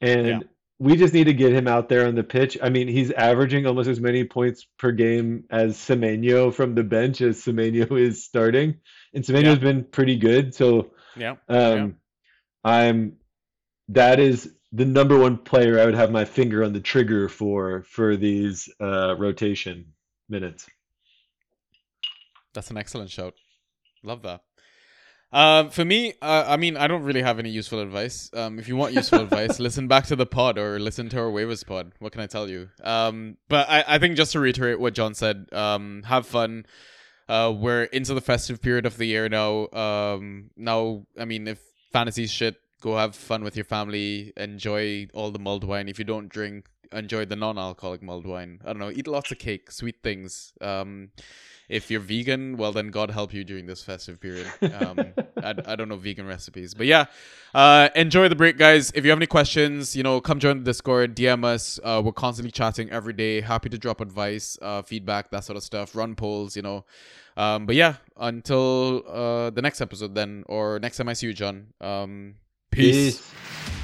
[0.01, 0.39] And Yeah.
[0.79, 2.59] we just need to get him out there on the pitch.
[2.63, 7.21] I mean, he's averaging almost as many points per game as Semenyo from the bench
[7.21, 8.81] as Semenyo is starting.
[9.15, 9.73] And Semenyo's Yeah.
[9.73, 10.55] been pretty good.
[10.55, 11.37] So yeah.
[11.49, 11.97] um,
[12.65, 13.17] I'm
[13.89, 17.83] that is the number one player I would have my finger on the trigger for
[17.83, 19.93] for these uh, rotation
[20.29, 20.67] minutes.
[22.55, 23.35] That's an excellent shout.
[24.03, 24.43] Love that.
[25.33, 28.31] Um, for me, uh, I mean, I don't really have any useful advice.
[28.35, 31.31] Um, if you want useful advice, listen back to the pod or listen to our
[31.31, 31.93] waivers pod.
[32.01, 32.69] What can I tell you?
[32.83, 36.67] Um, but I, I think just to reiterate what John said, um, have fun.
[37.29, 39.69] Uh, we're into the festive period of the year now.
[39.69, 41.61] Um, now, I mean, if
[41.93, 44.33] fantasy shit, go have fun with your family.
[44.37, 45.89] Enjoy all the mulled wine.
[45.89, 48.61] If you don't drink, enjoy the non-alcoholic mulled wine.
[48.65, 48.91] I don't know.
[48.91, 50.53] Eat lots of cake, sweet things.
[50.61, 51.11] Um,
[51.71, 54.51] if you're vegan, well then God help you during this festive period.
[54.61, 54.99] Um,
[55.37, 57.07] I, I don't know vegan recipes, but yeah,
[57.55, 58.91] uh, enjoy the break, guys.
[58.95, 61.79] If you have any questions, you know, come join the Discord, DM us.
[61.83, 63.41] Uh, we're constantly chatting every day.
[63.41, 65.95] Happy to drop advice, uh, feedback, that sort of stuff.
[65.95, 66.85] Run polls, you know.
[67.37, 71.33] Um, but yeah, until uh, the next episode then, or next time I see you,
[71.33, 71.69] John.
[71.81, 72.35] Um,
[72.73, 73.19] peace.
[73.19, 73.80] Peace.